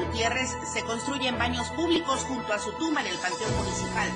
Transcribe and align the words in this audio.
Gutiérrez 0.00 0.56
se 0.64 0.82
construyen 0.82 1.38
baños 1.38 1.68
públicos 1.70 2.24
junto 2.24 2.54
a 2.54 2.58
su 2.58 2.72
tumba 2.72 3.02
en 3.02 3.08
el 3.08 3.18
Panteón 3.18 3.54
Municipal. 3.58 4.08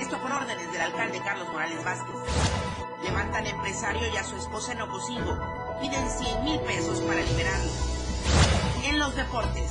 Esto 0.00 0.18
por 0.18 0.32
órdenes 0.32 0.72
del 0.72 0.80
alcalde 0.80 1.20
Carlos 1.20 1.48
Morales 1.52 1.84
Vázquez. 1.84 2.14
Levantan 3.02 3.46
empresario 3.46 4.00
y 4.12 4.16
a 4.16 4.24
su 4.24 4.36
esposa 4.36 4.72
en 4.72 4.80
Ocosingo. 4.80 5.38
Piden 5.80 6.08
100 6.08 6.44
mil 6.44 6.60
pesos 6.60 7.00
para 7.00 7.20
liberarlo. 7.20 7.70
En 8.84 8.98
los 8.98 9.14
deportes, 9.14 9.70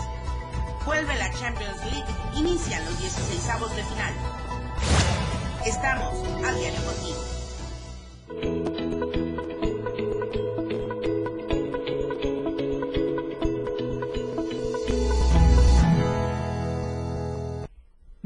vuelve 0.86 1.16
la 1.16 1.32
Champions 1.32 1.84
League. 1.86 2.16
Inician 2.36 2.86
los 2.86 3.00
16 3.00 3.50
avos 3.50 3.76
de 3.76 3.84
final. 3.84 4.14
Estamos 5.66 6.14
al 6.46 6.60
diario 6.60 6.86
contigo. 6.86 7.35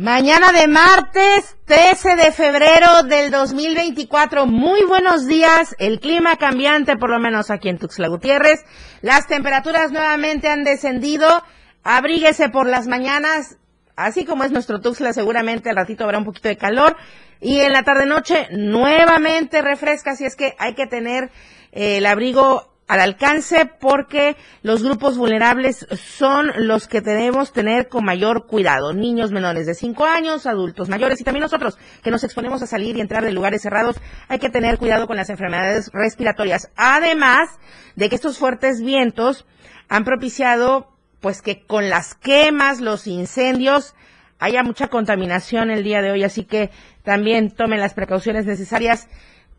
Mañana 0.02 0.54
de 0.54 0.70
martes 0.70 1.58
13 1.66 2.16
de 2.16 2.32
febrero 2.32 3.04
del 3.04 3.32
2024. 3.32 4.46
Muy 4.46 4.86
buenos 4.86 5.28
días. 5.28 5.76
El 5.78 6.00
clima 6.00 6.38
cambiante, 6.38 6.96
por 6.96 7.10
lo 7.10 7.20
menos 7.20 7.52
aquí 7.52 7.68
en 7.68 7.78
Tuxtla 7.78 8.08
Gutiérrez. 8.08 8.64
Las 9.02 9.28
temperaturas 9.28 9.92
nuevamente 9.92 10.48
han 10.48 10.64
descendido. 10.64 11.44
Abríguese 11.84 12.48
por 12.48 12.66
las 12.66 12.88
mañanas. 12.88 13.58
Así 13.98 14.24
como 14.24 14.46
es 14.46 14.54
nuestro 14.54 14.80
Tuxtla, 14.80 15.12
seguramente 15.12 15.70
al 15.70 15.76
ratito 15.76 16.06
habrá 16.06 16.18
un 16.18 16.24
poquito 16.24 16.48
de 16.48 16.56
calor. 16.56 16.96
Y 17.42 17.60
en 17.60 17.74
la 17.74 17.84
tarde-noche 17.84 18.48
nuevamente 18.52 19.62
refresca. 19.62 20.12
Así 20.12 20.24
es 20.24 20.38
que 20.38 20.56
hay 20.60 20.76
que 20.76 20.88
tener 20.88 21.30
eh, 21.74 21.98
el 21.98 22.06
abrigo 22.06 22.69
al 22.90 23.02
alcance 23.02 23.70
porque 23.80 24.36
los 24.64 24.82
grupos 24.84 25.16
vulnerables 25.16 25.86
son 25.92 26.52
los 26.58 26.88
que 26.88 27.02
debemos 27.02 27.54
tener 27.54 27.88
con 27.88 28.04
mayor 28.04 28.48
cuidado. 28.48 28.94
Niños 28.94 29.32
menores 29.32 29.68
de 29.68 29.76
5 29.76 30.06
años, 30.06 30.48
adultos 30.48 30.90
mayores 30.90 31.22
y 31.22 31.24
también 31.24 31.44
nosotros 31.44 31.78
que 32.02 32.10
nos 32.10 32.24
exponemos 32.24 32.64
a 32.64 32.66
salir 32.66 32.98
y 32.98 33.02
entrar 33.02 33.24
de 33.24 33.32
lugares 33.32 33.62
cerrados, 33.62 33.98
hay 34.28 34.40
que 34.40 34.50
tener 34.50 34.80
cuidado 34.80 35.06
con 35.06 35.18
las 35.18 35.30
enfermedades 35.30 35.92
respiratorias. 35.94 36.72
Además 36.76 37.60
de 37.96 38.10
que 38.10 38.16
estos 38.16 38.40
fuertes 38.40 38.82
vientos 38.82 39.46
han 39.88 40.04
propiciado 40.04 40.92
pues 41.20 41.44
que 41.44 41.68
con 41.68 41.90
las 41.90 42.16
quemas, 42.16 42.82
los 42.82 43.06
incendios, 43.06 43.94
haya 44.40 44.64
mucha 44.64 44.88
contaminación 44.88 45.70
el 45.70 45.84
día 45.84 46.02
de 46.02 46.10
hoy, 46.10 46.24
así 46.24 46.44
que 46.44 46.72
también 47.04 47.52
tomen 47.52 47.82
las 47.82 47.94
precauciones 47.94 48.48
necesarias 48.48 49.08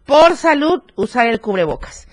por 0.05 0.37
salud, 0.37 0.83
usar 0.97 1.29
el 1.29 1.41
cubrebocas. 1.41 2.09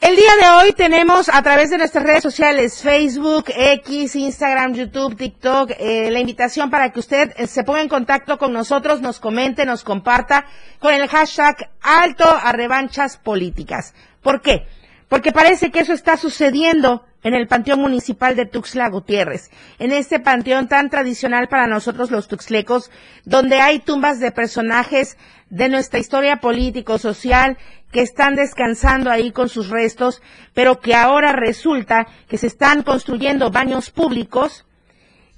El 0.00 0.14
día 0.14 0.30
de 0.40 0.48
hoy 0.50 0.72
tenemos 0.74 1.28
a 1.28 1.42
través 1.42 1.70
de 1.70 1.78
nuestras 1.78 2.04
redes 2.04 2.22
sociales, 2.22 2.80
Facebook, 2.80 3.46
X, 3.48 4.14
Instagram, 4.14 4.74
YouTube, 4.74 5.16
TikTok, 5.16 5.72
eh, 5.76 6.08
la 6.12 6.20
invitación 6.20 6.70
para 6.70 6.92
que 6.92 7.00
usted 7.00 7.32
eh, 7.36 7.48
se 7.48 7.64
ponga 7.64 7.82
en 7.82 7.88
contacto 7.88 8.38
con 8.38 8.52
nosotros, 8.52 9.00
nos 9.00 9.18
comente, 9.18 9.66
nos 9.66 9.82
comparta 9.82 10.46
con 10.78 10.94
el 10.94 11.08
hashtag 11.08 11.70
alto 11.82 12.24
a 12.24 12.52
revanchas 12.52 13.16
políticas. 13.16 13.92
¿Por 14.22 14.40
qué? 14.40 14.68
Porque 15.08 15.32
parece 15.32 15.72
que 15.72 15.80
eso 15.80 15.94
está 15.94 16.16
sucediendo 16.16 17.04
en 17.22 17.34
el 17.34 17.48
Panteón 17.48 17.80
Municipal 17.80 18.36
de 18.36 18.46
Tuxtla 18.46 18.88
Gutiérrez, 18.88 19.50
en 19.78 19.92
este 19.92 20.20
panteón 20.20 20.68
tan 20.68 20.88
tradicional 20.88 21.48
para 21.48 21.66
nosotros 21.66 22.10
los 22.10 22.28
tuxlecos, 22.28 22.90
donde 23.24 23.60
hay 23.60 23.80
tumbas 23.80 24.20
de 24.20 24.30
personajes 24.30 25.16
de 25.50 25.68
nuestra 25.68 25.98
historia 25.98 26.36
político-social 26.36 27.58
que 27.90 28.02
están 28.02 28.34
descansando 28.34 29.10
ahí 29.10 29.32
con 29.32 29.48
sus 29.48 29.68
restos, 29.68 30.22
pero 30.54 30.80
que 30.80 30.94
ahora 30.94 31.32
resulta 31.32 32.06
que 32.28 32.38
se 32.38 32.46
están 32.46 32.82
construyendo 32.82 33.50
baños 33.50 33.90
públicos 33.90 34.66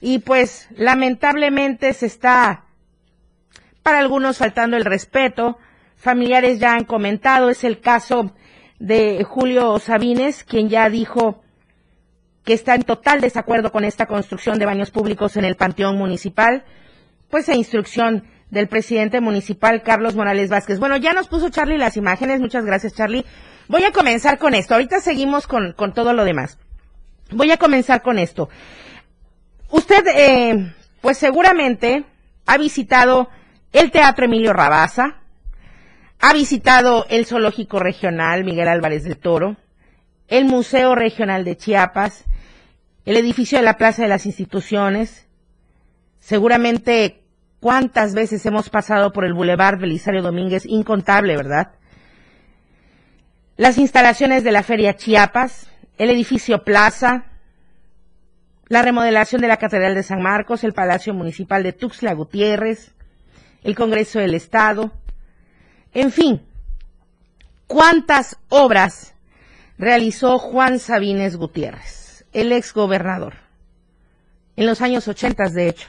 y 0.01 0.19
pues 0.19 0.69
lamentablemente 0.77 1.93
se 1.93 2.07
está 2.07 2.65
para 3.83 3.99
algunos 3.99 4.39
faltando 4.39 4.77
el 4.77 4.85
respeto. 4.85 5.59
Familiares 5.97 6.59
ya 6.59 6.73
han 6.73 6.85
comentado, 6.85 7.51
es 7.51 7.65
el 7.65 7.81
caso 7.81 8.35
de 8.79 9.25
Julio 9.25 9.79
Sabines, 9.79 10.45
quien 10.45 10.69
ya 10.69 10.89
dijo 10.89 11.43
que 12.45 12.55
está 12.55 12.75
en 12.75 12.83
total 12.83 13.21
desacuerdo 13.21 13.73
con 13.73 13.85
esta 13.85 14.07
construcción 14.07 14.59
de 14.59 14.67
baños 14.67 14.91
públicos 14.91 15.37
en 15.37 15.45
el 15.45 15.57
Panteón 15.57 15.97
Municipal, 15.97 16.65
pues 17.29 17.49
a 17.49 17.55
instrucción 17.55 18.25
del 18.51 18.69
presidente 18.69 19.21
municipal 19.21 19.83
Carlos 19.83 20.17
Morales 20.17 20.51
Vázquez. 20.51 20.79
Bueno, 20.79 20.97
ya 20.97 21.13
nos 21.13 21.29
puso 21.29 21.51
Charlie 21.51 21.79
las 21.79 21.97
imágenes, 21.97 22.41
muchas 22.41 22.65
gracias 22.65 22.95
Charlie. 22.95 23.25
Voy 23.69 23.85
a 23.85 23.93
comenzar 23.93 24.39
con 24.39 24.55
esto, 24.55 24.75
ahorita 24.75 25.01
seguimos 25.01 25.47
con, 25.47 25.73
con 25.73 25.95
todo 25.95 26.13
lo 26.13 26.25
demás. 26.25 26.59
Voy 27.31 27.51
a 27.53 27.57
comenzar 27.57 28.03
con 28.03 28.19
esto. 28.19 28.49
Usted, 29.71 30.05
eh, 30.09 30.75
pues 31.01 31.19
seguramente 31.19 32.05
ha 32.47 32.59
visitado 32.59 33.29
el 33.73 33.93
Teatro 33.93 34.25
Emilio 34.25 34.53
Rabaza, 34.53 35.21
ha 36.19 36.33
visitado 36.33 37.07
el 37.09 37.25
Zoológico 37.27 37.79
Regional 37.79 38.45
Miguel 38.45 38.67
Álvarez 38.67 39.05
del 39.05 39.17
Toro, 39.17 39.57
el 40.31 40.47
Museo 40.47 40.95
Regional 40.95 41.45
de 41.45 41.59
Chiapas, 41.59 42.25
el 43.05 43.19
edificio 43.19 43.59
de 43.59 43.65
la 43.65 43.77
Plaza 43.77 44.03
de 44.03 44.09
las 44.09 44.25
Instituciones, 44.25 45.29
seguramente 46.19 47.21
¿Cuántas 47.61 48.15
veces 48.15 48.45
hemos 48.47 48.71
pasado 48.71 49.13
por 49.13 49.27
el 49.27 49.35
Boulevard 49.35 49.79
Belisario 49.79 50.23
Domínguez? 50.23 50.65
Incontable, 50.65 51.37
¿verdad? 51.37 51.73
Las 53.59 53.77
instalaciones 53.77 54.45
de 54.45 54.53
la 54.53 54.63
Feria 54.63 54.97
Chiapas, 54.97 55.71
el 55.99 56.09
edificio 56.09 56.65
Plaza, 56.65 57.27
la 58.69 58.81
remodelación 58.81 59.43
de 59.43 59.49
la 59.49 59.59
Catedral 59.59 59.95
de 59.95 60.03
San 60.03 60.23
Marcos, 60.23 60.65
el 60.65 60.73
Palacio 60.73 61.13
Municipal 61.13 61.63
de 61.63 61.75
Tuxtla 61.75 62.15
Gutiérrez, 62.15 62.95
el 63.63 63.75
Congreso 63.75 64.21
del 64.21 64.35
Estado, 64.35 64.91
en 65.93 66.11
fin, 66.13 66.41
¿cuántas 67.67 68.39
obras 68.49 69.15
realizó 69.81 70.39
Juan 70.39 70.79
Sabines 70.79 71.37
Gutiérrez, 71.37 72.25
el 72.33 72.53
ex 72.53 72.75
gobernador? 72.75 73.35
En 74.57 74.67
los 74.67 74.83
años 74.83 75.09
ochentas, 75.09 75.55
de 75.55 75.69
hecho 75.69 75.89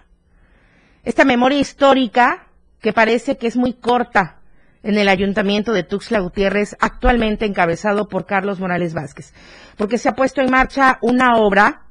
esta 1.04 1.26
memoria 1.26 1.60
histórica 1.60 2.48
que 2.80 2.94
parece 2.94 3.38
que 3.38 3.48
es 3.48 3.58
muy 3.58 3.74
corta 3.74 4.40
en 4.84 4.98
el 4.98 5.10
ayuntamiento 5.10 5.74
de 5.74 5.84
Tuxtla 5.84 6.20
Gutiérrez, 6.20 6.76
actualmente 6.80 7.46
encabezado 7.46 8.08
por 8.08 8.26
Carlos 8.26 8.60
Morales 8.60 8.94
Vázquez, 8.94 9.34
porque 9.78 9.98
se 9.98 10.10
ha 10.10 10.16
puesto 10.16 10.42
en 10.42 10.52
marcha 10.52 10.98
una 11.02 11.38
obra 11.38 11.84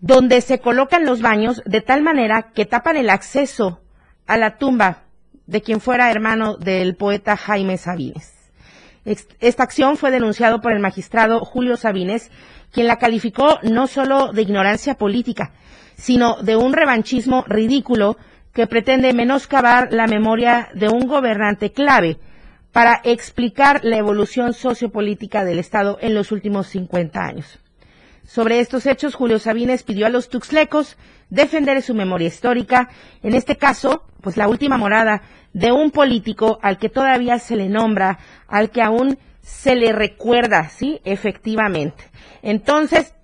donde 0.00 0.40
se 0.40 0.60
colocan 0.60 1.04
los 1.04 1.20
baños 1.20 1.62
de 1.64 1.80
tal 1.80 2.02
manera 2.02 2.50
que 2.54 2.64
tapan 2.64 2.96
el 2.96 3.10
acceso 3.10 3.80
a 4.26 4.36
la 4.36 4.56
tumba 4.56 5.04
de 5.46 5.62
quien 5.62 5.80
fuera 5.80 6.10
hermano 6.10 6.56
del 6.56 6.94
poeta 6.94 7.36
Jaime 7.36 7.76
Sabines. 7.76 8.37
Esta 9.40 9.62
acción 9.62 9.96
fue 9.96 10.10
denunciada 10.10 10.60
por 10.60 10.72
el 10.72 10.80
magistrado 10.80 11.40
Julio 11.40 11.76
Sabines, 11.76 12.30
quien 12.72 12.86
la 12.86 12.96
calificó 12.96 13.58
no 13.62 13.86
solo 13.86 14.32
de 14.32 14.42
ignorancia 14.42 14.94
política, 14.94 15.52
sino 15.96 16.42
de 16.42 16.56
un 16.56 16.74
revanchismo 16.74 17.44
ridículo 17.46 18.18
que 18.52 18.66
pretende 18.66 19.12
menoscabar 19.14 19.92
la 19.92 20.06
memoria 20.06 20.68
de 20.74 20.88
un 20.88 21.06
gobernante 21.06 21.72
clave 21.72 22.18
para 22.72 23.00
explicar 23.02 23.80
la 23.82 23.96
evolución 23.96 24.52
sociopolítica 24.52 25.44
del 25.44 25.58
Estado 25.58 25.96
en 26.02 26.14
los 26.14 26.30
últimos 26.30 26.66
50 26.66 27.20
años. 27.20 27.58
Sobre 28.24 28.60
estos 28.60 28.84
hechos, 28.84 29.14
Julio 29.14 29.38
Sabines 29.38 29.84
pidió 29.84 30.04
a 30.04 30.10
los 30.10 30.28
tuxlecos 30.28 30.98
defender 31.30 31.80
su 31.80 31.94
memoria 31.94 32.28
histórica, 32.28 32.90
en 33.22 33.34
este 33.34 33.56
caso, 33.56 34.04
pues 34.20 34.36
la 34.36 34.48
última 34.48 34.76
morada 34.76 35.22
de 35.52 35.72
un 35.72 35.90
político 35.90 36.58
al 36.62 36.78
que 36.78 36.88
todavía 36.88 37.38
se 37.38 37.56
le 37.56 37.68
nombra, 37.68 38.18
al 38.46 38.70
que 38.70 38.82
aún 38.82 39.18
se 39.42 39.74
le 39.74 39.92
recuerda, 39.92 40.68
sí, 40.68 41.00
efectivamente. 41.04 42.04
Entonces, 42.42 43.14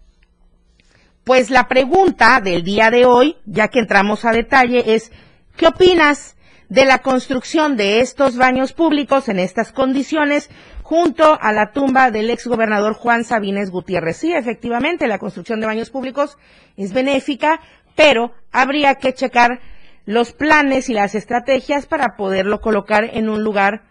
pues 1.25 1.51
la 1.51 1.69
pregunta 1.69 2.41
del 2.41 2.65
día 2.65 2.91
de 2.91 3.07
hoy, 3.07 3.37
ya 3.47 3.69
que 3.69 3.79
entramos 3.79 4.25
a 4.25 4.33
detalle, 4.33 4.95
es, 4.95 5.13
¿qué 5.57 5.67
opinas 5.67 6.37
de 6.69 6.85
la 6.85 6.99
construcción 6.99 7.77
de 7.77 8.01
estos 8.01 8.37
baños 8.37 8.73
públicos 8.73 9.29
en 9.29 9.39
estas 9.39 9.73
condiciones 9.73 10.51
junto 10.83 11.39
a 11.41 11.53
la 11.53 11.73
tumba 11.73 12.11
del 12.11 12.31
ex 12.31 12.47
gobernador 12.47 12.95
Juan 12.95 13.25
Sabines 13.25 13.71
Gutiérrez? 13.71 14.17
Sí, 14.17 14.33
efectivamente, 14.33 15.07
la 15.07 15.19
construcción 15.19 15.61
de 15.61 15.67
baños 15.67 15.91
públicos 15.91 16.37
es 16.77 16.93
benéfica, 16.93 17.61
pero 17.95 18.33
habría 18.51 18.97
que 18.97 19.15
checar 19.15 19.61
los 20.05 20.33
planes 20.33 20.89
y 20.89 20.95
las 20.95 21.15
estrategias 21.15 21.87
para 21.87 22.17
poderlo 22.17 22.61
colocar 22.61 23.05
en 23.05 23.29
un 23.29 23.43
lugar, 23.43 23.83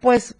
pues, 0.00 0.36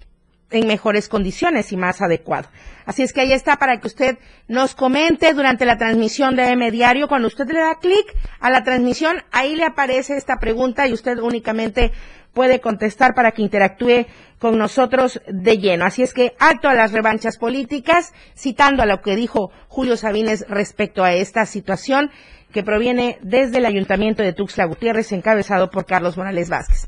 en 0.51 0.67
mejores 0.67 1.09
condiciones 1.09 1.73
y 1.73 1.77
más 1.77 2.03
adecuado. 2.03 2.49
Así 2.85 3.03
es 3.03 3.13
que 3.13 3.21
ahí 3.23 3.33
está 3.33 3.57
para 3.57 3.81
que 3.81 3.87
usted 3.87 4.19
nos 4.49 4.75
comente 4.75 5.33
durante 5.33 5.65
la 5.65 5.79
transmisión 5.79 6.37
de 6.37 6.49
M 6.51 6.71
Diario. 6.71 7.09
Cuando 7.09 7.29
usted 7.29 7.47
le 7.47 7.61
da 7.61 7.79
clic 7.81 8.15
a 8.41 8.51
la 8.51 8.63
transmisión, 8.63 9.23
ahí 9.31 9.57
le 9.57 9.65
aparece 9.65 10.17
esta 10.17 10.39
pregunta 10.39 10.87
y 10.87 10.93
usted 10.93 11.19
únicamente 11.19 11.93
puede 12.33 12.61
contestar 12.61 13.15
para 13.15 13.33
que 13.33 13.43
interactúe 13.43 14.07
con 14.39 14.59
nosotros 14.59 15.21
de 15.29 15.59
lleno. 15.59 15.85
Así 15.85 16.03
es 16.03 16.13
que 16.13 16.35
alto 16.39 16.69
a 16.69 16.75
las 16.75 16.93
revanchas 16.93 17.39
políticas, 17.39 18.13
citando 18.37 18.83
a 18.83 18.87
lo 18.87 19.01
que 19.01 19.17
dijo 19.17 19.51
Julio 19.69 19.97
Sabines 19.97 20.45
respecto 20.49 21.05
a 21.05 21.13
esta 21.13 21.47
situación 21.47 22.11
que 22.53 22.63
proviene 22.63 23.19
desde 23.23 23.59
el 23.59 23.67
Ayuntamiento 23.67 24.23
de 24.23 24.33
Tuxtla 24.33 24.67
Gutiérrez, 24.67 25.13
encabezado 25.13 25.71
por 25.71 25.87
Carlos 25.87 26.17
Morales 26.17 26.49
Vázquez. 26.49 26.87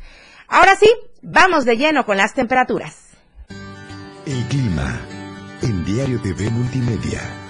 Ahora 0.49 0.76
sí, 0.76 0.88
vamos 1.22 1.64
de 1.64 1.76
lleno 1.76 2.05
con 2.05 2.16
las 2.16 2.34
temperaturas. 2.34 3.11
El 4.26 4.44
clima 4.44 5.00
en 5.62 5.84
Diario 5.84 6.20
TV 6.20 6.50
Multimedia. 6.50 7.44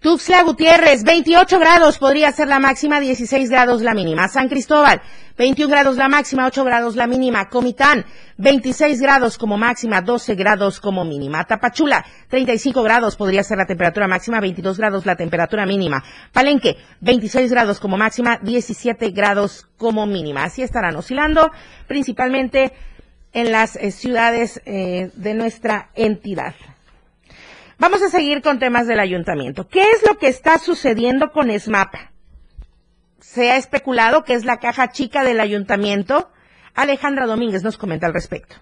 Tuxtla 0.00 0.44
Gutiérrez, 0.44 1.04
28 1.04 1.58
grados 1.58 1.98
podría 1.98 2.32
ser 2.32 2.48
la 2.48 2.58
máxima, 2.58 3.00
16 3.00 3.50
grados 3.50 3.82
la 3.82 3.92
mínima. 3.92 4.28
San 4.28 4.48
Cristóbal, 4.48 5.02
21 5.36 5.70
grados 5.70 5.98
la 5.98 6.08
máxima, 6.08 6.46
8 6.46 6.64
grados 6.64 6.96
la 6.96 7.06
mínima. 7.06 7.50
Comitán, 7.50 8.06
26 8.38 8.98
grados 8.98 9.36
como 9.36 9.58
máxima, 9.58 10.00
12 10.00 10.34
grados 10.36 10.80
como 10.80 11.04
mínima. 11.04 11.44
Tapachula, 11.44 12.02
35 12.28 12.82
grados 12.82 13.16
podría 13.16 13.42
ser 13.42 13.58
la 13.58 13.66
temperatura 13.66 14.08
máxima, 14.08 14.40
22 14.40 14.78
grados 14.78 15.04
la 15.04 15.16
temperatura 15.16 15.66
mínima. 15.66 16.02
Palenque, 16.32 16.78
26 17.02 17.50
grados 17.50 17.78
como 17.78 17.98
máxima, 17.98 18.38
17 18.42 19.10
grados 19.10 19.68
como 19.76 20.06
mínima. 20.06 20.44
Así 20.44 20.62
estarán 20.62 20.96
oscilando, 20.96 21.50
principalmente 21.86 22.72
en 23.34 23.52
las 23.52 23.76
eh, 23.76 23.90
ciudades 23.90 24.62
eh, 24.64 25.10
de 25.14 25.34
nuestra 25.34 25.90
entidad. 25.94 26.54
Vamos 27.80 28.02
a 28.02 28.10
seguir 28.10 28.42
con 28.42 28.58
temas 28.58 28.86
del 28.86 29.00
ayuntamiento. 29.00 29.66
¿Qué 29.66 29.80
es 29.80 30.06
lo 30.06 30.18
que 30.18 30.28
está 30.28 30.58
sucediendo 30.58 31.32
con 31.32 31.50
SMAP? 31.50 31.94
Se 33.20 33.50
ha 33.50 33.56
especulado 33.56 34.22
que 34.22 34.34
es 34.34 34.44
la 34.44 34.58
caja 34.58 34.90
chica 34.90 35.24
del 35.24 35.40
ayuntamiento. 35.40 36.30
Alejandra 36.74 37.24
Domínguez 37.24 37.62
nos 37.62 37.78
comenta 37.78 38.06
al 38.06 38.12
respecto. 38.12 38.56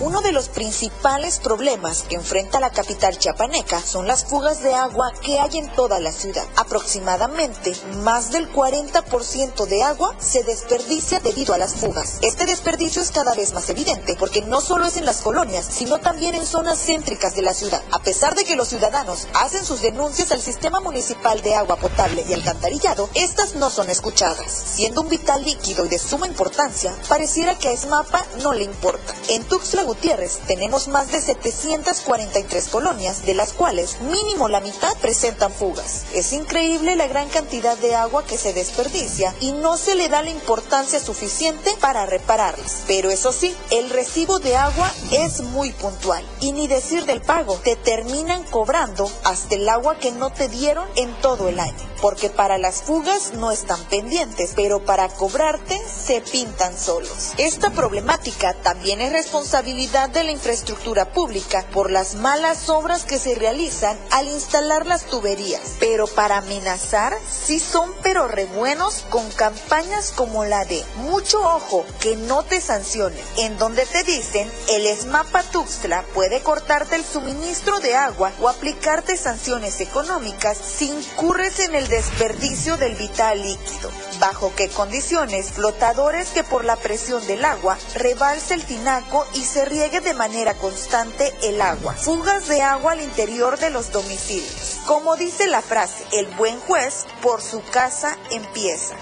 Uno 0.00 0.20
de 0.20 0.32
los 0.32 0.48
principales 0.48 1.38
problemas 1.38 2.02
que 2.02 2.16
enfrenta 2.16 2.60
la 2.60 2.70
capital 2.70 3.18
chiapaneca 3.18 3.80
son 3.80 4.06
las 4.06 4.24
fugas 4.24 4.62
de 4.62 4.74
agua 4.74 5.12
que 5.22 5.38
hay 5.38 5.58
en 5.58 5.68
toda 5.74 6.00
la 6.00 6.10
ciudad. 6.10 6.44
Aproximadamente 6.56 7.72
más 8.02 8.32
del 8.32 8.50
40% 8.52 9.66
de 9.66 9.82
agua 9.82 10.14
se 10.18 10.42
desperdicia 10.42 11.20
debido 11.20 11.54
a 11.54 11.58
las 11.58 11.74
fugas. 11.74 12.18
Este 12.22 12.46
desperdicio 12.46 13.02
es 13.02 13.10
cada 13.10 13.34
vez 13.34 13.52
más 13.52 13.68
evidente 13.70 14.16
porque 14.18 14.42
no 14.42 14.60
solo 14.60 14.86
es 14.86 14.96
en 14.96 15.04
las 15.04 15.20
colonias, 15.20 15.66
sino 15.70 15.98
también 15.98 16.34
en 16.34 16.46
zonas 16.46 16.78
céntricas 16.84 17.34
de 17.34 17.42
la 17.42 17.54
ciudad. 17.54 17.82
A 17.92 18.00
pesar 18.00 18.34
de 18.34 18.44
que 18.44 18.56
los 18.56 18.68
ciudadanos 18.68 19.28
hacen 19.34 19.64
sus 19.64 19.82
denuncias 19.82 20.32
al 20.32 20.40
sistema 20.40 20.80
municipal 20.80 21.40
de 21.42 21.54
agua 21.54 21.76
potable 21.76 22.24
y 22.28 22.32
alcantarillado, 22.32 23.08
estas 23.14 23.54
no 23.54 23.70
son 23.70 23.90
escuchadas. 23.90 24.50
Siendo 24.74 25.02
un 25.02 25.08
vital 25.08 25.44
líquido 25.44 25.84
y 25.84 25.88
de 25.88 25.98
suma 25.98 26.26
importancia, 26.26 26.94
pareciera 27.08 27.58
que 27.58 27.68
a 27.68 27.72
ESMAPA 27.72 28.26
no 28.42 28.52
le 28.52 28.64
importa. 28.64 29.14
En 29.28 29.44
Tuxtla 29.44 29.82
Gutiérrez 29.92 30.38
tenemos 30.46 30.88
más 30.88 31.12
de 31.12 31.20
743 31.20 32.68
colonias, 32.68 33.26
de 33.26 33.34
las 33.34 33.52
cuales 33.52 34.00
mínimo 34.00 34.48
la 34.48 34.60
mitad 34.60 34.96
presentan 35.02 35.52
fugas. 35.52 36.04
Es 36.14 36.32
increíble 36.32 36.96
la 36.96 37.08
gran 37.08 37.28
cantidad 37.28 37.76
de 37.76 37.94
agua 37.94 38.24
que 38.24 38.38
se 38.38 38.54
desperdicia 38.54 39.34
y 39.40 39.52
no 39.52 39.76
se 39.76 39.94
le 39.94 40.08
da 40.08 40.22
la 40.22 40.30
importancia 40.30 40.98
suficiente 40.98 41.76
para 41.78 42.06
repararlas. 42.06 42.84
Pero 42.86 43.10
eso 43.10 43.32
sí, 43.32 43.54
el 43.70 43.90
recibo 43.90 44.38
de 44.38 44.56
agua 44.56 44.90
es 45.10 45.42
muy 45.42 45.72
puntual 45.72 46.24
y 46.40 46.52
ni 46.52 46.68
decir 46.68 47.04
del 47.04 47.20
pago, 47.20 47.56
te 47.62 47.76
terminan 47.76 48.44
cobrando 48.44 49.10
hasta 49.24 49.56
el 49.56 49.68
agua 49.68 49.98
que 49.98 50.10
no 50.10 50.30
te 50.30 50.48
dieron 50.48 50.88
en 50.96 51.12
todo 51.20 51.50
el 51.50 51.60
año. 51.60 51.92
Porque 52.00 52.30
para 52.30 52.56
las 52.56 52.82
fugas 52.82 53.34
no 53.34 53.52
están 53.52 53.80
pendientes, 53.84 54.54
pero 54.56 54.84
para 54.84 55.08
cobrarte 55.08 55.78
se 55.86 56.22
pintan 56.22 56.76
solos. 56.76 57.32
Esta 57.36 57.70
problemática 57.70 58.54
también 58.54 59.00
es 59.02 59.12
responsabilidad 59.12 59.71
de 59.72 60.24
la 60.24 60.30
infraestructura 60.30 61.06
pública 61.06 61.64
por 61.72 61.90
las 61.90 62.14
malas 62.16 62.68
obras 62.68 63.04
que 63.04 63.18
se 63.18 63.34
realizan 63.34 63.98
al 64.10 64.26
instalar 64.26 64.86
las 64.86 65.06
tuberías. 65.06 65.76
Pero 65.80 66.06
para 66.06 66.38
amenazar, 66.38 67.16
sí 67.30 67.58
son 67.58 67.90
pero 68.02 68.28
re 68.28 68.44
buenos 68.44 69.04
con 69.08 69.28
campañas 69.30 70.12
como 70.14 70.44
la 70.44 70.66
de 70.66 70.84
mucho 70.96 71.40
ojo 71.40 71.86
que 72.00 72.16
no 72.16 72.42
te 72.42 72.60
sancionen, 72.60 73.24
en 73.38 73.56
donde 73.56 73.86
te 73.86 74.02
dicen 74.04 74.50
el 74.68 74.86
ESMAPA 74.86 75.42
Tuxtla 75.44 76.04
puede 76.14 76.42
cortarte 76.42 76.96
el 76.96 77.04
suministro 77.04 77.80
de 77.80 77.96
agua 77.96 78.30
o 78.40 78.48
aplicarte 78.48 79.16
sanciones 79.16 79.80
económicas 79.80 80.58
si 80.58 80.90
incurres 80.90 81.60
en 81.60 81.74
el 81.74 81.88
desperdicio 81.88 82.76
del 82.76 82.94
vital 82.94 83.40
líquido. 83.40 83.90
¿Bajo 84.20 84.52
qué 84.54 84.68
condiciones? 84.68 85.52
Flotadores 85.52 86.28
que 86.28 86.44
por 86.44 86.64
la 86.64 86.76
presión 86.76 87.26
del 87.26 87.44
agua 87.44 87.78
rebalse 87.94 88.54
el 88.54 88.64
tinaco 88.64 89.26
y 89.34 89.44
se 89.44 89.61
riegue 89.64 90.00
de 90.00 90.14
manera 90.14 90.54
constante 90.54 91.32
el 91.42 91.60
agua. 91.60 91.94
Fugas 91.94 92.48
de 92.48 92.62
agua 92.62 92.92
al 92.92 93.00
interior 93.00 93.58
de 93.58 93.70
los 93.70 93.92
domicilios. 93.92 94.80
Como 94.86 95.16
dice 95.16 95.46
la 95.46 95.62
frase, 95.62 96.04
el 96.18 96.26
buen 96.36 96.58
juez 96.60 97.06
por 97.22 97.40
su 97.40 97.62
casa 97.72 98.16
empieza. 98.30 98.96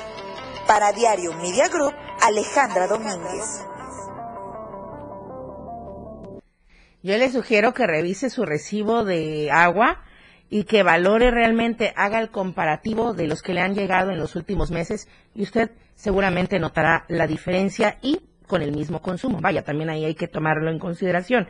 Para 0.67 0.93
Diario 0.93 1.33
Media 1.35 1.69
Group, 1.69 1.95
Alejandra 2.21 2.87
Domínguez. 2.87 3.65
Yo 7.03 7.17
le 7.17 7.31
sugiero 7.31 7.73
que 7.73 7.87
revise 7.87 8.29
su 8.29 8.45
recibo 8.45 9.05
de 9.05 9.51
agua 9.51 10.05
y 10.51 10.65
que 10.65 10.83
valore 10.83 11.31
realmente, 11.31 11.95
haga 11.97 12.21
el 12.21 12.31
comparativo 12.31 13.15
de 13.15 13.27
los 13.27 13.41
que 13.41 13.55
le 13.55 13.61
han 13.61 13.75
llegado 13.75 14.11
en 14.11 14.19
los 14.19 14.37
últimos 14.37 14.71
meses 14.71 15.09
y 15.35 15.43
usted 15.43 15.71
seguramente 15.95 16.59
notará 16.59 17.05
la 17.09 17.27
diferencia 17.27 17.99
y 18.03 18.21
con 18.51 18.61
el 18.63 18.73
mismo 18.73 19.01
consumo. 19.01 19.41
Vaya, 19.41 19.63
también 19.63 19.89
ahí 19.89 20.05
hay 20.05 20.15
que 20.17 20.29
tomarlo 20.29 20.71
en 20.71 20.81
consideración. 20.81 21.49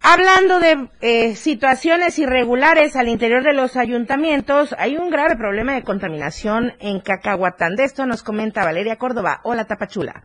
Hablando 0.00 0.60
de 0.60 0.88
eh, 1.00 1.34
situaciones 1.34 2.20
irregulares 2.20 2.94
al 2.94 3.08
interior 3.08 3.42
de 3.42 3.52
los 3.52 3.76
ayuntamientos, 3.76 4.74
hay 4.78 4.96
un 4.96 5.10
grave 5.10 5.36
problema 5.36 5.74
de 5.74 5.82
contaminación 5.82 6.72
en 6.78 7.00
Cacahuatán. 7.00 7.74
De 7.74 7.82
esto 7.82 8.06
nos 8.06 8.22
comenta 8.22 8.64
Valeria 8.64 8.96
Córdoba. 8.96 9.40
Hola, 9.42 9.64
Tapachula. 9.64 10.22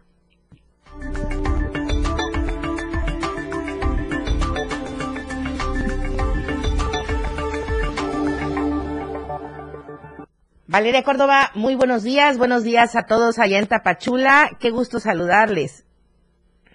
Valeria 10.66 11.04
Córdoba, 11.04 11.52
muy 11.56 11.76
buenos 11.76 12.04
días, 12.04 12.38
buenos 12.38 12.64
días 12.64 12.96
a 12.96 13.06
todos 13.06 13.38
allá 13.38 13.60
en 13.60 13.68
Tapachula, 13.68 14.50
qué 14.62 14.70
gusto 14.70 15.02
saludarles. 15.02 15.84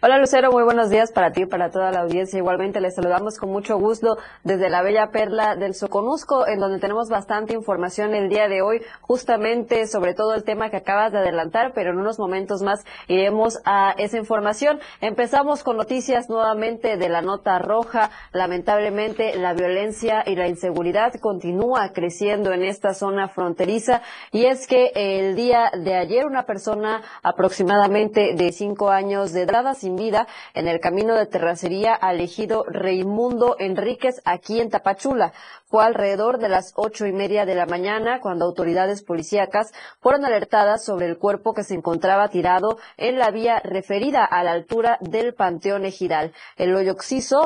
Hola 0.00 0.18
Lucero, 0.18 0.52
muy 0.52 0.62
buenos 0.62 0.90
días 0.90 1.10
para 1.10 1.32
ti 1.32 1.42
y 1.42 1.46
para 1.46 1.72
toda 1.72 1.90
la 1.90 2.02
audiencia. 2.02 2.38
Igualmente 2.38 2.80
les 2.80 2.94
saludamos 2.94 3.36
con 3.36 3.50
mucho 3.50 3.78
gusto 3.78 4.16
desde 4.44 4.70
la 4.70 4.80
bella 4.80 5.10
perla 5.10 5.56
del 5.56 5.74
Soconusco, 5.74 6.46
en 6.46 6.60
donde 6.60 6.78
tenemos 6.78 7.08
bastante 7.08 7.52
información 7.52 8.14
el 8.14 8.28
día 8.28 8.46
de 8.46 8.62
hoy, 8.62 8.80
justamente 9.00 9.88
sobre 9.88 10.14
todo 10.14 10.34
el 10.34 10.44
tema 10.44 10.70
que 10.70 10.76
acabas 10.76 11.10
de 11.10 11.18
adelantar, 11.18 11.72
pero 11.74 11.90
en 11.90 11.98
unos 11.98 12.20
momentos 12.20 12.62
más 12.62 12.84
iremos 13.08 13.58
a 13.64 13.92
esa 13.98 14.18
información. 14.18 14.78
Empezamos 15.00 15.64
con 15.64 15.76
noticias 15.76 16.28
nuevamente 16.28 16.96
de 16.96 17.08
la 17.08 17.20
nota 17.20 17.58
roja. 17.58 18.10
Lamentablemente 18.30 19.36
la 19.36 19.52
violencia 19.52 20.22
y 20.24 20.36
la 20.36 20.46
inseguridad 20.46 21.12
continúa 21.14 21.90
creciendo 21.92 22.52
en 22.52 22.62
esta 22.62 22.94
zona 22.94 23.26
fronteriza 23.26 24.02
y 24.30 24.44
es 24.44 24.68
que 24.68 24.92
el 24.94 25.34
día 25.34 25.72
de 25.76 25.96
ayer 25.96 26.24
una 26.24 26.44
persona 26.44 27.02
aproximadamente 27.24 28.34
de 28.36 28.52
cinco 28.52 28.90
años 28.90 29.32
de 29.32 29.42
edad 29.42 29.66
vida 29.96 30.26
en 30.54 30.68
el 30.68 30.80
camino 30.80 31.14
de 31.14 31.26
terracería 31.26 31.94
al 31.94 32.20
ejido 32.20 32.64
Reimundo 32.68 33.56
Enríquez 33.58 34.20
aquí 34.24 34.60
en 34.60 34.70
Tapachula. 34.70 35.32
Fue 35.68 35.84
alrededor 35.84 36.38
de 36.38 36.48
las 36.48 36.72
ocho 36.76 37.06
y 37.06 37.12
media 37.12 37.44
de 37.44 37.54
la 37.54 37.66
mañana 37.66 38.20
cuando 38.20 38.44
autoridades 38.44 39.02
policíacas 39.02 39.72
fueron 40.00 40.24
alertadas 40.24 40.84
sobre 40.84 41.06
el 41.06 41.18
cuerpo 41.18 41.54
que 41.54 41.62
se 41.62 41.74
encontraba 41.74 42.28
tirado 42.28 42.78
en 42.96 43.18
la 43.18 43.30
vía 43.30 43.60
referida 43.62 44.24
a 44.24 44.42
la 44.42 44.52
altura 44.52 44.98
del 45.00 45.34
Panteón 45.34 45.84
Ejidal. 45.84 46.32
El 46.56 46.74
hoyo 46.74 46.96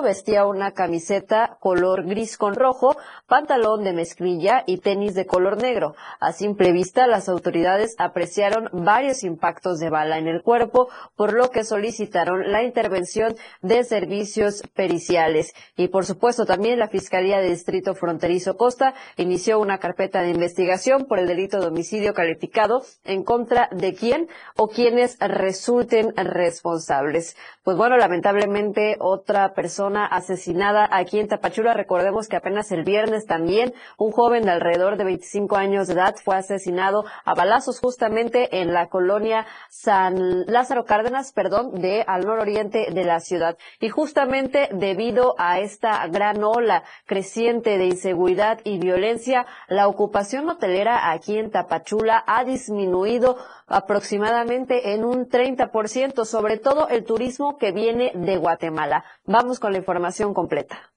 vestía 0.03 0.47
una 0.47 0.71
camiseta 0.71 1.57
color 1.61 2.07
gris 2.07 2.39
con 2.39 2.55
rojo, 2.55 2.97
pantalón 3.27 3.83
de 3.83 3.93
mezclilla 3.93 4.63
y 4.67 4.79
tenis 4.79 5.15
de 5.15 5.27
color 5.27 5.61
negro. 5.61 5.95
A 6.21 6.33
simple 6.33 6.73
vista, 6.73 7.07
las 7.07 7.29
autoridades 7.29 7.97
apreciaron 7.99 8.69
varios 8.73 9.25
impactos 9.25 9.79
de 9.81 9.91
bala 9.91 10.19
en 10.19 10.29
el 10.29 10.43
cuerpo, 10.43 10.89
por 11.17 11.33
lo 11.33 11.51
que 11.51 11.65
solicitaron 11.65 11.83
solicitaron 11.83 12.53
la 12.53 12.63
intervención 12.63 13.35
de 13.61 13.83
servicios 13.83 14.63
periciales. 14.75 15.53
Y 15.77 15.89
por 15.89 16.05
supuesto 16.07 16.47
también 16.47 16.79
la 16.79 16.87
Fiscalía 16.89 17.39
de 17.39 17.51
Distrito 17.51 17.95
Fronterizo 17.95 18.12
Costa 18.57 18.95
inició 19.17 19.59
una 19.59 19.79
carpeta 19.79 20.23
de 20.23 20.31
investigación 20.31 21.07
por 21.07 21.19
el 21.19 21.27
delito 21.27 21.61
de 21.61 21.67
homicidio 21.67 22.15
calificado 22.15 22.83
en 23.05 23.23
contra 23.23 23.69
de 23.73 23.95
quién 23.95 24.29
o 24.57 24.69
quienes 24.69 25.19
resulten 25.21 26.15
responsables. 26.17 27.37
Pues 27.63 27.77
bueno, 27.77 27.97
lamentablemente 27.97 28.97
otra 28.99 29.55
persona 29.55 30.07
asesinada 30.07 30.89
aquí 30.91 31.21
en 31.21 31.29
Tapachula. 31.29 31.75
Recordemos 31.75 32.29
que 32.29 32.37
apenas 32.37 32.73
el 32.73 32.85
viernes 32.85 33.27
también 33.27 33.73
un 33.99 34.11
joven 34.11 34.45
de 34.45 34.51
alrededor 34.51 34.97
de 34.97 35.05
25 35.05 35.57
años 35.57 35.87
de 35.87 35.95
edad 35.95 36.15
fue 36.23 36.37
asesinado 36.37 37.05
a 37.25 37.35
balazos 37.35 37.79
justamente 37.79 38.61
en 38.61 38.73
la 38.73 38.89
colonia 38.89 39.47
San 39.69 40.45
Lázaro 40.47 40.85
Cárdenas, 40.85 41.33
perdón, 41.33 41.81
de 41.81 42.05
al 42.07 42.23
nororiente 42.23 42.89
de 42.93 43.05
la 43.05 43.21
ciudad. 43.21 43.57
Y 43.81 43.89
justamente 43.89 44.69
debido 44.73 45.35
a 45.39 45.61
esta 45.61 46.07
gran 46.09 46.43
ola 46.43 46.83
creciente 47.07 47.79
de 47.79 47.87
inseguridad 48.03 48.59
y 48.65 48.79
violencia, 48.79 49.47
la 49.69 49.87
ocupación 49.87 50.49
hotelera 50.49 51.13
aquí 51.13 51.39
en 51.39 51.51
Tapachula 51.51 52.23
ha 52.27 52.45
disminuido 52.45 53.37
aproximadamente 53.69 54.93
en 54.95 55.05
un 55.05 55.29
30%, 55.29 56.25
sobre 56.25 56.59
todo 56.59 56.89
el 56.89 57.05
turismo 57.05 57.59
que 57.59 57.71
viene 57.71 58.11
de 58.15 58.37
Guatemala. 58.39 59.05
Vamos 59.25 59.61
con 59.61 59.73
la 59.73 59.79
información 59.79 60.35
completa. 60.35 60.93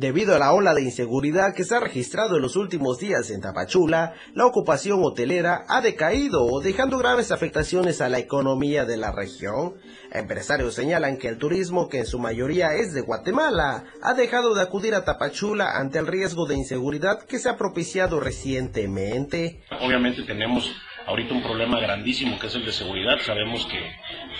Debido 0.00 0.34
a 0.34 0.38
la 0.38 0.54
ola 0.54 0.72
de 0.72 0.80
inseguridad 0.80 1.54
que 1.54 1.62
se 1.62 1.76
ha 1.76 1.80
registrado 1.80 2.36
en 2.36 2.40
los 2.40 2.56
últimos 2.56 2.98
días 2.98 3.28
en 3.28 3.42
Tapachula, 3.42 4.14
la 4.32 4.46
ocupación 4.46 5.00
hotelera 5.04 5.66
ha 5.68 5.82
decaído, 5.82 6.58
dejando 6.62 6.96
graves 6.96 7.30
afectaciones 7.30 8.00
a 8.00 8.08
la 8.08 8.18
economía 8.18 8.86
de 8.86 8.96
la 8.96 9.12
región. 9.12 9.74
Empresarios 10.10 10.72
señalan 10.72 11.18
que 11.18 11.28
el 11.28 11.36
turismo, 11.36 11.90
que 11.90 11.98
en 11.98 12.06
su 12.06 12.18
mayoría 12.18 12.72
es 12.72 12.94
de 12.94 13.02
Guatemala, 13.02 13.84
ha 14.00 14.14
dejado 14.14 14.54
de 14.54 14.62
acudir 14.62 14.94
a 14.94 15.04
Tapachula 15.04 15.76
ante 15.76 15.98
el 15.98 16.06
riesgo 16.06 16.46
de 16.46 16.54
inseguridad 16.54 17.22
que 17.26 17.38
se 17.38 17.50
ha 17.50 17.58
propiciado 17.58 18.20
recientemente. 18.20 19.60
Obviamente 19.82 20.22
tenemos 20.22 20.74
ahorita 21.06 21.34
un 21.34 21.42
problema 21.42 21.78
grandísimo 21.78 22.38
que 22.38 22.46
es 22.46 22.54
el 22.54 22.64
de 22.64 22.72
seguridad. 22.72 23.18
Sabemos 23.20 23.66
que, 23.66 23.78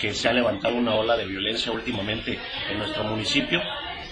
que 0.01 0.15
se 0.15 0.27
ha 0.27 0.33
levantado 0.33 0.75
una 0.75 0.95
ola 0.95 1.19
de 1.19 1.27
violencia 1.27 1.71
últimamente 1.71 2.39
en 2.71 2.79
nuestro 2.79 3.05
municipio 3.05 3.61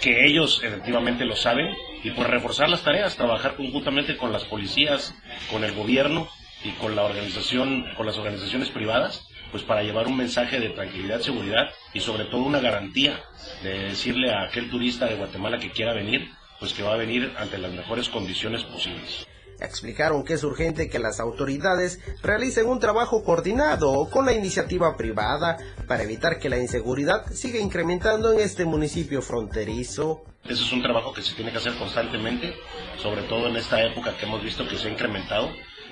que 0.01 0.27
ellos 0.27 0.61
efectivamente 0.63 1.25
lo 1.25 1.37
saben 1.37 1.75
y 2.03 2.11
por 2.11 2.29
reforzar 2.31 2.69
las 2.69 2.83
tareas, 2.83 3.17
trabajar 3.17 3.57
conjuntamente 3.57 4.17
con 4.17 4.33
las 4.33 4.45
policías, 4.45 5.15
con 5.51 5.65
el 5.65 5.73
gobierno 5.73 6.29
y 6.65 6.71
con 6.73 6.97
la 6.97 7.03
organización, 7.05 7.87
con 7.97 8.07
las 8.07 8.17
organizaciones 8.19 8.71
privadas, 8.71 9.27
pues 9.51 9.63
para 9.63 9.83
llevar 9.83 10.07
un 10.07 10.17
mensaje 10.17 10.61
de 10.61 10.71
tranquilidad, 10.71 11.21
seguridad 11.21 11.71
y 11.93 12.01
sobre 12.01 12.25
todo 12.25 12.43
una 12.43 12.61
garantía 12.61 13.21
de 13.63 13.79
decirle 13.91 14.33
a 14.33 14.45
aquel 14.45 14.71
turista 14.71 15.07
de 15.07 15.17
Guatemala 15.17 15.59
que 15.59 15.71
quiera 15.71 15.95
venir, 15.95 16.31
pues 16.59 16.73
que 16.73 16.83
va 16.83 16.95
a 16.95 16.99
venir 16.99 17.33
ante 17.39 17.59
las 17.59 17.73
mejores 17.73 18.09
condiciones 18.09 18.65
posibles. 18.65 19.28
Explicaron 19.61 20.25
que 20.25 20.35
es 20.35 20.45
urgente 20.45 20.89
que 20.89 20.99
las 20.99 21.19
autoridades 21.19 22.01
realicen 22.23 22.67
un 22.67 22.79
trabajo 22.79 23.25
coordinado 23.25 24.09
con 24.09 24.25
la 24.25 24.33
iniciativa 24.33 24.97
privada 24.97 25.57
para 25.89 26.05
evitar 26.05 26.39
que 26.39 26.49
la 26.49 26.59
inseguridad 26.59 27.27
siga 27.33 27.59
incrementando 27.59 28.33
en 28.33 28.41
este 28.41 28.65
municipio 28.65 29.21
fronterizo. 29.21 30.23
Eso 30.45 30.65
es 30.65 30.73
un 30.73 30.83
trabajo 30.83 31.13
que 31.13 31.23
se 31.23 31.35
tiene 31.35 31.51
que 31.51 31.59
hacer 31.59 31.77
constantemente, 31.77 32.55
sobre 33.03 33.23
todo 33.23 33.49
en 33.49 33.57
esta 33.57 33.83
época 33.83 34.17
que 34.17 34.27
hemos 34.27 34.43
visto 34.43 34.67
que 34.69 34.77
se 34.77 34.89
ha 34.89 34.93
incrementado. 34.93 35.49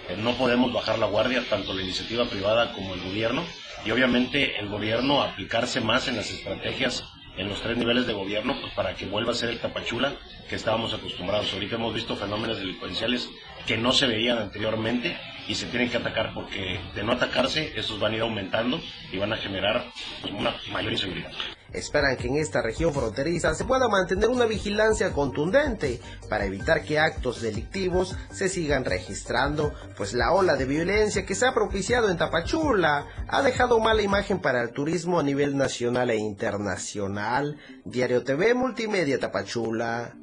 Eh, 0.09 0.17
no 0.17 0.37
podemos 0.39 0.73
bajar 0.73 0.99
la 0.99 1.07
guardia, 1.07 1.45
tanto 1.51 1.75
la 1.75 1.83
iniciativa 1.83 2.25
privada 2.31 2.73
como 2.73 2.95
el 2.95 3.03
gobierno, 3.03 3.45
y 3.85 3.91
obviamente 3.91 4.59
el 4.61 4.69
gobierno 4.69 5.23
aplicarse 5.23 5.81
más 5.81 6.07
en 6.07 6.17
las 6.17 6.31
estrategias 6.31 7.05
en 7.37 7.49
los 7.49 7.61
tres 7.61 7.77
niveles 7.77 8.07
de 8.07 8.13
gobierno 8.13 8.57
pues 8.61 8.73
para 8.75 8.95
que 8.95 9.07
vuelva 9.07 9.33
a 9.33 9.35
ser 9.35 9.51
el 9.51 9.59
Tapachula 9.59 10.15
que 10.49 10.57
estábamos 10.57 10.95
acostumbrados. 10.95 11.53
Ahorita 11.53 11.77
hemos 11.77 11.95
visto 11.95 12.17
fenómenos 12.17 12.59
delincuenciales 12.59 13.29
que 13.67 13.77
no 13.77 13.93
se 13.93 14.07
veían 14.07 14.39
anteriormente 14.39 15.17
y 15.49 15.55
se 15.55 15.67
tienen 15.67 15.91
que 15.91 15.97
atacar 15.97 16.33
porque 16.35 16.81
de 16.95 17.03
no 17.03 17.13
atacarse 17.13 17.73
estos 17.77 17.99
van 18.01 18.13
a 18.13 18.17
ir 18.17 18.23
aumentando 18.23 18.81
y 19.13 19.19
van 19.19 19.33
a 19.33 19.37
generar 19.37 19.85
pues, 20.23 20.33
una 20.33 20.55
mayor 20.73 20.93
inseguridad. 20.93 21.33
Esperan 21.77 22.17
que 22.17 22.29
en 22.29 22.37
esta 22.37 22.63
región 22.63 22.95
fronteriza 22.95 23.55
se 23.55 23.67
pueda 23.67 23.87
mantener 23.87 24.31
una 24.31 24.47
vigilancia 24.47 25.13
contundente 25.13 26.01
para 26.31 26.47
evitar 26.47 26.83
que 26.83 26.99
actos 26.99 27.43
delictivos 27.43 28.17
se 28.33 28.49
sigan 28.49 28.87
registrando, 28.87 29.75
pues 29.97 30.15
la 30.15 30.33
ola 30.33 30.57
de 30.57 30.65
violencia 30.65 31.27
que 31.27 31.35
se 31.35 31.47
ha 31.47 31.53
propiciado 31.53 32.09
en 32.09 32.17
Tapachula 32.17 33.07
ha 33.29 33.43
dejado 33.43 33.79
mala 33.79 34.01
imagen 34.01 34.41
para 34.41 34.63
el 34.63 34.71
turismo 34.71 35.21
a 35.21 35.23
nivel 35.23 35.57
nacional 35.57 36.09
e 36.11 36.17
internacional. 36.17 37.59
Diario 37.85 38.25
TV 38.25 38.55
Multimedia 38.55 39.21
Tapachula. 39.21 40.17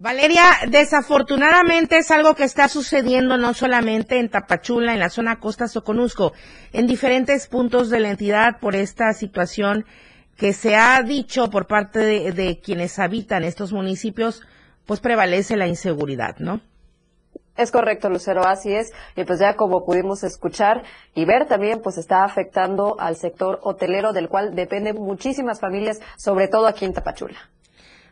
Valeria, 0.00 0.44
desafortunadamente 0.68 1.98
es 1.98 2.12
algo 2.12 2.36
que 2.36 2.44
está 2.44 2.68
sucediendo 2.68 3.36
no 3.36 3.52
solamente 3.52 4.20
en 4.20 4.28
Tapachula, 4.28 4.92
en 4.92 5.00
la 5.00 5.10
zona 5.10 5.40
Costa 5.40 5.66
Soconusco, 5.66 6.32
en 6.72 6.86
diferentes 6.86 7.48
puntos 7.48 7.90
de 7.90 7.98
la 7.98 8.10
entidad 8.10 8.60
por 8.60 8.76
esta 8.76 9.12
situación 9.12 9.86
que 10.36 10.52
se 10.52 10.76
ha 10.76 11.02
dicho 11.02 11.50
por 11.50 11.66
parte 11.66 11.98
de, 11.98 12.60
quienes 12.60 13.00
habitan 13.00 13.42
estos 13.42 13.72
municipios, 13.72 14.42
pues 14.86 15.00
prevalece 15.00 15.56
la 15.56 15.66
inseguridad, 15.66 16.36
¿no? 16.38 16.60
Es 17.56 17.72
correcto, 17.72 18.08
Lucero, 18.08 18.46
así 18.46 18.72
es. 18.72 18.92
Y 19.16 19.24
pues 19.24 19.40
ya 19.40 19.56
como 19.56 19.84
pudimos 19.84 20.22
escuchar 20.22 20.84
y 21.12 21.24
ver 21.24 21.48
también, 21.48 21.80
pues 21.82 21.98
está 21.98 22.22
afectando 22.22 22.94
al 23.00 23.16
sector 23.16 23.58
hotelero, 23.64 24.12
del 24.12 24.28
cual 24.28 24.54
dependen 24.54 24.94
muchísimas 24.94 25.58
familias, 25.58 25.98
sobre 26.16 26.46
todo 26.46 26.68
aquí 26.68 26.84
en 26.84 26.92
Tapachula. 26.92 27.50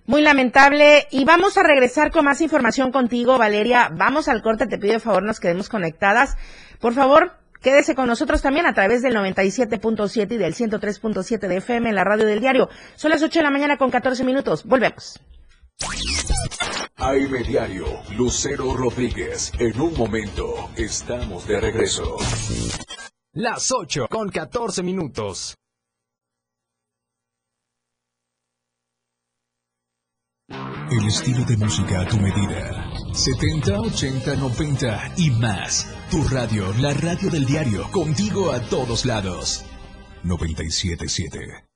Muy 0.06 0.22
lamentable. 0.22 1.06
Y 1.10 1.24
vamos 1.24 1.56
a 1.58 1.62
regresar 1.62 2.10
con 2.10 2.24
más 2.24 2.40
información 2.40 2.92
contigo, 2.92 3.38
Valeria. 3.38 3.90
Vamos 3.92 4.28
al 4.28 4.42
corte, 4.42 4.66
te 4.66 4.78
pido 4.78 4.94
de 4.94 5.00
favor 5.00 5.22
nos 5.22 5.40
quedemos 5.40 5.68
conectadas. 5.68 6.36
Por 6.80 6.94
favor, 6.94 7.32
quédese 7.60 7.94
con 7.94 8.06
nosotros 8.06 8.40
también 8.40 8.66
a 8.66 8.74
través 8.74 9.02
del 9.02 9.16
97.7 9.16 10.32
y 10.32 10.36
del 10.36 10.54
103.7 10.54 11.48
de 11.48 11.56
FM 11.56 11.88
en 11.88 11.94
la 11.94 12.04
radio 12.04 12.26
del 12.26 12.40
diario. 12.40 12.68
Son 12.94 13.10
las 13.10 13.22
8 13.22 13.40
de 13.40 13.42
la 13.42 13.50
mañana 13.50 13.76
con 13.76 13.90
14 13.90 14.22
minutos. 14.24 14.64
Volvemos. 14.64 15.20
AM 16.98 17.42
Diario, 17.46 17.84
Lucero 18.16 18.74
Rodríguez. 18.74 19.52
En 19.58 19.80
un 19.80 19.94
momento, 19.94 20.70
estamos 20.76 21.46
de 21.46 21.60
regreso. 21.60 22.16
Las 23.32 23.70
8 23.70 24.06
con 24.08 24.30
14 24.30 24.82
minutos. 24.82 25.56
El 30.90 31.04
estilo 31.08 31.44
de 31.44 31.56
música 31.56 32.02
a 32.02 32.06
tu 32.06 32.16
medida. 32.16 32.92
70, 33.12 33.80
80, 33.80 34.36
90 34.36 35.12
y 35.16 35.30
más. 35.30 35.84
Tu 36.10 36.22
radio, 36.28 36.72
la 36.78 36.94
radio 36.94 37.28
del 37.28 37.44
diario, 37.44 37.90
contigo 37.90 38.52
a 38.52 38.60
todos 38.60 39.04
lados. 39.04 39.64
977. 40.22 41.75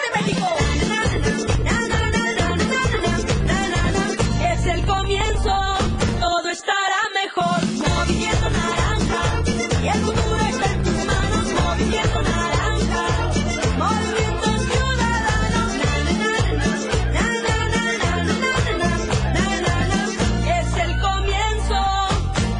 Es 4.53 4.65
el 4.67 4.85
comienzo, 4.85 5.53
todo 6.19 6.49
estará 6.49 7.01
mejor. 7.23 7.61
Movimiento 7.89 8.49
naranja, 8.49 9.43
y 9.83 9.87
el 9.87 9.99
futuro 10.01 10.41
está 10.49 10.73
en 10.73 10.83
tus 10.83 11.05
manos. 11.05 11.45
Movimiento 11.53 12.21
naranja, 12.21 13.03
movimiento 13.77 14.49
ciudadano. 14.59 15.61
Es 20.47 20.69
el 20.77 20.91
comienzo, 20.99 21.81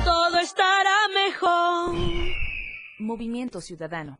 todo 0.05 0.39
estará 0.39 0.98
mejor. 1.13 1.96
Movimiento 3.00 3.62
Ciudadano. 3.62 4.20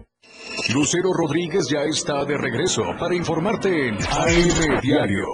Lucero 0.69 1.11
Rodríguez 1.11 1.67
ya 1.69 1.81
está 1.83 2.23
de 2.23 2.37
regreso 2.37 2.83
para 2.99 3.15
informarte 3.15 3.87
en 3.87 3.95
AM 3.95 4.79
Diario. 4.81 5.25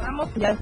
Vamos, 0.00 0.28
ya. 0.36 0.56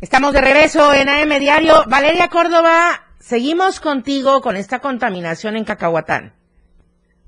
Estamos 0.00 0.32
de 0.32 0.40
regreso 0.40 0.92
en 0.92 1.08
AM 1.08 1.40
Diario. 1.40 1.84
Valeria 1.88 2.28
Córdoba, 2.28 3.08
seguimos 3.18 3.80
contigo 3.80 4.40
con 4.40 4.56
esta 4.56 4.78
contaminación 4.78 5.56
en 5.56 5.64
Cacahuatán. 5.64 6.37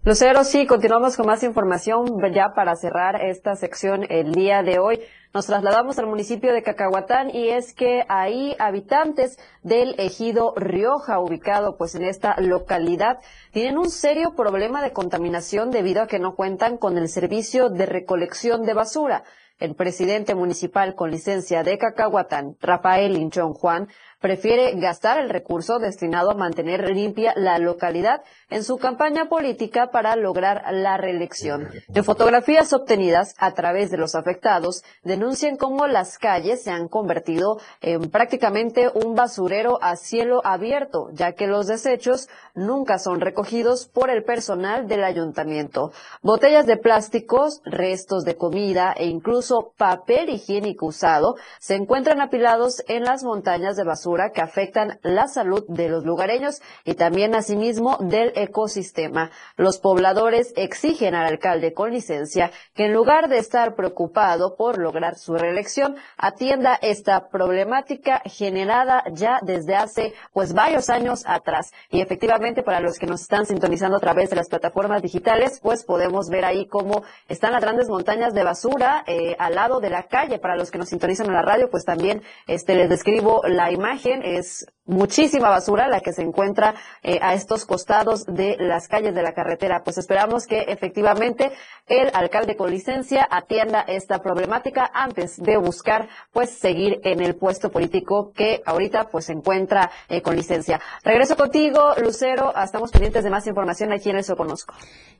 Lucero, 0.02 0.44
sí, 0.44 0.66
continuamos 0.66 1.14
con 1.14 1.26
más 1.26 1.42
información 1.42 2.06
ya 2.32 2.54
para 2.54 2.74
cerrar 2.74 3.22
esta 3.22 3.54
sección 3.54 4.06
el 4.08 4.32
día 4.32 4.62
de 4.62 4.78
hoy. 4.78 5.00
Nos 5.34 5.44
trasladamos 5.44 5.98
al 5.98 6.06
municipio 6.06 6.54
de 6.54 6.62
Cacahuatán 6.62 7.28
y 7.28 7.50
es 7.50 7.74
que 7.74 8.06
ahí 8.08 8.56
habitantes 8.58 9.38
del 9.62 9.94
ejido 9.98 10.54
Rioja, 10.56 11.20
ubicado 11.20 11.76
pues 11.76 11.94
en 11.96 12.04
esta 12.04 12.34
localidad, 12.40 13.18
tienen 13.52 13.76
un 13.76 13.90
serio 13.90 14.34
problema 14.34 14.82
de 14.82 14.94
contaminación 14.94 15.70
debido 15.70 16.00
a 16.00 16.06
que 16.06 16.18
no 16.18 16.34
cuentan 16.34 16.78
con 16.78 16.96
el 16.96 17.10
servicio 17.10 17.68
de 17.68 17.84
recolección 17.84 18.62
de 18.62 18.72
basura. 18.72 19.24
El 19.58 19.74
presidente 19.74 20.34
municipal 20.34 20.94
con 20.94 21.10
licencia 21.10 21.62
de 21.62 21.76
Cacahuatán, 21.76 22.56
Rafael 22.62 23.12
Linchón 23.12 23.52
Juan, 23.52 23.88
prefiere 24.20 24.72
gastar 24.78 25.18
el 25.18 25.30
recurso 25.30 25.78
destinado 25.78 26.30
a 26.30 26.34
mantener 26.34 26.90
limpia 26.90 27.32
la 27.36 27.58
localidad 27.58 28.22
en 28.50 28.64
su 28.64 28.76
campaña 28.76 29.28
política 29.28 29.90
para 29.90 30.14
lograr 30.16 30.62
la 30.72 30.98
reelección. 30.98 31.68
En 31.94 32.04
fotografías 32.04 32.72
obtenidas 32.72 33.34
a 33.38 33.52
través 33.52 33.90
de 33.90 33.96
los 33.96 34.14
afectados, 34.14 34.84
denuncian 35.02 35.56
cómo 35.56 35.86
las 35.86 36.18
calles 36.18 36.62
se 36.62 36.70
han 36.70 36.88
convertido 36.88 37.58
en 37.80 38.10
prácticamente 38.10 38.90
un 38.92 39.14
basurero 39.14 39.78
a 39.82 39.96
cielo 39.96 40.42
abierto, 40.44 41.08
ya 41.12 41.32
que 41.32 41.46
los 41.46 41.66
desechos 41.66 42.28
nunca 42.54 42.98
son 42.98 43.20
recogidos 43.20 43.86
por 43.86 44.10
el 44.10 44.22
personal 44.24 44.86
del 44.86 45.04
ayuntamiento. 45.04 45.92
Botellas 46.22 46.66
de 46.66 46.76
plásticos, 46.76 47.62
restos 47.64 48.24
de 48.24 48.36
comida 48.36 48.92
e 48.96 49.06
incluso 49.06 49.72
papel 49.78 50.28
higiénico 50.28 50.86
usado 50.86 51.36
se 51.58 51.76
encuentran 51.76 52.20
apilados 52.20 52.82
en 52.88 53.04
las 53.04 53.22
montañas 53.22 53.76
de 53.76 53.84
basura 53.84 54.09
que 54.32 54.40
afectan 54.40 54.98
la 55.02 55.28
salud 55.28 55.64
de 55.68 55.88
los 55.88 56.04
lugareños 56.04 56.60
y 56.84 56.94
también 56.94 57.34
asimismo 57.34 57.96
del 58.00 58.32
ecosistema. 58.34 59.30
Los 59.56 59.78
pobladores 59.78 60.52
exigen 60.56 61.14
al 61.14 61.26
alcalde 61.26 61.72
con 61.72 61.92
licencia 61.92 62.50
que 62.74 62.86
en 62.86 62.92
lugar 62.92 63.28
de 63.28 63.38
estar 63.38 63.74
preocupado 63.74 64.56
por 64.56 64.78
lograr 64.78 65.16
su 65.16 65.34
reelección, 65.34 65.96
atienda 66.16 66.78
esta 66.82 67.28
problemática 67.28 68.20
generada 68.24 69.04
ya 69.12 69.38
desde 69.42 69.76
hace 69.76 70.12
pues 70.32 70.52
varios 70.52 70.90
años 70.90 71.22
atrás. 71.26 71.72
Y 71.90 72.00
efectivamente 72.00 72.62
para 72.62 72.80
los 72.80 72.98
que 72.98 73.06
nos 73.06 73.22
están 73.22 73.46
sintonizando 73.46 73.96
a 73.96 74.00
través 74.00 74.30
de 74.30 74.36
las 74.36 74.48
plataformas 74.48 75.02
digitales, 75.02 75.60
pues 75.62 75.84
podemos 75.84 76.28
ver 76.28 76.44
ahí 76.44 76.66
cómo 76.66 77.02
están 77.28 77.52
las 77.52 77.62
grandes 77.62 77.88
montañas 77.88 78.34
de 78.34 78.42
basura 78.42 79.04
eh, 79.06 79.36
al 79.38 79.54
lado 79.54 79.80
de 79.80 79.90
la 79.90 80.04
calle. 80.04 80.38
Para 80.38 80.56
los 80.56 80.70
que 80.70 80.78
nos 80.78 80.88
sintonizan 80.88 81.26
en 81.26 81.34
la 81.34 81.42
radio, 81.42 81.70
pues 81.70 81.84
también 81.84 82.22
este 82.46 82.74
les 82.74 82.88
describo 82.88 83.42
la 83.46 83.70
imagen 83.70 83.99
es 84.04 84.66
muchísima 84.90 85.48
basura 85.48 85.88
la 85.88 86.00
que 86.00 86.12
se 86.12 86.22
encuentra 86.22 86.74
eh, 87.02 87.18
a 87.22 87.34
estos 87.34 87.64
costados 87.64 88.26
de 88.26 88.56
las 88.58 88.88
calles 88.88 89.14
de 89.14 89.22
la 89.22 89.32
carretera. 89.32 89.82
Pues 89.84 89.98
esperamos 89.98 90.46
que 90.46 90.62
efectivamente 90.68 91.52
el 91.86 92.10
alcalde 92.12 92.56
con 92.56 92.70
licencia 92.70 93.26
atienda 93.30 93.82
esta 93.82 94.20
problemática 94.20 94.90
antes 94.92 95.36
de 95.36 95.56
buscar 95.56 96.08
pues 96.32 96.50
seguir 96.50 97.00
en 97.04 97.20
el 97.20 97.36
puesto 97.36 97.70
político 97.70 98.32
que 98.32 98.62
ahorita 98.66 99.08
pues 99.10 99.26
se 99.26 99.32
encuentra 99.32 99.90
eh, 100.08 100.22
con 100.22 100.36
licencia. 100.36 100.80
Regreso 101.04 101.36
contigo, 101.36 101.94
Lucero. 102.02 102.52
Estamos 102.56 102.90
pendientes 102.90 103.24
de 103.24 103.30
más 103.30 103.46
información 103.46 103.92
aquí 103.92 104.10
en 104.10 104.16
el 104.16 104.24
Soconozco. 104.24 104.74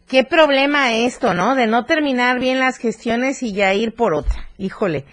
Qué 0.09 0.25
problema 0.25 0.93
esto, 0.93 1.35
¿no? 1.35 1.55
De 1.55 1.67
no 1.67 1.85
terminar 1.85 2.41
bien 2.41 2.59
las 2.59 2.79
gestiones 2.79 3.43
y 3.43 3.53
ya 3.53 3.73
ir 3.75 3.95
por 3.95 4.15
otra. 4.15 4.49
Híjole. 4.59 5.05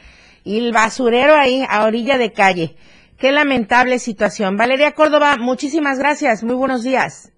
Y 0.44 0.58
el 0.60 0.72
basurero 0.72 1.36
ahí 1.36 1.66
a 1.70 1.86
orilla 1.86 2.18
de 2.18 2.32
calle. 2.32 2.76
Qué 3.18 3.32
lamentable 3.32 3.98
situación. 3.98 4.58
Valeria 4.58 4.92
Córdoba, 4.92 5.38
muchísimas 5.40 5.98
gracias. 5.98 6.44
Muy 6.44 6.56
buenos 6.56 6.84
días. 6.84 7.32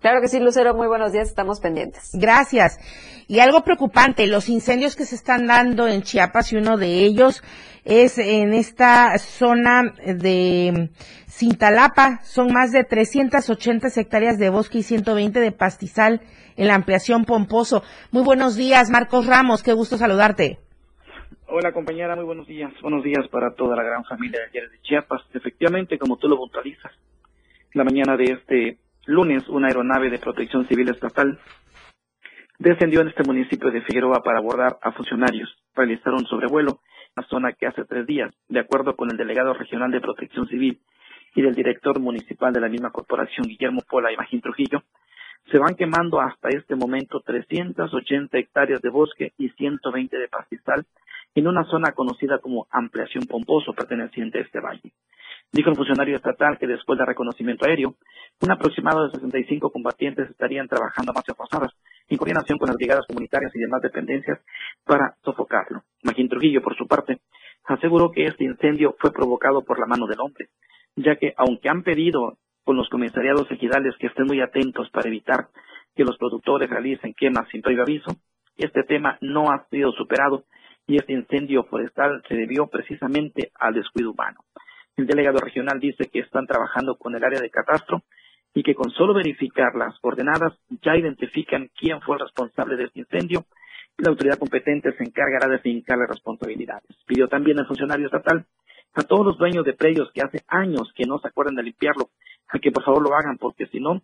Claro 0.00 0.20
que 0.20 0.28
sí, 0.28 0.38
Lucero. 0.38 0.74
Muy 0.74 0.86
buenos 0.86 1.12
días. 1.12 1.28
Estamos 1.28 1.60
pendientes. 1.60 2.10
Gracias. 2.12 2.78
Y 3.26 3.38
algo 3.38 3.62
preocupante, 3.64 4.26
los 4.26 4.50
incendios 4.50 4.96
que 4.96 5.06
se 5.06 5.14
están 5.14 5.46
dando 5.46 5.88
en 5.88 6.02
Chiapas 6.02 6.52
y 6.52 6.56
uno 6.56 6.76
de 6.76 7.04
ellos 7.04 7.42
es 7.86 8.18
en 8.18 8.52
esta 8.52 9.16
zona 9.16 9.94
de 10.04 10.90
Cintalapa. 11.26 12.20
Son 12.22 12.52
más 12.52 12.70
de 12.70 12.84
380 12.84 13.88
hectáreas 13.96 14.38
de 14.38 14.50
bosque 14.50 14.80
y 14.80 14.82
120 14.82 15.40
de 15.40 15.52
pastizal 15.52 16.20
en 16.56 16.66
la 16.68 16.74
ampliación 16.74 17.24
Pomposo. 17.24 17.82
Muy 18.10 18.24
buenos 18.24 18.56
días, 18.56 18.90
Marcos 18.90 19.24
Ramos. 19.24 19.62
Qué 19.62 19.72
gusto 19.72 19.96
saludarte. 19.96 20.63
Hola 21.56 21.70
compañera, 21.70 22.16
muy 22.16 22.24
buenos 22.24 22.48
días. 22.48 22.72
Buenos 22.82 23.04
días 23.04 23.28
para 23.28 23.54
toda 23.54 23.76
la 23.76 23.84
gran 23.84 24.02
familia 24.04 24.40
de 24.40 24.46
ayer 24.46 24.70
de 24.72 24.80
Chiapas. 24.80 25.22
Efectivamente, 25.32 25.98
como 25.98 26.16
tú 26.16 26.28
lo 26.28 26.36
puntualizas, 26.36 26.90
la 27.74 27.84
mañana 27.84 28.16
de 28.16 28.24
este 28.24 28.78
lunes 29.06 29.48
una 29.48 29.68
aeronave 29.68 30.10
de 30.10 30.18
protección 30.18 30.66
civil 30.66 30.88
estatal 30.88 31.38
descendió 32.58 33.02
en 33.02 33.06
este 33.06 33.22
municipio 33.22 33.70
de 33.70 33.82
Figueroa 33.82 34.20
para 34.24 34.38
abordar 34.38 34.78
a 34.82 34.90
funcionarios. 34.90 35.48
Realizaron 35.76 36.22
un 36.22 36.26
sobrevuelo 36.26 36.80
la 37.14 37.22
zona 37.28 37.52
que 37.52 37.68
hace 37.68 37.84
tres 37.84 38.04
días, 38.04 38.34
de 38.48 38.58
acuerdo 38.58 38.96
con 38.96 39.12
el 39.12 39.16
delegado 39.16 39.54
regional 39.54 39.92
de 39.92 40.00
protección 40.00 40.48
civil 40.48 40.80
y 41.36 41.42
del 41.42 41.54
director 41.54 42.00
municipal 42.00 42.52
de 42.52 42.62
la 42.62 42.68
misma 42.68 42.90
corporación, 42.90 43.46
Guillermo 43.46 43.82
Pola 43.88 44.12
y 44.12 44.16
Magín 44.16 44.40
Trujillo, 44.40 44.82
se 45.50 45.58
van 45.58 45.74
quemando 45.74 46.20
hasta 46.20 46.48
este 46.48 46.74
momento 46.74 47.20
380 47.20 48.38
hectáreas 48.38 48.80
de 48.80 48.90
bosque 48.90 49.32
y 49.38 49.50
120 49.50 50.16
de 50.16 50.28
pastizal 50.28 50.86
en 51.34 51.48
una 51.48 51.64
zona 51.64 51.92
conocida 51.92 52.38
como 52.38 52.66
Ampliación 52.70 53.24
Pomposo, 53.24 53.72
perteneciente 53.72 54.38
a 54.38 54.42
este 54.42 54.60
valle. 54.60 54.92
Dijo 55.52 55.70
el 55.70 55.76
funcionario 55.76 56.16
estatal 56.16 56.58
que 56.58 56.66
después 56.66 56.98
del 56.98 57.06
reconocimiento 57.06 57.66
aéreo, 57.66 57.94
un 58.40 58.50
aproximado 58.50 59.04
de 59.04 59.12
65 59.12 59.70
combatientes 59.70 60.30
estarían 60.30 60.68
trabajando 60.68 61.10
a 61.10 61.14
marchas 61.14 61.36
forzadas 61.36 61.72
en 62.08 62.18
coordinación 62.18 62.58
con 62.58 62.68
las 62.68 62.76
brigadas 62.76 63.06
comunitarias 63.06 63.54
y 63.54 63.60
demás 63.60 63.82
dependencias 63.82 64.40
para 64.84 65.16
sofocarlo. 65.24 65.82
Magín 66.02 66.28
Trujillo, 66.28 66.62
por 66.62 66.76
su 66.76 66.86
parte, 66.86 67.18
aseguró 67.64 68.10
que 68.10 68.26
este 68.26 68.44
incendio 68.44 68.96
fue 68.98 69.12
provocado 69.12 69.62
por 69.62 69.78
la 69.78 69.86
mano 69.86 70.06
del 70.06 70.20
hombre, 70.20 70.48
ya 70.96 71.16
que 71.16 71.34
aunque 71.36 71.68
han 71.68 71.82
pedido 71.82 72.38
con 72.64 72.76
los 72.76 72.88
comisariados 72.88 73.50
ejidales 73.50 73.94
que 73.98 74.08
estén 74.08 74.26
muy 74.26 74.40
atentos 74.40 74.90
para 74.90 75.08
evitar 75.08 75.48
que 75.94 76.04
los 76.04 76.16
productores 76.18 76.68
realicen 76.68 77.14
quemas 77.14 77.48
sin 77.50 77.62
previo 77.62 77.82
aviso, 77.82 78.16
este 78.56 78.82
tema 78.82 79.18
no 79.20 79.50
ha 79.50 79.66
sido 79.68 79.92
superado 79.92 80.44
y 80.86 80.96
este 80.96 81.12
incendio 81.12 81.64
forestal 81.64 82.22
se 82.28 82.34
debió 82.34 82.66
precisamente 82.66 83.52
al 83.58 83.74
descuido 83.74 84.10
humano. 84.10 84.40
El 84.96 85.06
delegado 85.06 85.38
regional 85.38 85.80
dice 85.80 86.08
que 86.12 86.20
están 86.20 86.46
trabajando 86.46 86.96
con 86.96 87.14
el 87.14 87.24
área 87.24 87.40
de 87.40 87.50
catastro 87.50 88.02
y 88.54 88.62
que 88.62 88.74
con 88.74 88.90
solo 88.90 89.14
verificar 89.14 89.74
las 89.74 89.98
coordenadas 90.00 90.52
ya 90.82 90.96
identifican 90.96 91.70
quién 91.76 92.00
fue 92.00 92.16
el 92.16 92.22
responsable 92.22 92.76
de 92.76 92.84
este 92.84 93.00
incendio 93.00 93.44
la 93.98 94.10
autoridad 94.10 94.38
competente 94.38 94.92
se 94.96 95.04
encargará 95.04 95.48
de 95.48 95.60
fincarle 95.60 96.06
responsabilidades. 96.06 96.96
Pidió 97.06 97.28
también 97.28 97.58
al 97.60 97.66
funcionario 97.66 98.06
estatal 98.06 98.44
a 98.94 99.02
todos 99.02 99.26
los 99.26 99.38
dueños 99.38 99.64
de 99.64 99.74
predios 99.74 100.10
que 100.12 100.22
hace 100.22 100.44
años 100.48 100.92
que 100.96 101.04
no 101.06 101.18
se 101.18 101.28
acuerdan 101.28 101.56
de 101.56 101.64
limpiarlo, 101.64 102.10
a 102.48 102.58
que 102.58 102.70
por 102.70 102.84
favor 102.84 103.02
lo 103.02 103.14
hagan, 103.14 103.38
porque 103.38 103.66
si 103.66 103.80
no, 103.80 104.02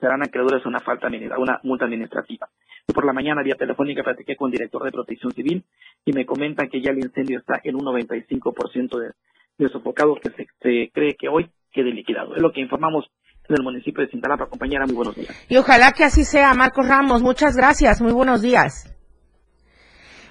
serán 0.00 0.22
acreedores 0.22 0.64
a 0.64 0.68
una 0.68 0.80
falta 0.80 1.08
una 1.08 1.60
multa 1.62 1.84
administrativa. 1.84 2.48
Por 2.86 3.04
la 3.04 3.12
mañana, 3.12 3.42
vía 3.42 3.56
telefónica, 3.56 4.02
platiqué 4.02 4.36
con 4.36 4.48
el 4.48 4.52
director 4.52 4.84
de 4.84 4.92
Protección 4.92 5.32
Civil 5.32 5.64
y 6.04 6.12
me 6.12 6.24
comentan 6.24 6.68
que 6.68 6.80
ya 6.80 6.90
el 6.90 6.98
incendio 6.98 7.38
está 7.38 7.60
en 7.62 7.74
un 7.74 7.82
95% 7.82 8.98
de, 8.98 9.10
de 9.58 9.68
sofocado 9.68 10.14
que 10.16 10.30
se, 10.30 10.46
se 10.60 10.90
cree 10.92 11.16
que 11.16 11.28
hoy 11.28 11.50
quede 11.72 11.92
liquidado. 11.92 12.34
Es 12.34 12.42
lo 12.42 12.52
que 12.52 12.60
informamos 12.60 13.10
del 13.48 13.62
municipio 13.62 14.04
de 14.04 14.10
Cintalapa. 14.10 14.46
Compañera, 14.46 14.86
muy 14.86 14.94
buenos 14.94 15.16
días. 15.16 15.34
Y 15.48 15.56
ojalá 15.56 15.92
que 15.92 16.04
así 16.04 16.24
sea, 16.24 16.54
Marcos 16.54 16.86
Ramos. 16.86 17.22
Muchas 17.22 17.56
gracias. 17.56 18.00
Muy 18.00 18.12
buenos 18.12 18.42
días. 18.42 18.94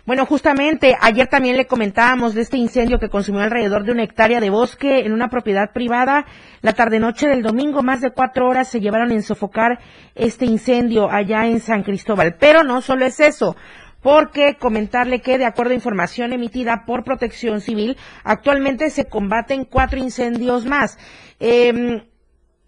Bueno, 0.07 0.25
justamente 0.25 0.95
ayer 1.01 1.27
también 1.27 1.57
le 1.57 1.67
comentábamos 1.67 2.33
de 2.33 2.39
este 2.39 2.55
incendio 2.55 2.97
que 2.97 3.09
consumió 3.09 3.41
alrededor 3.41 3.83
de 3.83 3.91
una 3.91 4.05
hectárea 4.05 4.39
de 4.39 4.49
bosque 4.49 4.99
en 4.99 5.11
una 5.11 5.27
propiedad 5.27 5.73
privada. 5.73 6.25
La 6.61 6.71
tarde-noche 6.71 7.27
del 7.27 7.43
domingo, 7.43 7.83
más 7.83 7.99
de 7.99 8.11
cuatro 8.11 8.47
horas 8.47 8.69
se 8.69 8.79
llevaron 8.79 9.11
en 9.11 9.21
sofocar 9.21 9.79
este 10.15 10.45
incendio 10.45 11.11
allá 11.11 11.45
en 11.47 11.59
San 11.59 11.83
Cristóbal. 11.83 12.37
Pero 12.39 12.63
no 12.63 12.79
solo 12.79 13.05
es 13.05 13.19
eso 13.19 13.57
porque 14.01 14.55
comentarle 14.57 15.19
que 15.19 15.37
de 15.37 15.45
acuerdo 15.45 15.73
a 15.73 15.75
información 15.75 16.31
emitida 16.31 16.85
por 16.85 17.03
Protección 17.03 17.59
Civil, 17.59 17.97
actualmente 18.23 18.89
se 18.91 19.09
combaten 19.09 19.65
cuatro 19.65 19.99
incendios 19.99 20.65
más. 20.65 20.97
Eh, 21.41 22.01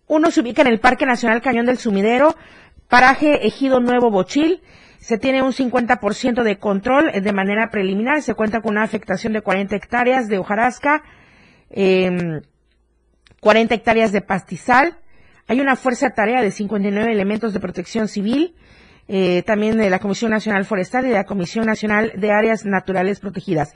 uno 0.08 0.32
se 0.32 0.42
ubica 0.42 0.62
en 0.64 0.68
el 0.68 0.82
Parque 0.82 1.06
Nacional 1.06 1.42
Cañón 1.42 1.68
del 1.68 1.78
Sumidero, 1.78 2.36
paraje 2.90 3.48
Ejido 3.48 3.80
Nuevo 3.80 4.12
Bochil, 4.12 4.62
se 5.00 5.18
tiene 5.18 5.42
un 5.42 5.54
50% 5.54 6.44
de 6.44 6.58
control 6.58 7.10
eh, 7.14 7.22
de 7.22 7.34
manera 7.34 7.70
preliminar. 7.70 8.22
Se 8.22 8.36
cuenta 8.36 8.62
con 8.62 8.72
una 8.72 8.84
afectación 8.84 9.34
de 9.34 9.42
40 9.42 9.76
hectáreas 9.76 10.28
de 10.28 10.38
hojarasca, 10.38 11.04
eh, 11.70 12.42
40 13.40 13.76
hectáreas 13.76 14.12
de 14.12 14.22
pastizal. 14.22 14.98
Hay 15.48 15.62
una 15.62 15.76
fuerza 15.76 16.12
tarea 16.12 16.42
de 16.42 16.52
59 16.52 17.12
elementos 17.12 17.54
de 17.54 17.60
protección 17.60 18.08
civil, 18.08 18.56
eh, 19.08 19.42
también 19.44 19.78
de 19.78 19.90
la 19.90 20.00
Comisión 20.00 20.32
Nacional 20.32 20.66
Forestal 20.66 21.06
y 21.06 21.10
de 21.10 21.16
la 21.16 21.24
Comisión 21.24 21.66
Nacional 21.66 22.12
de 22.16 22.32
Áreas 22.32 22.66
Naturales 22.66 23.20
Protegidas. 23.20 23.74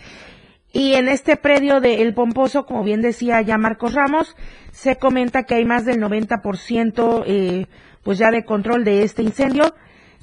Y 0.71 0.93
en 0.93 1.07
este 1.07 1.37
predio 1.37 1.79
de 1.79 2.01
El 2.01 2.13
Pomposo, 2.13 2.65
como 2.65 2.83
bien 2.83 3.01
decía 3.01 3.41
ya 3.41 3.57
Marcos 3.57 3.93
Ramos, 3.93 4.35
se 4.71 4.97
comenta 4.97 5.43
que 5.43 5.55
hay 5.55 5.65
más 5.65 5.85
del 5.85 6.01
90% 6.01 7.23
eh, 7.25 7.67
pues 8.03 8.17
ya 8.17 8.31
de 8.31 8.43
control 8.43 8.83
de 8.83 9.03
este 9.03 9.23
incendio 9.23 9.73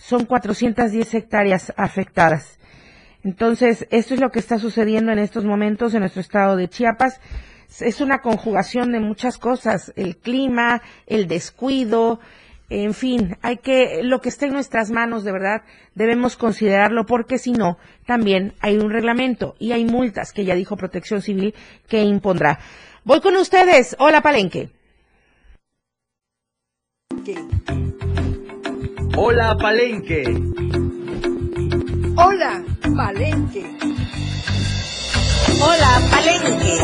son 0.00 0.24
410 0.24 1.14
hectáreas 1.14 1.72
afectadas. 1.76 2.58
Entonces, 3.22 3.86
esto 3.90 4.14
es 4.14 4.20
lo 4.20 4.30
que 4.30 4.38
está 4.38 4.58
sucediendo 4.58 5.12
en 5.12 5.18
estos 5.18 5.44
momentos 5.44 5.92
en 5.92 6.00
nuestro 6.00 6.22
estado 6.22 6.56
de 6.56 6.68
Chiapas. 6.68 7.20
Es 7.78 8.00
una 8.00 8.20
conjugación 8.20 8.92
de 8.92 9.00
muchas 9.00 9.36
cosas, 9.36 9.92
el 9.96 10.16
clima, 10.16 10.80
el 11.06 11.28
descuido, 11.28 12.18
en 12.70 12.94
fin, 12.94 13.36
hay 13.42 13.58
que, 13.58 14.00
lo 14.04 14.20
que 14.20 14.28
esté 14.28 14.46
en 14.46 14.52
nuestras 14.52 14.92
manos, 14.92 15.24
de 15.24 15.32
verdad, 15.32 15.62
debemos 15.96 16.36
considerarlo 16.36 17.04
porque 17.04 17.36
si 17.36 17.50
no, 17.50 17.78
también 18.06 18.54
hay 18.60 18.78
un 18.78 18.90
reglamento 18.90 19.56
y 19.58 19.72
hay 19.72 19.84
multas 19.84 20.32
que 20.32 20.44
ya 20.44 20.54
dijo 20.54 20.76
Protección 20.76 21.20
Civil 21.20 21.52
que 21.88 22.02
impondrá. 22.02 22.60
Voy 23.04 23.20
con 23.20 23.36
ustedes. 23.36 23.96
Hola, 23.98 24.22
Palenque. 24.22 24.70
Hola 29.16 29.56
Palenque. 29.56 30.22
Hola 32.16 32.62
Palenque. 32.96 33.64
Hola 35.60 36.00
Palenque. 36.10 36.78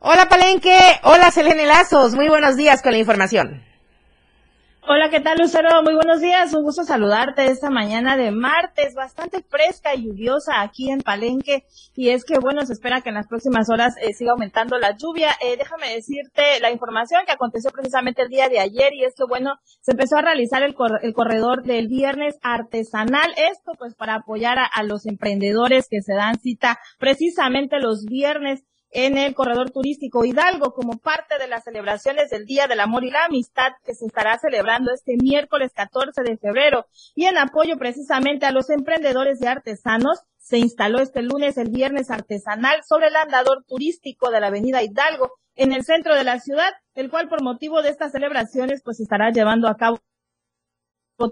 Hola 0.00 0.28
Palenque. 0.28 0.78
Hola 1.04 1.30
Selene 1.30 1.66
Lazos. 1.66 2.14
Muy 2.14 2.28
buenos 2.28 2.56
días 2.56 2.82
con 2.82 2.92
la 2.92 2.98
información. 2.98 3.67
Hola, 4.90 5.10
¿qué 5.10 5.20
tal 5.20 5.36
Lucero? 5.36 5.82
Muy 5.82 5.92
buenos 5.94 6.22
días, 6.22 6.54
un 6.54 6.62
gusto 6.62 6.82
saludarte 6.82 7.44
esta 7.44 7.68
mañana 7.68 8.16
de 8.16 8.30
martes, 8.30 8.94
bastante 8.94 9.42
fresca 9.42 9.94
y 9.94 10.06
lluviosa 10.06 10.62
aquí 10.62 10.90
en 10.90 11.02
Palenque 11.02 11.66
y 11.94 12.08
es 12.08 12.24
que 12.24 12.38
bueno, 12.38 12.64
se 12.64 12.72
espera 12.72 13.02
que 13.02 13.10
en 13.10 13.16
las 13.16 13.26
próximas 13.26 13.68
horas 13.68 13.96
eh, 14.00 14.14
siga 14.14 14.32
aumentando 14.32 14.78
la 14.78 14.96
lluvia. 14.96 15.32
Eh, 15.42 15.58
déjame 15.58 15.92
decirte 15.92 16.58
la 16.62 16.70
información 16.70 17.20
que 17.26 17.32
aconteció 17.32 17.70
precisamente 17.70 18.22
el 18.22 18.30
día 18.30 18.48
de 18.48 18.60
ayer 18.60 18.94
y 18.94 19.04
es 19.04 19.14
que 19.14 19.24
bueno, 19.28 19.56
se 19.82 19.90
empezó 19.90 20.16
a 20.16 20.22
realizar 20.22 20.62
el, 20.62 20.74
cor 20.74 21.00
el 21.02 21.12
corredor 21.12 21.64
del 21.64 21.86
viernes 21.86 22.38
artesanal, 22.40 23.30
esto 23.36 23.72
pues 23.78 23.94
para 23.94 24.14
apoyar 24.14 24.58
a, 24.58 24.64
a 24.64 24.84
los 24.84 25.04
emprendedores 25.04 25.86
que 25.90 26.00
se 26.00 26.14
dan 26.14 26.40
cita 26.40 26.78
precisamente 26.98 27.78
los 27.78 28.06
viernes 28.06 28.64
en 28.90 29.18
el 29.18 29.34
corredor 29.34 29.70
turístico 29.70 30.24
Hidalgo 30.24 30.72
como 30.72 30.98
parte 30.98 31.38
de 31.38 31.48
las 31.48 31.64
celebraciones 31.64 32.30
del 32.30 32.46
Día 32.46 32.66
del 32.66 32.80
Amor 32.80 33.04
y 33.04 33.10
la 33.10 33.24
Amistad 33.26 33.72
que 33.84 33.94
se 33.94 34.06
estará 34.06 34.38
celebrando 34.38 34.92
este 34.92 35.16
miércoles 35.20 35.72
14 35.74 36.22
de 36.22 36.38
febrero 36.38 36.86
y 37.14 37.26
en 37.26 37.36
apoyo 37.38 37.76
precisamente 37.78 38.46
a 38.46 38.52
los 38.52 38.70
emprendedores 38.70 39.40
de 39.40 39.48
artesanos 39.48 40.20
se 40.38 40.58
instaló 40.58 41.00
este 41.00 41.22
lunes 41.22 41.58
el 41.58 41.68
viernes 41.70 42.10
artesanal 42.10 42.82
sobre 42.82 43.08
el 43.08 43.16
andador 43.16 43.64
turístico 43.66 44.30
de 44.30 44.40
la 44.40 44.46
avenida 44.46 44.82
Hidalgo 44.82 45.32
en 45.56 45.72
el 45.72 45.84
centro 45.84 46.14
de 46.14 46.24
la 46.24 46.40
ciudad, 46.40 46.72
el 46.94 47.10
cual 47.10 47.28
por 47.28 47.42
motivo 47.42 47.82
de 47.82 47.90
estas 47.90 48.12
celebraciones 48.12 48.80
pues 48.82 49.00
estará 49.00 49.30
llevando 49.30 49.68
a 49.68 49.76
cabo 49.76 49.98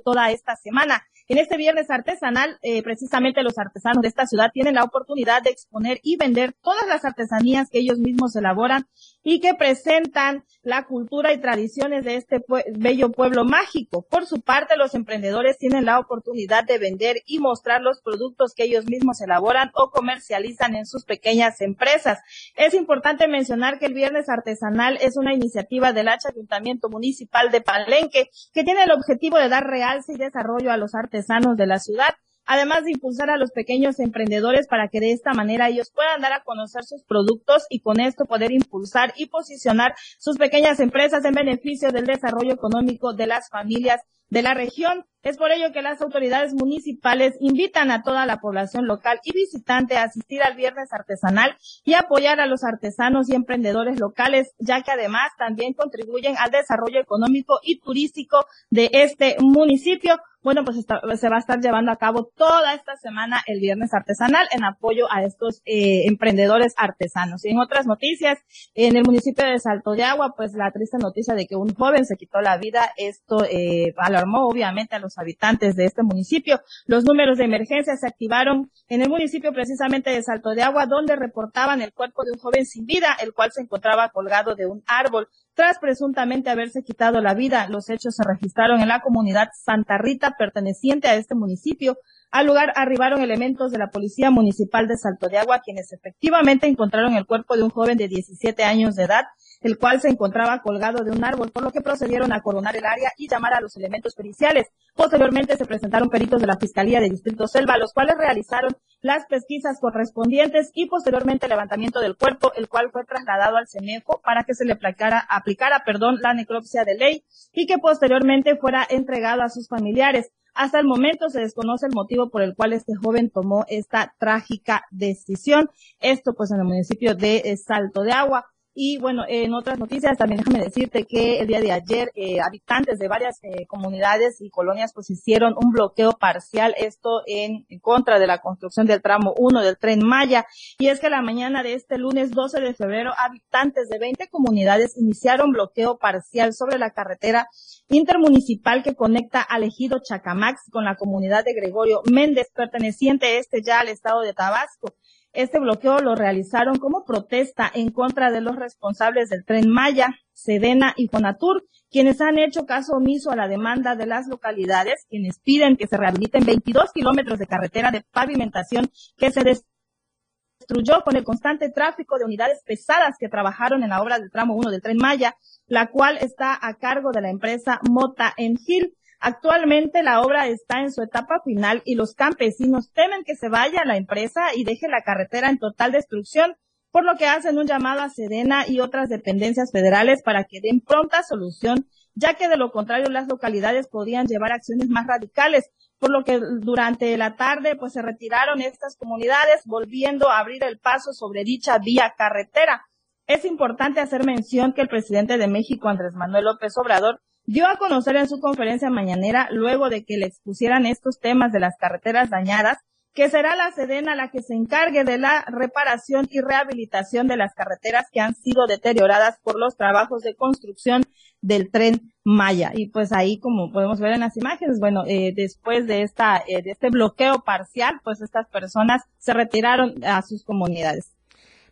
toda 0.04 0.30
esta 0.30 0.56
semana. 0.56 1.06
En 1.28 1.38
este 1.38 1.56
viernes 1.56 1.90
artesanal, 1.90 2.56
eh, 2.62 2.84
precisamente 2.84 3.42
los 3.42 3.58
artesanos 3.58 4.00
de 4.00 4.08
esta 4.08 4.26
ciudad 4.26 4.52
tienen 4.52 4.76
la 4.76 4.84
oportunidad 4.84 5.42
de 5.42 5.50
exponer 5.50 5.98
y 6.04 6.16
vender 6.16 6.54
todas 6.62 6.86
las 6.86 7.04
artesanías 7.04 7.68
que 7.68 7.80
ellos 7.80 7.98
mismos 7.98 8.36
elaboran 8.36 8.86
y 9.28 9.40
que 9.40 9.54
presentan 9.54 10.44
la 10.62 10.84
cultura 10.84 11.32
y 11.32 11.38
tradiciones 11.38 12.04
de 12.04 12.14
este 12.14 12.38
pue 12.38 12.64
bello 12.76 13.10
pueblo 13.10 13.44
mágico. 13.44 14.06
Por 14.08 14.24
su 14.24 14.40
parte, 14.40 14.76
los 14.76 14.94
emprendedores 14.94 15.58
tienen 15.58 15.84
la 15.84 15.98
oportunidad 15.98 16.62
de 16.62 16.78
vender 16.78 17.16
y 17.26 17.40
mostrar 17.40 17.82
los 17.82 18.00
productos 18.00 18.54
que 18.54 18.62
ellos 18.62 18.86
mismos 18.86 19.20
elaboran 19.20 19.72
o 19.74 19.90
comercializan 19.90 20.76
en 20.76 20.86
sus 20.86 21.04
pequeñas 21.04 21.60
empresas. 21.60 22.20
Es 22.54 22.72
importante 22.72 23.26
mencionar 23.26 23.80
que 23.80 23.86
el 23.86 23.94
Viernes 23.94 24.28
Artesanal 24.28 24.96
es 25.00 25.16
una 25.16 25.34
iniciativa 25.34 25.92
del 25.92 26.06
H 26.06 26.28
Ayuntamiento 26.28 26.88
Municipal 26.88 27.50
de 27.50 27.62
Palenque 27.62 28.30
que 28.54 28.62
tiene 28.62 28.84
el 28.84 28.92
objetivo 28.92 29.38
de 29.38 29.48
dar 29.48 29.66
realce 29.66 30.12
y 30.12 30.18
desarrollo 30.18 30.70
a 30.70 30.76
los 30.76 30.94
artesanos 30.94 31.56
de 31.56 31.66
la 31.66 31.80
ciudad 31.80 32.14
además 32.46 32.85
de 32.85 32.92
impulsar 32.92 33.30
a 33.30 33.37
los 33.37 33.50
pequeños 33.50 33.98
emprendedores 34.00 34.66
para 34.68 34.88
que 34.88 35.00
de 35.00 35.12
esta 35.12 35.32
manera 35.32 35.68
ellos 35.68 35.90
puedan 35.94 36.20
dar 36.20 36.32
a 36.32 36.42
conocer 36.42 36.85
sus 36.85 37.02
productos 37.04 37.66
y 37.68 37.80
con 37.80 38.00
esto 38.00 38.24
poder 38.24 38.52
impulsar 38.52 39.12
y 39.16 39.26
posicionar 39.26 39.94
sus 40.18 40.38
pequeñas 40.38 40.80
empresas 40.80 41.24
en 41.24 41.35
beneficio 41.35 41.90
del 41.92 42.06
desarrollo 42.06 42.54
económico 42.54 43.12
de 43.12 43.26
las 43.26 43.48
familias 43.50 44.00
de 44.28 44.42
la 44.42 44.54
región. 44.54 45.04
Es 45.22 45.38
por 45.38 45.50
ello 45.50 45.72
que 45.72 45.82
las 45.82 46.00
autoridades 46.02 46.54
municipales 46.54 47.35
invitan 47.40 47.90
a 47.90 48.02
toda 48.02 48.26
la 48.26 48.38
población 48.38 48.87
local 48.87 49.18
y 49.24 49.32
visitante 49.32 49.96
a 49.96 50.04
asistir 50.04 50.40
al 50.42 50.54
viernes 50.54 50.92
artesanal 50.92 51.56
y 51.85 51.94
apoyar 51.94 52.38
a 52.38 52.46
los 52.46 52.62
artesanos 52.62 53.28
y 53.28 53.35
emprendedores 53.35 53.98
locales, 53.98 54.52
ya 54.59 54.82
que 54.82 54.92
además 54.92 55.30
también 55.37 55.72
contribuyen 55.72 56.37
al 56.38 56.52
desarrollo 56.52 57.00
económico 57.00 57.59
y 57.62 57.80
turístico 57.80 58.46
de 58.70 58.90
este 58.92 59.37
municipio. 59.40 60.16
Bueno, 60.46 60.64
pues 60.64 60.76
se 61.18 61.28
va 61.28 61.37
a 61.38 61.40
estar 61.40 61.61
llevando 61.61 61.90
a 61.90 61.96
cabo 61.96 62.30
toda 62.37 62.72
esta 62.72 62.96
semana 62.96 63.42
el 63.48 63.59
viernes 63.59 63.92
artesanal 63.92 64.46
en 64.52 64.62
apoyo 64.62 65.11
a 65.11 65.24
estos 65.24 65.61
eh, 65.64 66.06
emprendedores 66.06 66.72
artesanos. 66.76 67.44
Y 67.44 67.48
en 67.48 67.59
otras 67.59 67.85
noticias, 67.88 68.38
en 68.76 68.94
el 68.94 69.02
municipio 69.02 69.44
de 69.44 69.59
Salto 69.59 69.94
de 69.94 70.04
Agua, 70.04 70.35
pues 70.37 70.52
la 70.52 70.70
triste 70.70 70.98
noticia 70.98 71.35
de 71.35 71.48
que 71.48 71.56
un 71.56 71.74
joven 71.74 72.04
se 72.06 72.14
quitó 72.14 72.40
la 72.42 72.59
vida, 72.59 72.92
esto 72.96 73.44
eh, 73.44 73.92
alarmó 73.96 74.46
obviamente 74.46 74.94
a 74.94 75.00
los 75.00 75.18
habitantes 75.18 75.74
de 75.74 75.85
este 75.85 76.04
municipio. 76.04 76.61
Los 76.87 77.02
números 77.02 77.38
de 77.38 77.44
emergencia 77.46 77.96
se 77.96 78.06
activaron 78.06 78.70
en 78.88 79.02
el 79.02 79.09
municipio 79.09 79.52
precisamente 79.52 80.11
de 80.11 80.22
Salto 80.22 80.50
de 80.50 80.62
Agua, 80.62 80.87
donde 80.87 81.16
reportaban 81.16 81.82
el 81.82 81.92
cuerpo 81.92 82.22
de 82.22 82.30
un 82.30 82.38
joven 82.38 82.66
sin 82.66 82.87
vida, 82.87 83.16
el 83.20 83.32
cual 83.32 83.50
se 83.50 83.62
encontraba 83.62 84.11
colgado 84.11 84.54
de 84.54 84.66
un 84.66 84.85
árbol. 84.87 85.26
Tras 85.56 85.78
presuntamente 85.78 86.50
haberse 86.50 86.82
quitado 86.82 87.22
la 87.22 87.32
vida, 87.32 87.66
los 87.70 87.88
hechos 87.88 88.14
se 88.14 88.22
registraron 88.28 88.82
en 88.82 88.88
la 88.88 89.00
comunidad 89.00 89.48
Santa 89.54 89.96
Rita, 89.96 90.36
perteneciente 90.38 91.08
a 91.08 91.14
este 91.14 91.34
municipio. 91.34 91.96
Al 92.30 92.46
lugar 92.46 92.74
arribaron 92.76 93.22
elementos 93.22 93.72
de 93.72 93.78
la 93.78 93.88
Policía 93.88 94.30
Municipal 94.30 94.86
de 94.86 94.98
Salto 94.98 95.28
de 95.28 95.38
Agua, 95.38 95.62
quienes 95.64 95.94
efectivamente 95.94 96.66
encontraron 96.66 97.14
el 97.14 97.24
cuerpo 97.24 97.56
de 97.56 97.62
un 97.62 97.70
joven 97.70 97.96
de 97.96 98.06
17 98.06 98.64
años 98.64 98.96
de 98.96 99.04
edad, 99.04 99.24
el 99.62 99.78
cual 99.78 100.00
se 100.00 100.08
encontraba 100.08 100.62
colgado 100.62 101.04
de 101.04 101.10
un 101.10 101.24
árbol, 101.24 101.50
por 101.50 101.62
lo 101.62 101.72
que 101.72 101.80
procedieron 101.80 102.32
a 102.32 102.42
coronar 102.42 102.76
el 102.76 102.84
área 102.84 103.12
y 103.16 103.28
llamar 103.28 103.54
a 103.54 103.60
los 103.60 103.76
elementos 103.76 104.14
periciales. 104.14 104.68
Posteriormente 104.94 105.56
se 105.56 105.66
presentaron 105.66 106.08
peritos 106.08 106.40
de 106.40 106.46
la 106.46 106.56
Fiscalía 106.56 107.00
de 107.00 107.10
Distrito 107.10 107.46
Selva, 107.46 107.78
los 107.78 107.92
cuales 107.92 108.16
realizaron 108.18 108.76
las 109.00 109.26
pesquisas 109.26 109.78
correspondientes 109.80 110.70
y 110.74 110.86
posteriormente 110.86 111.46
el 111.46 111.50
levantamiento 111.50 112.00
del 112.00 112.16
cuerpo, 112.16 112.52
el 112.56 112.68
cual 112.68 112.90
fue 112.90 113.04
trasladado 113.04 113.56
al 113.56 113.68
CENEFO 113.68 114.20
para 114.22 114.44
que 114.44 114.54
se 114.54 114.64
le 114.64 114.72
aplicara, 114.72 115.26
aplicara, 115.28 115.82
perdón, 115.84 116.18
la 116.22 116.34
necropsia 116.34 116.84
de 116.84 116.96
ley 116.96 117.24
y 117.52 117.66
que 117.66 117.78
posteriormente 117.78 118.56
fuera 118.56 118.86
entregado 118.88 119.42
a 119.42 119.48
sus 119.48 119.68
familiares. 119.68 120.30
Hasta 120.56 120.80
el 120.80 120.86
momento 120.86 121.28
se 121.28 121.40
desconoce 121.40 121.86
el 121.86 121.92
motivo 121.94 122.30
por 122.30 122.40
el 122.40 122.54
cual 122.56 122.72
este 122.72 122.94
joven 122.94 123.30
tomó 123.30 123.66
esta 123.68 124.14
trágica 124.18 124.86
decisión. 124.90 125.70
Esto 126.00 126.32
pues 126.34 126.50
en 126.50 126.60
el 126.60 126.64
municipio 126.64 127.14
de 127.14 127.42
eh, 127.44 127.56
Salto 127.58 128.02
de 128.02 128.12
Agua. 128.12 128.46
Y 128.78 128.98
bueno, 128.98 129.24
en 129.26 129.54
otras 129.54 129.78
noticias 129.78 130.18
también 130.18 130.42
déjame 130.42 130.62
decirte 130.62 131.06
que 131.06 131.38
el 131.40 131.46
día 131.46 131.62
de 131.62 131.72
ayer 131.72 132.10
eh, 132.14 132.42
habitantes 132.42 132.98
de 132.98 133.08
varias 133.08 133.38
eh, 133.42 133.64
comunidades 133.66 134.42
y 134.42 134.50
colonias 134.50 134.92
pues 134.92 135.08
hicieron 135.08 135.54
un 135.58 135.72
bloqueo 135.72 136.12
parcial, 136.12 136.74
esto 136.76 137.22
en, 137.26 137.64
contra 137.80 138.18
de 138.18 138.26
la 138.26 138.42
construcción 138.42 138.86
del 138.86 139.00
tramo 139.00 139.32
1 139.38 139.62
del 139.62 139.78
tren 139.78 140.06
Maya. 140.06 140.44
Y 140.78 140.88
es 140.88 141.00
que 141.00 141.08
la 141.08 141.22
mañana 141.22 141.62
de 141.62 141.72
este 141.72 141.96
lunes 141.96 142.32
12 142.32 142.60
de 142.60 142.74
febrero, 142.74 143.12
habitantes 143.16 143.88
de 143.88 143.98
20 143.98 144.28
comunidades 144.28 144.98
iniciaron 144.98 145.52
bloqueo 145.52 145.96
parcial 145.96 146.52
sobre 146.52 146.78
la 146.78 146.90
carretera 146.90 147.48
intermunicipal 147.88 148.82
que 148.82 148.94
conecta 148.94 149.40
al 149.40 149.62
ejido 149.62 150.00
Chacamax 150.06 150.70
con 150.70 150.84
la 150.84 150.96
comunidad 150.96 151.46
de 151.46 151.54
Gregorio 151.54 152.02
Méndez, 152.12 152.50
perteneciente 152.54 153.38
este 153.38 153.62
ya 153.62 153.80
al 153.80 153.88
estado 153.88 154.20
de 154.20 154.34
Tabasco. 154.34 154.92
Este 155.32 155.58
bloqueo 155.60 155.98
lo 155.98 156.14
realizaron 156.14 156.78
como 156.78 157.04
protesta 157.04 157.70
en 157.74 157.90
contra 157.90 158.30
de 158.30 158.40
los 158.40 158.56
responsables 158.56 159.28
del 159.28 159.44
tren 159.44 159.68
Maya, 159.68 160.08
Sedena 160.32 160.94
y 160.96 161.08
Fonatur, 161.08 161.64
quienes 161.90 162.20
han 162.20 162.38
hecho 162.38 162.66
caso 162.66 162.94
omiso 162.94 163.30
a 163.30 163.36
la 163.36 163.48
demanda 163.48 163.96
de 163.96 164.06
las 164.06 164.28
localidades, 164.28 165.06
quienes 165.08 165.38
piden 165.38 165.76
que 165.76 165.86
se 165.86 165.96
rehabiliten 165.96 166.44
22 166.44 166.92
kilómetros 166.92 167.38
de 167.38 167.46
carretera 167.46 167.90
de 167.90 168.02
pavimentación 168.12 168.90
que 169.16 169.30
se 169.30 169.44
destruyó 169.44 171.02
con 171.04 171.16
el 171.16 171.24
constante 171.24 171.70
tráfico 171.70 172.18
de 172.18 172.24
unidades 172.24 172.62
pesadas 172.64 173.16
que 173.18 173.28
trabajaron 173.28 173.82
en 173.82 173.90
la 173.90 174.02
obra 174.02 174.18
del 174.18 174.30
tramo 174.30 174.54
1 174.56 174.70
del 174.70 174.82
tren 174.82 174.96
Maya, 174.96 175.36
la 175.66 175.88
cual 175.88 176.18
está 176.18 176.58
a 176.60 176.74
cargo 176.74 177.12
de 177.12 177.20
la 177.20 177.30
empresa 177.30 177.80
Mota 177.88 178.32
en 178.36 178.56
Gil. 178.56 178.96
Actualmente 179.28 180.04
la 180.04 180.20
obra 180.20 180.46
está 180.46 180.82
en 180.82 180.92
su 180.92 181.02
etapa 181.02 181.40
final 181.44 181.82
y 181.84 181.96
los 181.96 182.14
campesinos 182.14 182.92
temen 182.92 183.24
que 183.24 183.34
se 183.34 183.48
vaya 183.48 183.84
la 183.84 183.96
empresa 183.96 184.54
y 184.54 184.62
deje 184.62 184.86
la 184.86 185.02
carretera 185.02 185.50
en 185.50 185.58
total 185.58 185.90
destrucción, 185.90 186.54
por 186.92 187.04
lo 187.04 187.16
que 187.16 187.26
hacen 187.26 187.58
un 187.58 187.66
llamado 187.66 188.02
a 188.02 188.08
Sedena 188.08 188.68
y 188.68 188.78
otras 188.78 189.08
dependencias 189.08 189.72
federales 189.72 190.22
para 190.22 190.44
que 190.44 190.60
den 190.60 190.80
pronta 190.80 191.24
solución, 191.24 191.88
ya 192.14 192.34
que 192.34 192.46
de 192.46 192.56
lo 192.56 192.70
contrario 192.70 193.08
las 193.08 193.26
localidades 193.26 193.88
podrían 193.88 194.28
llevar 194.28 194.52
acciones 194.52 194.88
más 194.90 195.08
radicales, 195.08 195.72
por 195.98 196.10
lo 196.10 196.22
que 196.22 196.38
durante 196.60 197.16
la 197.16 197.34
tarde 197.34 197.74
pues 197.74 197.94
se 197.94 198.02
retiraron 198.02 198.60
estas 198.60 198.96
comunidades, 198.96 199.62
volviendo 199.64 200.30
a 200.30 200.38
abrir 200.38 200.62
el 200.62 200.78
paso 200.78 201.12
sobre 201.12 201.42
dicha 201.42 201.78
vía 201.78 202.14
carretera. 202.16 202.86
Es 203.26 203.44
importante 203.44 203.98
hacer 203.98 204.24
mención 204.24 204.72
que 204.72 204.82
el 204.82 204.88
presidente 204.88 205.36
de 205.36 205.48
México, 205.48 205.88
Andrés 205.88 206.12
Manuel 206.14 206.44
López 206.44 206.78
Obrador, 206.78 207.22
dio 207.46 207.66
a 207.66 207.76
conocer 207.76 208.16
en 208.16 208.28
su 208.28 208.40
conferencia 208.40 208.90
mañanera, 208.90 209.48
luego 209.50 209.88
de 209.88 210.04
que 210.04 210.16
le 210.16 210.26
expusieran 210.26 210.87
estos 210.87 211.18
temas 211.20 211.52
de 211.52 211.61
las 211.61 211.76
carreteras 211.78 212.30
dañadas, 212.30 212.78
que 213.14 213.30
será 213.30 213.56
la 213.56 213.72
Sedena 213.72 214.14
la 214.14 214.30
que 214.30 214.42
se 214.42 214.54
encargue 214.54 215.02
de 215.02 215.16
la 215.16 215.42
reparación 215.48 216.28
y 216.30 216.42
rehabilitación 216.42 217.26
de 217.26 217.38
las 217.38 217.54
carreteras 217.54 218.09
que 218.12 218.20
han 218.20 218.35
sido 218.35 218.66
deterioradas 218.66 219.38
por 219.42 219.59
los 219.59 219.76
trabajos 219.76 220.22
de 220.22 220.37
construcción 220.37 221.02
del 221.40 221.70
tren 221.70 222.12
Maya. 222.24 222.72
Y 222.74 222.90
pues 222.90 223.12
ahí, 223.12 223.40
como 223.40 223.72
podemos 223.72 224.00
ver 224.00 224.12
en 224.12 224.20
las 224.20 224.37
imágenes, 224.37 224.78
bueno, 224.80 225.04
eh, 225.06 225.32
después 225.35 225.87
de 225.87 226.02
esta, 226.02 226.42
eh, 226.46 226.61
de 226.61 226.72
este 226.72 226.90
bloqueo 226.90 227.42
parcial, 227.42 228.00
pues 228.04 228.20
estas 228.20 228.48
personas 228.48 229.02
se 229.16 229.32
retiraron 229.32 230.04
a 230.04 230.20
sus 230.20 230.44
comunidades. 230.44 231.16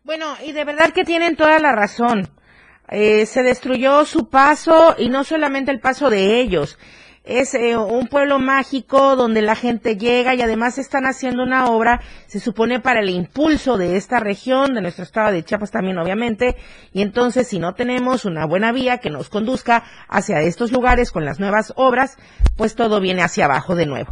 Bueno, 0.02 0.26
y 0.46 0.52
de 0.52 0.64
verdad 0.64 0.92
que 0.94 1.04
tienen 1.04 1.36
toda 1.36 1.58
la 1.58 1.72
razón. 1.72 2.28
Eh, 2.88 3.26
se 3.26 3.42
destruyó 3.42 4.04
su 4.04 4.28
paso 4.28 4.94
y 4.98 5.08
no 5.08 5.24
solamente 5.24 5.70
el 5.70 5.80
paso 5.80 6.10
de 6.10 6.40
ellos. 6.40 6.78
Es 7.24 7.54
eh, 7.54 7.74
un 7.74 8.08
pueblo 8.08 8.38
mágico 8.38 9.16
donde 9.16 9.40
la 9.40 9.54
gente 9.54 9.96
llega 9.96 10.34
y 10.34 10.42
además 10.42 10.76
están 10.76 11.06
haciendo 11.06 11.42
una 11.42 11.70
obra, 11.70 12.02
se 12.26 12.38
supone 12.38 12.80
para 12.80 13.00
el 13.00 13.08
impulso 13.08 13.78
de 13.78 13.96
esta 13.96 14.20
región, 14.20 14.74
de 14.74 14.82
nuestro 14.82 15.04
estado 15.04 15.32
de 15.32 15.42
Chiapas 15.42 15.70
también 15.70 15.96
obviamente, 15.96 16.56
y 16.92 17.00
entonces 17.00 17.48
si 17.48 17.58
no 17.58 17.74
tenemos 17.74 18.26
una 18.26 18.44
buena 18.44 18.72
vía 18.72 18.98
que 18.98 19.08
nos 19.08 19.30
conduzca 19.30 19.84
hacia 20.06 20.42
estos 20.42 20.70
lugares 20.70 21.10
con 21.12 21.24
las 21.24 21.40
nuevas 21.40 21.72
obras, 21.76 22.18
pues 22.58 22.74
todo 22.74 23.00
viene 23.00 23.22
hacia 23.22 23.46
abajo 23.46 23.74
de 23.74 23.86
nuevo. 23.86 24.10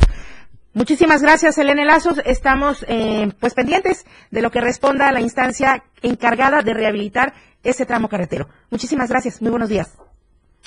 Muchísimas 0.73 1.21
gracias, 1.21 1.59
Elena 1.59 1.85
Lazos. 1.85 2.23
Estamos 2.25 2.83
eh, 2.89 3.31
pues 3.41 3.53
pendientes 3.53 4.07
de 4.31 4.41
lo 4.41 4.51
que 4.51 4.63
responda 4.63 5.13
la 5.13 5.21
instancia 5.21 5.85
encargada 6.01 6.63
de 6.63 6.73
rehabilitar 6.73 7.35
ese 7.63 7.87
tramo 7.87 8.09
carretero. 8.09 8.49
Muchísimas 8.71 9.09
gracias. 9.09 9.41
Muy 9.43 9.51
buenos 9.51 9.69
días. 9.69 9.97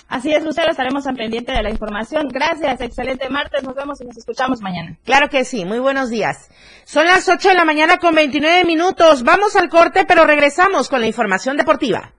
Así 0.08 0.32
es, 0.32 0.44
Lucero, 0.44 0.70
estaremos 0.70 1.08
al 1.08 1.16
pendiente 1.16 1.52
de 1.52 1.64
la 1.64 1.70
información. 1.70 2.28
Gracias, 2.28 2.80
excelente 2.82 3.30
martes. 3.30 3.64
Nos 3.64 3.76
vemos 3.76 4.00
y 4.02 4.06
nos 4.06 4.18
escuchamos 4.18 4.62
mañana. 4.62 4.98
Claro 5.04 5.30
que 5.30 5.46
sí, 5.46 5.66
muy 5.66 5.80
buenos 5.80 6.10
días. 6.10 6.50
Son 6.86 7.06
las 7.06 7.28
8 7.28 7.50
de 7.50 7.56
la 7.56 7.66
mañana 7.66 7.98
con 7.98 8.14
29 8.14 8.66
minutos. 8.66 9.24
Vamos 9.24 9.56
al 9.56 9.70
corte, 9.70 10.06
pero 10.06 10.26
regresamos 10.26 10.90
con 10.90 11.02
la 11.02 11.08
información 11.08 11.58
deportiva. 11.58 12.14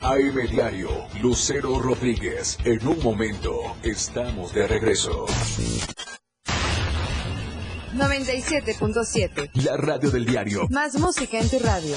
AM 0.00 0.46
Diario, 0.48 0.90
Lucero 1.20 1.78
Rodríguez. 1.80 2.58
En 2.64 2.86
un 2.86 3.02
momento, 3.02 3.76
estamos 3.82 4.52
de 4.52 4.66
regreso. 4.66 5.26
97.7. 7.94 9.50
La 9.64 9.76
radio 9.76 10.10
del 10.10 10.24
diario. 10.24 10.66
Más 10.70 10.94
música 10.98 11.38
en 11.38 11.48
tu 11.48 11.58
radio. 11.58 11.96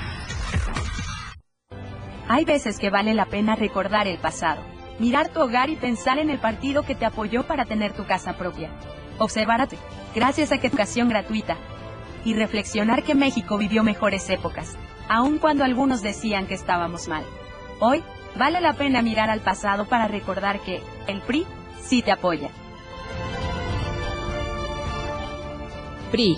Hay 2.33 2.45
veces 2.45 2.79
que 2.79 2.89
vale 2.89 3.13
la 3.13 3.25
pena 3.25 3.57
recordar 3.57 4.07
el 4.07 4.17
pasado, 4.17 4.61
mirar 4.99 5.27
tu 5.27 5.41
hogar 5.41 5.69
y 5.69 5.75
pensar 5.75 6.17
en 6.17 6.29
el 6.29 6.39
partido 6.39 6.83
que 6.83 6.95
te 6.95 7.05
apoyó 7.05 7.43
para 7.43 7.65
tener 7.65 7.91
tu 7.91 8.05
casa 8.05 8.37
propia. 8.37 8.69
Observarte, 9.17 9.77
gracias 10.15 10.53
a 10.53 10.57
que 10.57 10.67
educación 10.67 11.09
gratuita. 11.09 11.57
Y 12.23 12.33
reflexionar 12.33 13.03
que 13.03 13.15
México 13.15 13.57
vivió 13.57 13.83
mejores 13.83 14.29
épocas, 14.29 14.77
aun 15.09 15.39
cuando 15.39 15.65
algunos 15.65 16.01
decían 16.01 16.47
que 16.47 16.53
estábamos 16.53 17.09
mal. 17.09 17.25
Hoy, 17.81 18.01
vale 18.37 18.61
la 18.61 18.75
pena 18.75 19.01
mirar 19.01 19.29
al 19.29 19.41
pasado 19.41 19.83
para 19.83 20.07
recordar 20.07 20.61
que 20.61 20.81
el 21.07 21.19
PRI 21.19 21.45
sí 21.81 22.01
te 22.01 22.13
apoya. 22.13 22.49
PRI. 26.11 26.37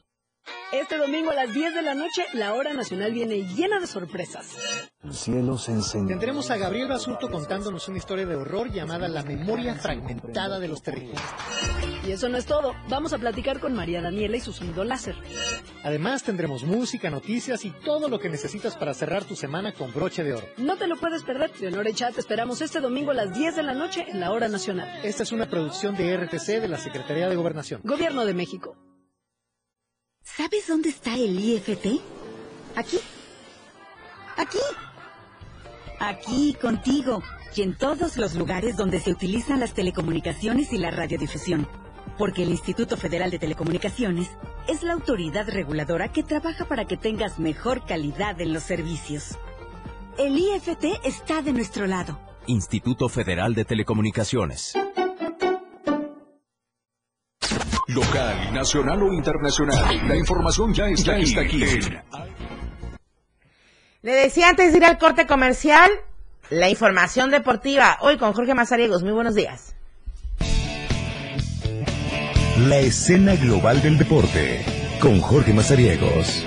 Este 0.71 0.97
domingo 0.97 1.31
a 1.31 1.33
las 1.33 1.53
10 1.53 1.75
de 1.75 1.81
la 1.81 1.93
noche, 1.93 2.25
la 2.33 2.53
hora 2.53 2.73
nacional 2.73 3.11
viene 3.11 3.43
llena 3.43 3.81
de 3.81 3.87
sorpresas. 3.87 4.55
El 5.03 5.13
cielo 5.13 5.57
se 5.57 5.73
encendió. 5.73 6.09
Tendremos 6.09 6.49
a 6.49 6.55
Gabriel 6.55 6.87
Basurto 6.87 7.29
contándonos 7.29 7.89
una 7.89 7.97
historia 7.97 8.25
de 8.25 8.35
horror 8.35 8.71
llamada 8.71 9.09
La 9.09 9.23
memoria 9.23 9.75
fragmentada 9.75 10.59
de 10.59 10.69
los 10.69 10.81
terrícolas. 10.81 11.21
Y 12.07 12.11
eso 12.11 12.29
no 12.29 12.37
es 12.37 12.45
todo. 12.45 12.73
Vamos 12.87 13.11
a 13.11 13.17
platicar 13.17 13.59
con 13.59 13.73
María 13.73 14.01
Daniela 14.01 14.37
y 14.37 14.39
su 14.39 14.53
sonido 14.53 14.85
láser. 14.85 15.15
Además 15.83 16.23
tendremos 16.23 16.63
música, 16.63 17.09
noticias 17.09 17.65
y 17.65 17.71
todo 17.71 18.07
lo 18.07 18.19
que 18.19 18.29
necesitas 18.29 18.77
para 18.77 18.93
cerrar 18.93 19.25
tu 19.25 19.35
semana 19.35 19.73
con 19.73 19.93
broche 19.93 20.23
de 20.23 20.35
oro. 20.35 20.47
No 20.57 20.77
te 20.77 20.87
lo 20.87 20.95
puedes 20.95 21.23
perder. 21.23 21.51
Leonora 21.59 21.89
y 21.89 21.93
Chat 21.93 22.13
te 22.13 22.21
esperamos 22.21 22.61
este 22.61 22.79
domingo 22.79 23.11
a 23.11 23.15
las 23.15 23.33
10 23.33 23.57
de 23.57 23.63
la 23.63 23.73
noche 23.73 24.05
en 24.07 24.21
la 24.21 24.31
hora 24.31 24.47
nacional. 24.47 24.87
Esta 25.03 25.23
es 25.23 25.33
una 25.33 25.49
producción 25.49 25.97
de 25.97 26.15
RTC 26.15 26.61
de 26.61 26.67
la 26.69 26.77
Secretaría 26.77 27.27
de 27.27 27.35
Gobernación. 27.35 27.81
Gobierno 27.83 28.25
de 28.25 28.33
México. 28.33 28.77
¿Sabes 30.37 30.67
dónde 30.67 30.89
está 30.89 31.15
el 31.15 31.37
IFT? 31.37 31.99
Aquí. 32.75 32.99
Aquí. 34.37 34.59
Aquí, 35.99 36.57
contigo, 36.59 37.21
y 37.55 37.61
en 37.63 37.77
todos 37.77 38.17
los 38.17 38.35
lugares 38.35 38.77
donde 38.77 39.01
se 39.01 39.11
utilizan 39.11 39.59
las 39.59 39.73
telecomunicaciones 39.73 40.71
y 40.71 40.77
la 40.77 40.89
radiodifusión. 40.89 41.67
Porque 42.17 42.43
el 42.43 42.49
Instituto 42.49 42.95
Federal 42.95 43.29
de 43.29 43.39
Telecomunicaciones 43.39 44.29
es 44.67 44.83
la 44.83 44.93
autoridad 44.93 45.49
reguladora 45.49 46.11
que 46.11 46.23
trabaja 46.23 46.65
para 46.65 46.85
que 46.85 46.97
tengas 46.97 47.37
mejor 47.37 47.85
calidad 47.85 48.39
en 48.39 48.53
los 48.53 48.63
servicios. 48.63 49.37
El 50.17 50.37
IFT 50.37 50.85
está 51.03 51.41
de 51.41 51.51
nuestro 51.51 51.87
lado. 51.87 52.19
Instituto 52.47 53.09
Federal 53.09 53.53
de 53.53 53.65
Telecomunicaciones. 53.65 54.73
Local, 57.93 58.53
nacional 58.53 59.03
o 59.03 59.11
internacional. 59.11 60.07
La 60.07 60.15
información 60.15 60.73
ya 60.73 60.85
está, 60.87 61.17
Ya 61.17 61.23
está 61.23 61.41
aquí. 61.41 61.65
Le 64.01 64.11
decía 64.13 64.47
antes 64.47 64.71
de 64.71 64.77
ir 64.77 64.85
al 64.85 64.97
corte 64.97 65.27
comercial, 65.27 65.91
la 66.49 66.69
información 66.69 67.31
deportiva. 67.31 67.97
Hoy 67.99 68.17
con 68.17 68.31
Jorge 68.31 68.53
Mazariegos. 68.53 69.03
Muy 69.03 69.11
buenos 69.11 69.35
días. 69.35 69.75
La 72.59 72.77
escena 72.77 73.35
global 73.35 73.81
del 73.81 73.97
deporte 73.97 74.63
con 75.01 75.19
Jorge 75.19 75.51
Mazariegos. 75.51 76.45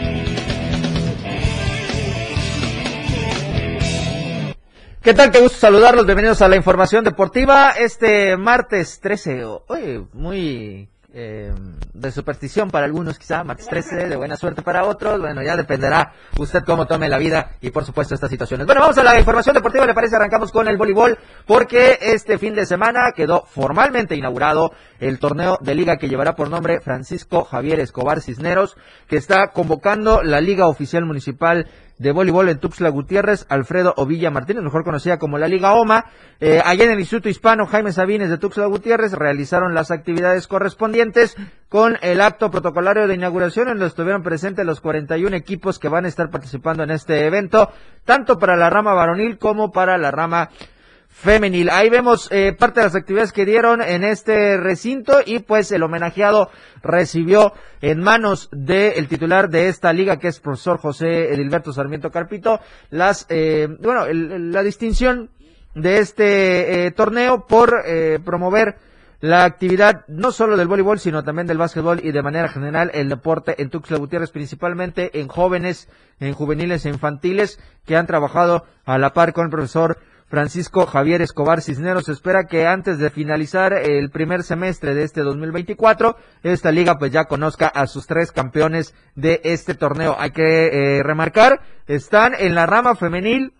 ¿Qué 5.03 5.13
tal? 5.13 5.31
Qué 5.31 5.41
gusto 5.41 5.59
saludarlos. 5.59 6.07
Bienvenidos 6.07 6.41
a 6.41 6.49
la 6.49 6.57
información 6.57 7.05
deportiva. 7.05 7.73
Este 7.73 8.39
martes 8.39 9.01
13, 9.01 9.45
oye, 9.69 10.07
muy 10.15 10.89
eh, 11.17 11.55
de 11.93 12.11
superstición 12.11 12.73
para 12.73 12.87
algunos 12.87 13.21
quizá, 13.21 13.45
martes 13.45 13.69
13, 13.69 14.09
de 14.09 14.17
buena 14.17 14.35
suerte 14.37 14.63
para 14.63 14.85
otros. 14.85 15.21
Bueno, 15.21 15.43
ya 15.45 15.57
dependerá 15.57 16.13
usted 16.39 16.65
cómo 16.65 16.87
tome 16.87 17.09
la 17.09 17.19
vida 17.19 17.53
y 17.61 17.71
por 17.71 17.85
supuesto 17.85 18.17
estas 18.17 18.31
situaciones. 18.31 18.67
Bueno, 18.67 18.81
vamos 18.81 18.99
a 18.99 19.05
la 19.05 19.17
información 19.17 19.55
deportiva. 19.55 19.87
Le 19.87 19.95
parece, 19.95 20.17
arrancamos 20.17 20.51
con 20.51 20.67
el 20.67 20.77
voleibol 20.77 21.17
porque 21.47 21.99
este 22.01 22.37
fin 22.37 22.57
de 22.57 22.67
semana 22.67 23.13
quedó 23.15 23.45
formalmente 23.47 24.17
inaugurado 24.17 24.73
el 24.99 25.21
torneo 25.21 25.57
de 25.61 25.77
liga 25.77 25.99
que 25.99 26.09
llevará 26.09 26.35
por 26.35 26.51
nombre 26.51 26.81
Francisco 26.81 27.45
Javier 27.45 27.79
Escobar 27.79 28.21
Cisneros, 28.21 28.77
que 29.07 29.17
está 29.17 29.53
convocando 29.53 30.21
la 30.23 30.41
Liga 30.41 30.67
Oficial 30.67 31.05
Municipal 31.05 31.69
de 32.05 32.13
voleibol 32.13 32.51
en 32.51 32.59
Tuxtla 32.59 32.91
Gutiérrez, 32.91 33.47
Alfredo 33.49 33.95
Ovilla 33.97 34.31
Martínez, 34.31 34.63
mejor 34.63 34.85
conocida 34.85 35.19
como 35.19 35.39
la 35.39 35.49
Liga 35.49 35.73
OMA. 35.73 36.05
Eh, 36.39 36.61
allá 36.63 36.85
en 36.85 36.91
el 36.91 37.01
Instituto 37.01 37.31
Hispano 37.31 37.65
Jaime 37.65 37.93
Sabines 37.93 38.29
de 38.29 38.37
Tuxtla 38.37 38.67
Gutiérrez 38.67 39.15
realizaron 39.15 39.73
las 39.73 39.91
actividades 39.91 40.47
correspondientes 40.47 41.35
con 41.71 41.97
el 42.03 42.21
acto 42.21 42.51
protocolario 42.51 43.09
de 43.09 43.15
inauguración 43.15 43.69
en 43.69 43.75
donde 43.79 43.87
estuvieron 43.87 44.23
presentes 44.23 44.67
los 44.67 44.83
41 44.83 45.35
equipos 45.35 45.79
que 45.79 45.89
van 45.89 46.05
a 46.05 46.09
estar 46.09 46.29
participando 46.29 46.83
en 46.83 46.91
este 46.91 47.25
evento, 47.25 47.71
tanto 48.05 48.39
para 48.39 48.55
la 48.55 48.69
rama 48.69 48.93
varonil 48.93 49.39
como 49.39 49.73
para 49.73 49.97
la 49.97 50.11
rama 50.11 50.51
femenil. 51.15 51.71
Ahí 51.71 51.89
vemos 51.91 52.29
eh, 52.33 52.53
parte 52.59 52.81
de 52.81 52.87
las 52.87 52.97
actividades 52.97 53.33
que 53.33 53.47
dieron 53.47 53.81
en 53.81 54.03
este 54.03 54.57
recinto 54.59 55.19
y 55.25 55.39
pues 55.39 55.71
el 55.73 55.83
homenajeado 55.85 56.51
recibió 56.83 57.53
en 57.81 58.01
manos 58.01 58.49
del 58.53 59.07
titular 59.09 59.49
de 59.49 59.69
esta 59.69 59.93
liga 59.93 60.19
que 60.19 60.29
es 60.29 60.41
profesor 60.41 60.79
José 60.79 61.33
Edilberto 61.33 61.73
Sarmiento 61.73 62.11
Carpito 62.11 62.61
las 62.91 63.27
eh, 63.31 63.69
bueno 63.81 64.05
el- 64.07 64.51
la 64.53 64.63
distinción 64.65 65.31
de 65.75 65.99
este 65.99 66.87
eh, 66.87 66.91
torneo 66.91 67.47
por 67.47 67.83
eh, 67.87 68.19
promover 68.23 68.77
la 69.21 69.45
actividad 69.45 70.05
no 70.07 70.33
solo 70.33 70.57
del 70.59 70.69
voleibol, 70.69 70.99
sino 70.99 71.23
también 71.23 71.47
del 71.47 71.57
básquetbol 71.57 72.01
y 72.05 72.13
de 72.13 72.23
manera 72.23 72.49
general 72.49 72.91
el 72.93 73.09
deporte 73.09 73.55
en 73.63 73.71
Tuxtla 73.71 73.97
Gutiérrez, 73.97 74.31
principalmente 74.31 75.19
en 75.19 75.29
jóvenes, 75.29 75.89
en 76.21 76.35
juveniles 76.35 76.85
e 76.85 76.91
infantiles 76.91 77.59
que 77.87 77.97
han 77.97 78.07
trabajado 78.07 78.67
a 78.85 78.99
la 78.99 79.15
par 79.15 79.33
con 79.33 79.45
el 79.47 79.51
profesor 79.51 79.97
Francisco 80.27 80.87
Javier 80.87 81.23
Escobar 81.23 81.61
Cisneros. 81.61 82.09
Espera 82.09 82.47
que 82.47 82.67
antes 82.67 82.99
de 82.99 83.11
finalizar 83.11 83.73
el 83.73 84.11
primer 84.11 84.43
semestre 84.43 84.95
de 84.95 85.05
este 85.05 85.21
2024, 85.23 86.17
esta 86.43 86.71
liga 86.73 86.99
pues 86.99 87.13
ya 87.13 87.25
conozca 87.25 87.69
a 87.69 87.87
sus 87.87 88.07
tres 88.07 88.33
campeones 88.33 88.95
de 89.15 89.41
este 89.45 89.75
torneo. 89.75 90.17
Hay 90.19 90.31
que 90.31 90.99
eh, 90.99 91.03
remarcar, 91.03 91.61
están 91.87 92.35
en 92.39 92.55
la 92.55 92.67
rama 92.67 92.97
femenil 92.97 93.53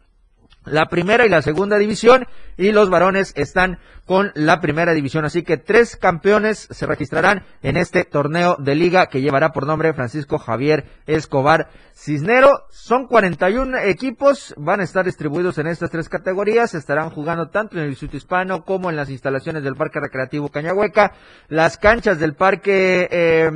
la 0.65 0.87
primera 0.87 1.27
y 1.27 1.29
la 1.29 1.43
segunda 1.43 1.79
división 1.79 2.27
y 2.57 2.73
los 2.73 2.91
varones 2.91 3.33
están 3.37 3.79
con 4.07 4.33
la 4.35 4.61
primera 4.61 4.93
división. 4.93 5.25
Así 5.25 5.43
que 5.43 5.57
tres 5.57 5.97
campeones 5.97 6.69
se 6.71 6.87
registrarán 6.87 7.45
en 7.63 7.77
este 7.77 8.05
torneo 8.05 8.57
de 8.59 8.75
liga 8.75 9.07
que 9.07 9.21
llevará 9.21 9.51
por 9.51 9.67
nombre 9.67 9.95
Francisco 9.95 10.39
Javier 10.39 10.85
Escobar 11.07 11.69
Cisnero. 11.95 12.65
Son 12.71 13.07
41 13.07 13.79
equipos, 13.79 14.55
van 14.59 14.81
a 14.81 14.85
estar 14.85 15.05
distribuidos 15.05 15.59
en 15.59 15.69
estas 15.69 15.91
tres 15.91 16.09
categorías, 16.09 16.75
estarán 16.75 17.11
jugando 17.11 17.49
tanto 17.49 17.77
en 17.77 17.85
el 17.85 17.91
Instituto 17.91 18.17
Hispano 18.17 18.65
como 18.65 18.91
en 18.91 18.97
las 18.97 19.11
instalaciones 19.11 19.63
del 19.63 19.77
Parque 19.77 20.01
Recreativo 20.01 20.49
Cañahueca, 20.49 21.13
las 21.49 21.79
canchas 21.79 22.19
del 22.19 22.35
Parque 22.35 23.09
eh, 23.11 23.51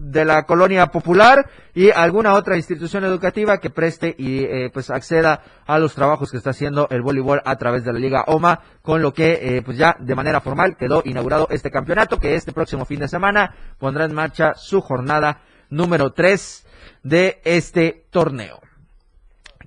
de 0.00 0.24
la 0.24 0.44
Colonia 0.44 0.86
Popular 0.86 1.48
y 1.74 1.90
alguna 1.90 2.34
otra 2.34 2.56
institución 2.56 3.04
educativa 3.04 3.58
que 3.58 3.70
preste 3.70 4.14
y 4.16 4.44
eh, 4.44 4.70
pues 4.72 4.90
acceda 4.90 5.42
a 5.66 5.78
los 5.78 5.94
trabajos 5.94 6.30
que 6.30 6.36
está 6.44 6.50
haciendo 6.50 6.88
el 6.90 7.00
voleibol 7.00 7.40
a 7.42 7.56
través 7.56 7.84
de 7.84 7.92
la 7.94 7.98
Liga 7.98 8.24
OMA, 8.26 8.60
con 8.82 9.00
lo 9.00 9.14
que 9.14 9.38
eh, 9.40 9.62
pues 9.64 9.78
ya 9.78 9.96
de 9.98 10.14
manera 10.14 10.42
formal 10.42 10.76
quedó 10.76 11.00
inaugurado 11.06 11.48
este 11.50 11.70
campeonato 11.70 12.18
que 12.18 12.34
este 12.34 12.52
próximo 12.52 12.84
fin 12.84 13.00
de 13.00 13.08
semana 13.08 13.54
pondrá 13.78 14.04
en 14.04 14.12
marcha 14.12 14.52
su 14.54 14.82
jornada 14.82 15.40
número 15.70 16.12
3 16.12 16.66
de 17.02 17.40
este 17.44 18.04
torneo. 18.10 18.60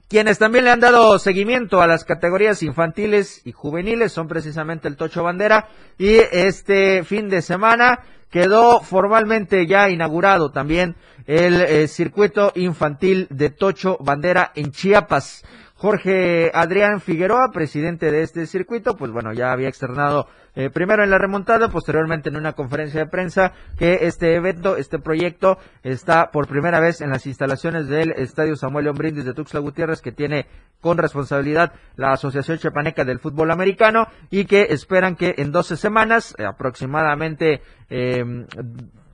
Quienes 0.07 0.37
también 0.37 0.65
le 0.65 0.69
han 0.69 0.79
dado 0.79 1.17
seguimiento 1.17 1.81
a 1.81 1.87
las 1.87 2.05
categorías 2.05 2.61
infantiles 2.61 3.41
y 3.43 3.53
juveniles 3.53 4.11
son 4.11 4.27
precisamente 4.27 4.87
el 4.87 4.97
Tocho 4.97 5.23
Bandera 5.23 5.67
y 5.97 6.17
este 6.31 7.03
fin 7.03 7.27
de 7.27 7.41
semana 7.41 8.01
quedó 8.29 8.81
formalmente 8.81 9.65
ya 9.65 9.89
inaugurado 9.89 10.51
también 10.51 10.95
el 11.25 11.59
eh, 11.61 11.87
circuito 11.87 12.51
infantil 12.55 13.27
de 13.31 13.49
Tocho 13.49 13.97
Bandera 13.99 14.51
en 14.53 14.71
Chiapas. 14.71 15.43
Jorge 15.77 16.49
Adrián 16.55 17.01
Figueroa, 17.01 17.51
presidente 17.51 18.11
de 18.11 18.23
este 18.23 18.47
circuito, 18.47 18.97
pues 18.97 19.11
bueno, 19.11 19.31
ya 19.31 19.51
había 19.51 19.69
externado 19.69 20.27
eh, 20.55 20.71
primero 20.71 21.03
en 21.03 21.11
la 21.11 21.19
remontada, 21.19 21.69
posteriormente 21.69 22.29
en 22.29 22.35
una 22.35 22.53
conferencia 22.53 23.01
de 23.01 23.11
prensa 23.11 23.53
que 23.77 23.99
este 24.07 24.33
evento, 24.33 24.75
este 24.75 24.97
proyecto 24.97 25.59
está 25.83 26.31
por 26.31 26.47
primera 26.47 26.79
vez 26.79 27.01
en 27.01 27.11
las 27.11 27.27
instalaciones 27.27 27.87
del 27.87 28.11
Estadio 28.13 28.55
Samuel 28.55 28.85
León 28.85 28.97
Brindis 28.97 29.23
de 29.23 29.35
Tuxtla 29.35 29.59
Gutiérrez, 29.59 30.01
que 30.01 30.11
tiene 30.11 30.47
con 30.81 30.97
responsabilidad 30.97 31.73
la 31.95 32.11
Asociación 32.11 32.57
Chapaneca 32.57 33.05
del 33.05 33.19
Fútbol 33.19 33.51
Americano 33.51 34.07
y 34.31 34.45
que 34.45 34.63
esperan 34.71 35.15
que 35.15 35.35
en 35.37 35.51
12 35.51 35.77
semanas, 35.77 36.35
aproximadamente 36.39 37.61
eh, 37.91 38.25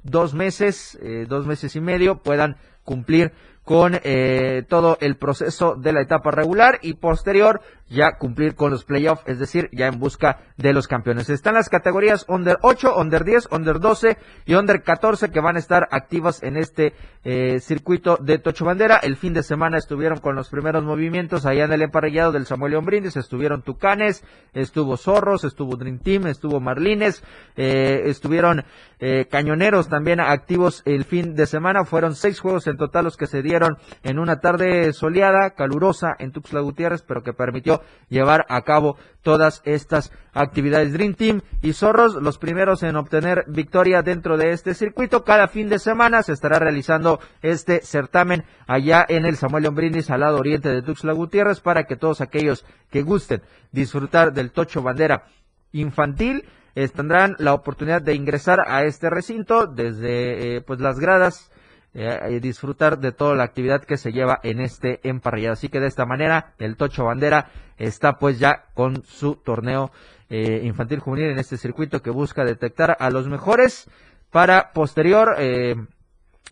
dos 0.04 0.34
meses, 0.34 0.97
eh, 1.02 1.26
dos 1.28 1.45
meses 1.45 1.76
y 1.76 1.82
medio, 1.82 2.19
puedan 2.19 2.56
cumplir 2.86 3.34
con 3.63 3.99
eh, 4.04 4.63
todo 4.67 4.97
el 4.99 5.15
proceso 5.15 5.76
de 5.76 5.93
la 5.93 6.02
etapa 6.02 6.32
regular 6.32 6.80
y 6.82 6.95
posterior 6.95 7.62
ya 7.93 8.17
cumplir 8.17 8.56
con 8.56 8.71
los 8.71 8.84
playoffs, 8.84 9.23
es 9.25 9.39
decir, 9.39 9.69
ya 9.71 9.88
en 9.88 9.99
busca 9.99 10.39
de 10.58 10.73
los 10.73 10.88
campeones. 10.88 11.29
Están 11.29 11.53
las 11.53 11.69
categorías 11.69 12.25
under 12.27 12.58
8, 12.62 12.95
under 12.97 13.23
10, 13.23 13.49
under 13.51 13.79
12 13.79 14.17
y 14.45 14.56
under 14.56 14.84
14 14.84 15.29
que 15.29 15.39
van 15.39 15.56
a 15.56 15.60
estar 15.60 15.88
activas 15.91 16.43
en 16.43 16.58
este 16.58 16.93
eh, 17.23 17.60
circuito 17.60 18.17
de 18.17 18.39
Tocho 18.39 18.65
Bandera. 18.65 18.97
El 18.97 19.15
fin 19.15 19.34
de 19.34 19.43
semana 19.43 19.77
estuvieron 19.77 20.19
con 20.19 20.36
los 20.36 20.49
primeros 20.49 20.84
movimientos 20.84 21.45
allá 21.45 21.65
en 21.65 21.71
el 21.71 21.82
emparrillado 21.84 22.32
del 22.32 22.45
Samuel 22.45 22.71
León 22.71 22.86
Brindis, 22.86 23.15
estuvieron 23.15 23.62
Tucanes, 23.62 24.23
estuvo 24.53 24.97
Zorros, 24.97 25.43
estuvo 25.43 25.75
Dream 25.75 25.99
Team, 25.99 26.27
estuvo 26.27 26.60
Marlines, 26.60 27.23
eh, 27.56 28.03
estuvieron 28.06 28.65
eh, 28.99 29.27
Cañoneros 29.29 29.89
también 29.89 30.19
activos 30.19 30.82
el 30.86 31.03
fin 31.06 31.36
de 31.36 31.45
semana. 31.45 31.86
Fueron 31.86 32.15
seis 32.15 32.39
juegos 32.39 32.67
en 32.67 32.77
total 32.77 33.06
los 33.06 33.17
que 33.17 33.27
se 33.27 33.41
dieron 33.41 33.77
en 34.03 34.19
una 34.19 34.39
tarde 34.39 34.93
soleada, 34.93 35.51
calurosa 35.51 36.15
en 36.19 36.32
Tuxtla 36.32 36.62
Gutiérrez, 36.62 37.03
pero 37.03 37.21
que 37.21 37.34
permitió 37.34 37.82
llevar 38.10 38.46
a 38.50 38.62
cabo 38.62 38.98
todas 39.22 39.62
estas 39.65 40.12
actividades. 40.34 40.93
Dream 40.93 41.13
Team 41.15 41.41
y 41.62 41.74
Zorros, 41.74 42.15
los 42.15 42.38
primeros 42.38 42.84
en 42.84 42.96
obtener 42.96 43.46
victoria 43.48 44.02
dentro 44.02 44.38
de 44.38 44.52
este 44.52 44.73
circuito. 44.73 45.23
Cada 45.23 45.48
fin 45.48 45.69
de 45.69 45.79
semana 45.79 46.23
se 46.23 46.34
estará 46.34 46.60
realizando 46.60 47.19
este 47.42 47.81
certamen 47.81 48.44
allá 48.67 49.06
en 49.08 49.25
el 49.25 49.38
Samuel 49.38 49.63
León 49.63 49.75
Brindis, 49.75 50.10
al 50.10 50.21
lado 50.21 50.38
oriente 50.38 50.69
de 50.69 50.81
Tuxtla 50.81 51.13
Gutiérrez, 51.13 51.60
para 51.60 51.86
que 51.86 51.96
todos 51.96 52.21
aquellos 52.21 52.65
que 52.90 53.02
gusten 53.02 53.42
disfrutar 53.71 54.34
del 54.34 54.52
Tocho 54.52 54.81
Bandera 54.81 55.25
infantil 55.71 56.46
eh, 56.75 56.88
tendrán 56.88 57.36
la 57.38 57.54
oportunidad 57.54 58.02
de 58.02 58.15
ingresar 58.15 58.60
a 58.67 58.84
este 58.84 59.10
recinto 59.10 59.67
desde 59.67 60.58
eh, 60.58 60.62
pues 60.62 60.79
las 60.79 61.00
gradas 61.00 61.52
eh, 61.94 62.19
y 62.31 62.39
disfrutar 62.39 63.00
de 63.00 63.12
toda 63.12 63.35
la 63.35 63.44
actividad 63.44 63.83
que 63.83 63.98
se 63.98 64.12
lleva 64.12 64.39
en 64.44 64.60
este 64.60 65.00
emparrillado. 65.08 65.54
Así 65.54 65.69
que 65.69 65.79
de 65.79 65.87
esta 65.87 66.06
manera 66.06 66.54
el 66.58 66.75
Tocho 66.75 67.06
Bandera 67.06 67.50
está 67.77 68.17
pues 68.17 68.39
ya 68.39 68.65
con 68.73 69.04
su 69.06 69.35
torneo 69.35 69.91
eh, 70.29 70.62
infantil 70.63 71.00
juvenil 71.00 71.31
en 71.31 71.39
este 71.39 71.58
circuito 71.58 72.02
que 72.02 72.10
busca 72.10 72.44
detectar 72.44 72.98
a 73.00 73.10
los 73.10 73.27
mejores 73.27 73.89
para 74.31 74.71
posterior 74.73 75.35
eh, 75.37 75.75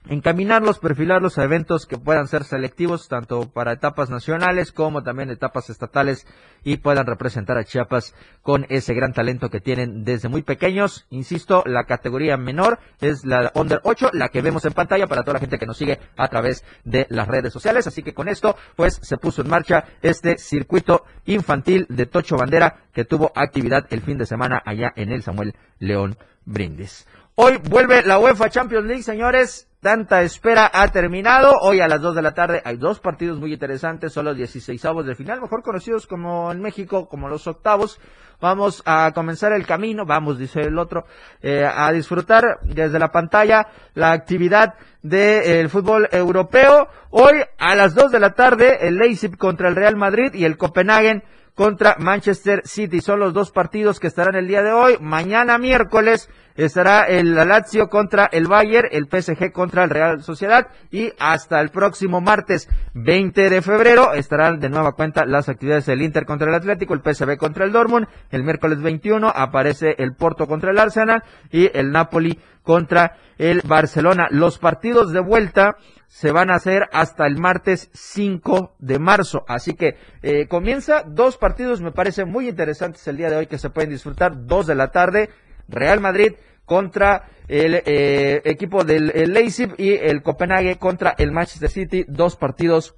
encaminarlos, 0.10 0.80
perfilarlos 0.80 1.38
a 1.38 1.44
eventos 1.44 1.86
que 1.86 1.98
puedan 1.98 2.28
ser 2.28 2.44
selectivos 2.44 3.08
tanto 3.08 3.50
para 3.50 3.74
etapas 3.74 4.10
nacionales 4.10 4.72
como 4.72 5.04
también 5.04 5.30
etapas 5.30 5.70
estatales 5.70 6.26
y 6.64 6.78
puedan 6.78 7.06
representar 7.06 7.58
a 7.58 7.64
Chiapas 7.64 8.16
con 8.42 8.66
ese 8.70 8.94
gran 8.94 9.14
talento 9.14 9.50
que 9.50 9.62
tienen 9.62 10.04
desde 10.04 10.28
muy 10.28 10.42
pequeños. 10.42 11.06
Insisto, 11.12 11.64
la 11.66 11.86
categoría 11.86 12.36
menor 12.36 12.80
es 13.00 13.26
la 13.26 13.52
Under 13.54 13.80
8, 13.84 14.10
la 14.14 14.30
que 14.30 14.42
vemos 14.42 14.66
en 14.66 14.74
pantalla 14.74 15.08
para 15.08 15.22
toda 15.22 15.36
la 15.36 15.40
gente 15.40 15.60
que 15.60 15.68
nos 15.68 15.78
sigue 15.78 16.00
a 16.18 16.28
través 16.30 16.64
de 16.84 17.06
las 17.10 17.28
redes 17.28 17.54
sociales. 17.54 17.86
Así 17.86 18.02
que 18.02 18.14
con 18.14 18.28
esto, 18.28 18.56
pues 18.76 19.00
se 19.02 19.18
puso 19.18 19.44
en 19.44 19.50
marcha 19.50 19.86
este 20.02 20.38
circuito 20.38 21.06
infantil 21.26 21.86
de 21.90 22.08
Tocho 22.08 22.38
Bandera 22.38 22.86
que 22.92 23.06
tuvo 23.06 23.32
actividad 23.36 23.86
el 23.92 24.02
fin 24.02 24.18
de 24.18 24.26
semana 24.26 24.62
allá 24.66 24.92
en 24.96 25.12
el 25.12 25.22
Samuel 25.22 25.56
León 25.80 26.18
Brindis. 26.46 27.08
Hoy 27.36 27.58
vuelve 27.70 28.04
la 28.04 28.20
UEFA 28.20 28.50
Champions 28.50 28.86
League, 28.86 29.04
señores. 29.04 29.71
Tanta 29.82 30.22
espera 30.22 30.70
ha 30.72 30.88
terminado. 30.90 31.58
Hoy 31.60 31.80
a 31.80 31.88
las 31.88 32.02
2 32.02 32.14
de 32.14 32.22
la 32.22 32.36
tarde 32.36 32.62
hay 32.64 32.78
dos 32.78 33.00
partidos 33.00 33.40
muy 33.40 33.52
interesantes. 33.52 34.14
Son 34.14 34.26
los 34.26 34.38
16 34.38 34.80
de 35.04 35.16
final, 35.16 35.42
mejor 35.42 35.64
conocidos 35.64 36.06
como 36.06 36.52
en 36.52 36.62
México, 36.62 37.10
como 37.10 37.28
los 37.28 37.48
octavos. 37.48 38.00
Vamos 38.40 38.84
a 38.86 39.12
comenzar 39.12 39.54
el 39.54 39.66
camino, 39.66 40.06
vamos, 40.06 40.38
dice 40.38 40.62
el 40.62 40.78
otro, 40.78 41.06
eh, 41.42 41.66
a 41.66 41.92
disfrutar 41.92 42.60
desde 42.62 43.00
la 43.00 43.12
pantalla 43.12 43.70
la 43.96 44.12
actividad 44.12 44.76
del 45.02 45.68
fútbol 45.68 46.08
europeo. 46.12 46.88
Hoy 47.10 47.42
a 47.58 47.74
las 47.74 47.96
2 47.96 48.12
de 48.12 48.20
la 48.20 48.36
tarde 48.36 48.88
el 48.88 48.98
Leipzig 48.98 49.36
contra 49.36 49.68
el 49.68 49.76
Real 49.76 49.96
Madrid 49.96 50.32
y 50.36 50.46
el 50.46 50.58
Copenhagen 50.58 51.24
contra 51.56 51.96
Manchester 51.98 52.62
City. 52.66 53.02
Son 53.02 53.20
los 53.20 53.34
dos 53.34 53.52
partidos 53.52 54.00
que 54.00 54.08
estarán 54.08 54.36
el 54.36 54.48
día 54.48 54.62
de 54.62 54.74
hoy. 54.74 54.98
Mañana 55.00 55.58
miércoles 55.58 56.30
estará 56.56 57.04
el 57.04 57.36
Lazio 57.36 57.90
contra 57.90 58.30
el 58.32 58.48
Bayern, 58.48 58.90
el 58.92 59.08
PSG 59.08 59.52
contra 59.52 59.84
el 59.84 59.90
Real 59.90 60.24
Sociedad 60.24 60.68
y 60.92 61.12
hasta 61.20 61.62
el 61.62 61.70
próximo 61.70 62.22
martes 62.22 62.70
20 62.94 63.50
de 63.50 63.62
febrero 63.62 64.14
estarán 64.14 64.60
de 64.60 64.70
nueva 64.70 64.94
cuenta 64.94 65.26
las 65.26 65.50
actividades 65.50 65.86
del 65.86 66.02
Inter 66.02 66.26
contra 66.26 66.50
el 66.50 66.56
Atlético, 66.56 66.94
el 66.94 67.02
PSV 67.02 67.38
contra 67.38 67.66
el 67.66 67.72
Dortmund, 67.72 68.08
el 68.30 68.44
miércoles 68.44 68.82
21 68.82 69.28
aparece 69.28 69.96
el 69.98 70.16
Porto 70.16 70.48
contra 70.48 70.72
el 70.72 70.80
Arsenal 70.80 71.24
y 71.52 71.70
el 71.78 71.92
Napoli 71.92 72.40
contra 72.64 73.18
el 73.38 73.62
Barcelona. 73.66 74.28
Los 74.30 74.60
partidos 74.60 75.12
de 75.12 75.20
vuelta 75.20 75.78
se 76.08 76.32
van 76.32 76.52
a 76.52 76.56
hacer 76.56 76.88
hasta 76.92 77.26
el 77.26 77.38
martes 77.38 77.90
5 77.94 78.76
de 78.80 79.00
marzo. 79.00 79.44
Así 79.48 79.74
que 79.74 79.96
eh, 80.22 80.48
comienza 80.48 81.04
dos 81.08 81.38
partidos, 81.38 81.82
me 81.82 81.92
parece 81.92 82.26
muy 82.26 82.50
interesantes 82.50 83.08
el 83.08 83.18
día 83.18 83.30
de 83.30 83.38
hoy 83.38 83.48
que 83.48 83.58
se 83.58 83.70
pueden 83.70 83.90
disfrutar, 83.90 84.46
dos 84.46 84.68
de 84.68 84.76
la 84.76 84.90
tarde, 84.92 85.30
Real 85.72 86.00
Madrid 86.00 86.34
contra 86.66 87.30
el 87.48 87.82
eh, 87.86 88.42
equipo 88.46 88.84
del 88.84 89.08
Leipzig 89.34 89.74
y 89.78 89.94
el 89.94 90.22
Copenhague 90.22 90.78
contra 90.78 91.16
el 91.18 91.32
Manchester 91.32 91.70
City, 91.70 92.06
dos 92.08 92.36
partidos 92.36 92.96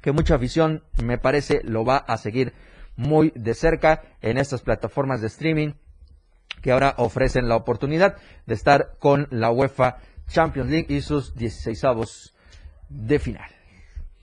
que 0.00 0.12
mucha 0.12 0.34
afición 0.34 0.82
me 1.02 1.18
parece 1.18 1.60
lo 1.62 1.84
va 1.84 1.98
a 1.98 2.16
seguir 2.16 2.54
muy 2.96 3.32
de 3.34 3.54
cerca 3.54 4.02
en 4.22 4.38
estas 4.38 4.62
plataformas 4.62 5.20
de 5.20 5.28
streaming 5.28 5.72
que 6.62 6.72
ahora 6.72 6.94
ofrecen 6.98 7.48
la 7.48 7.56
oportunidad 7.56 8.16
de 8.46 8.54
estar 8.54 8.96
con 8.98 9.28
la 9.30 9.50
UEFA 9.50 9.98
Champions 10.28 10.70
League 10.70 10.86
y 10.88 11.00
sus 11.00 11.34
16 11.34 12.34
de 12.88 13.18
final. 13.18 13.59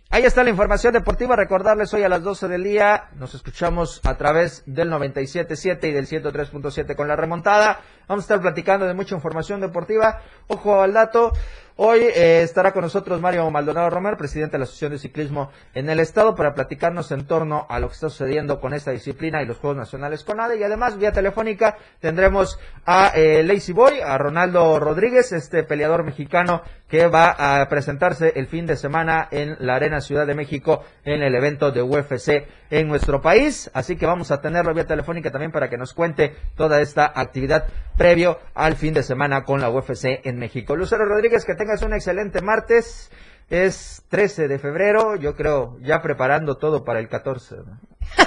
Ahí 0.10 0.24
está 0.24 0.41
la 0.41 0.49
información 0.49 0.93
deportiva. 0.93 1.36
Recordarles 1.36 1.93
hoy 1.93 2.03
a 2.03 2.10
las 2.10 2.24
12 2.24 2.47
del 2.47 2.64
día. 2.64 3.10
Nos 3.16 3.36
escuchamos 3.36 3.99
a 4.05 4.16
través 4.16 4.64
del 4.66 4.89
97.7 4.89 5.89
y 5.89 5.91
del 5.91 6.08
103.7 6.08 6.95
con 6.95 7.10
la 7.10 7.18
remontada. 7.18 7.82
Vamos 8.08 8.24
a 8.24 8.26
estar 8.26 8.41
platicando 8.41 8.86
de 8.86 8.93
mucha 8.93 9.16
información 9.16 9.60
deportiva. 9.60 10.22
Ojo 10.47 10.82
al 10.82 10.93
dato. 10.93 11.34
Hoy 11.80 11.99
eh, 11.99 12.41
estará 12.41 12.71
con 12.71 12.82
nosotros 12.82 13.21
Mario 13.21 13.47
Maldonado 13.51 13.91
Romero, 13.91 14.17
presidente 14.17 14.53
de 14.53 14.57
la 14.57 14.63
Asociación 14.63 14.93
de 14.93 14.97
Ciclismo 14.97 15.51
en 15.75 15.91
el 15.91 15.99
Estado, 15.99 16.34
para 16.34 16.55
platicarnos 16.55 17.11
en 17.11 17.28
torno 17.28 17.67
a 17.69 17.80
lo 17.80 17.88
que 17.89 17.93
está 17.93 18.09
sucediendo 18.09 18.59
con 18.59 18.73
esta 18.73 18.89
disciplina 18.89 19.43
y 19.43 19.45
los 19.45 19.57
Juegos 19.57 19.78
Nacionales 19.78 20.23
con 20.23 20.39
ADE. 20.39 20.57
Y 20.57 20.63
además, 20.63 20.97
vía 20.97 21.11
telefónica, 21.11 21.78
tendremos 21.99 22.59
a 22.84 23.11
eh, 23.13 23.43
Lazy 23.43 23.73
Boy, 23.73 24.01
a 24.01 24.17
Ronaldo 24.17 24.80
Rodríguez, 24.80 25.32
este 25.34 25.63
peleador 25.63 26.03
mexicano 26.03 26.63
que 26.88 27.05
va 27.07 27.61
a 27.61 27.67
presentarse 27.69 28.34
el 28.36 28.47
fin 28.47 28.65
de 28.65 28.75
semana 28.75 29.28
en 29.30 29.57
la 29.59 29.75
Arena 29.75 30.01
Ciudad 30.01 30.25
de 30.25 30.34
México 30.34 30.84
en 31.03 31.21
el 31.21 31.36
evento 31.36 31.71
de 31.71 31.84
UFC 31.84 32.47
en 32.69 32.88
nuestro 32.88 33.21
país. 33.21 33.69
Así 33.73 33.97
que 33.97 34.05
vamos 34.05 34.32
a 34.32 34.41
tenerlo 34.41 34.73
vía 34.73 34.86
telefónica 34.86 35.30
también 35.30 35.51
para 35.51 35.69
que 35.69 35.78
nos 35.78 35.93
cuente 35.93 36.36
toda 36.55 36.82
esta 36.82 37.11
actividad 37.13 37.67
previo 37.97 38.39
al 38.55 38.75
fin 38.75 38.93
de 38.93 39.03
semana 39.03 39.43
con 39.43 39.59
la 39.59 39.69
UFC 39.69 40.21
en 40.23 40.39
México. 40.39 40.75
Lucero 40.75 41.05
Rodríguez, 41.05 41.45
que 41.45 41.55
tengas 41.68 41.82
un 41.82 41.93
excelente 41.93 42.41
martes. 42.41 43.11
Es 43.49 44.03
13 44.09 44.47
de 44.47 44.59
febrero, 44.59 45.15
yo 45.15 45.36
creo, 45.36 45.78
ya 45.82 46.01
preparando 46.01 46.57
todo 46.57 46.84
para 46.84 46.99
el 46.99 47.07
14. 47.07 47.55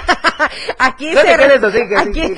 aquí, 0.79 1.13
se 1.13 1.33
aquí, 1.95 2.35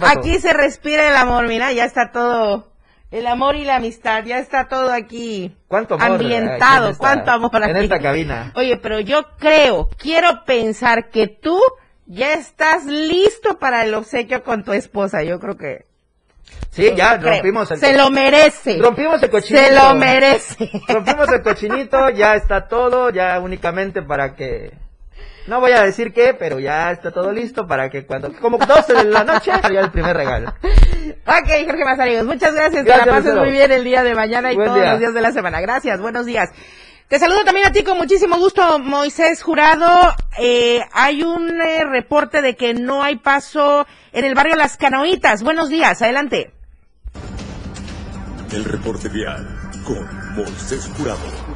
aquí 0.00 0.38
se 0.38 0.52
respira 0.52 1.08
el 1.08 1.16
amor, 1.16 1.48
mira, 1.48 1.72
ya 1.72 1.84
está 1.84 2.12
todo, 2.12 2.72
el 3.10 3.26
amor 3.26 3.56
y 3.56 3.64
la 3.64 3.76
amistad, 3.76 4.24
ya 4.24 4.38
está 4.38 4.68
todo 4.68 4.92
aquí 4.92 5.56
¿Cuánto 5.66 5.94
amor, 5.94 6.20
ambientado, 6.20 6.96
cuánto 6.96 7.32
amor 7.32 7.50
en 7.64 7.76
esta 7.76 8.00
cabina. 8.00 8.52
Oye, 8.54 8.76
pero 8.76 9.00
yo 9.00 9.24
creo, 9.38 9.88
quiero 9.98 10.44
pensar 10.44 11.10
que 11.10 11.26
tú 11.26 11.58
ya 12.06 12.34
estás 12.34 12.86
listo 12.86 13.58
para 13.58 13.84
el 13.84 13.94
obsequio 13.94 14.44
con 14.44 14.62
tu 14.62 14.72
esposa, 14.72 15.24
yo 15.24 15.40
creo 15.40 15.56
que 15.56 15.91
Sí, 16.70 16.92
ya 16.96 17.18
rompimos 17.18 17.70
el 17.70 17.78
Se 17.78 17.96
lo 17.96 18.10
merece. 18.10 18.78
Rompimos 18.78 19.22
el 19.22 19.30
cochinito. 19.30 19.64
Se 19.64 19.74
lo 19.74 19.94
merece. 19.94 20.70
Rompimos 20.88 21.28
el 21.30 21.42
cochinito, 21.42 22.08
ya 22.10 22.34
está 22.34 22.66
todo, 22.66 23.10
ya 23.10 23.38
únicamente 23.40 24.02
para 24.02 24.34
que 24.34 24.72
no 25.46 25.60
voy 25.60 25.72
a 25.72 25.82
decir 25.82 26.12
qué, 26.12 26.34
pero 26.34 26.60
ya 26.60 26.92
está 26.92 27.10
todo 27.10 27.32
listo 27.32 27.66
para 27.66 27.90
que 27.90 28.06
cuando, 28.06 28.32
como 28.40 28.58
12 28.58 28.94
de 28.94 29.04
la 29.04 29.24
noche, 29.24 29.50
haya 29.50 29.80
el 29.80 29.90
primer 29.90 30.16
regalo. 30.16 30.50
Ok, 30.50 31.66
Jorge 31.66 31.84
Mazariegos, 31.84 32.26
muchas 32.26 32.54
gracias, 32.54 32.84
que 32.84 32.90
la 32.90 33.04
pases 33.04 33.34
muy 33.34 33.50
bien 33.50 33.72
el 33.72 33.82
día 33.82 34.04
de 34.04 34.14
mañana 34.14 34.52
y 34.52 34.56
todos 34.56 34.78
los 34.78 34.98
días 35.00 35.14
de 35.14 35.20
la 35.20 35.32
semana. 35.32 35.60
Gracias, 35.60 36.00
buenos 36.00 36.26
días. 36.26 36.50
Te 37.12 37.18
saludo 37.18 37.44
también 37.44 37.66
a 37.66 37.72
ti 37.72 37.82
con 37.84 37.98
muchísimo 37.98 38.38
gusto, 38.38 38.78
Moisés 38.78 39.42
Jurado. 39.42 40.14
Eh, 40.38 40.80
hay 40.94 41.22
un 41.22 41.60
eh, 41.60 41.84
reporte 41.84 42.40
de 42.40 42.56
que 42.56 42.72
no 42.72 43.02
hay 43.02 43.16
paso 43.16 43.86
en 44.14 44.24
el 44.24 44.34
barrio 44.34 44.56
Las 44.56 44.78
Canoitas. 44.78 45.42
Buenos 45.42 45.68
días, 45.68 46.00
adelante. 46.00 46.54
El 48.50 48.64
reporte 48.64 49.10
vial 49.10 49.46
con 49.84 50.34
Moisés 50.36 50.90
Jurado. 50.96 51.51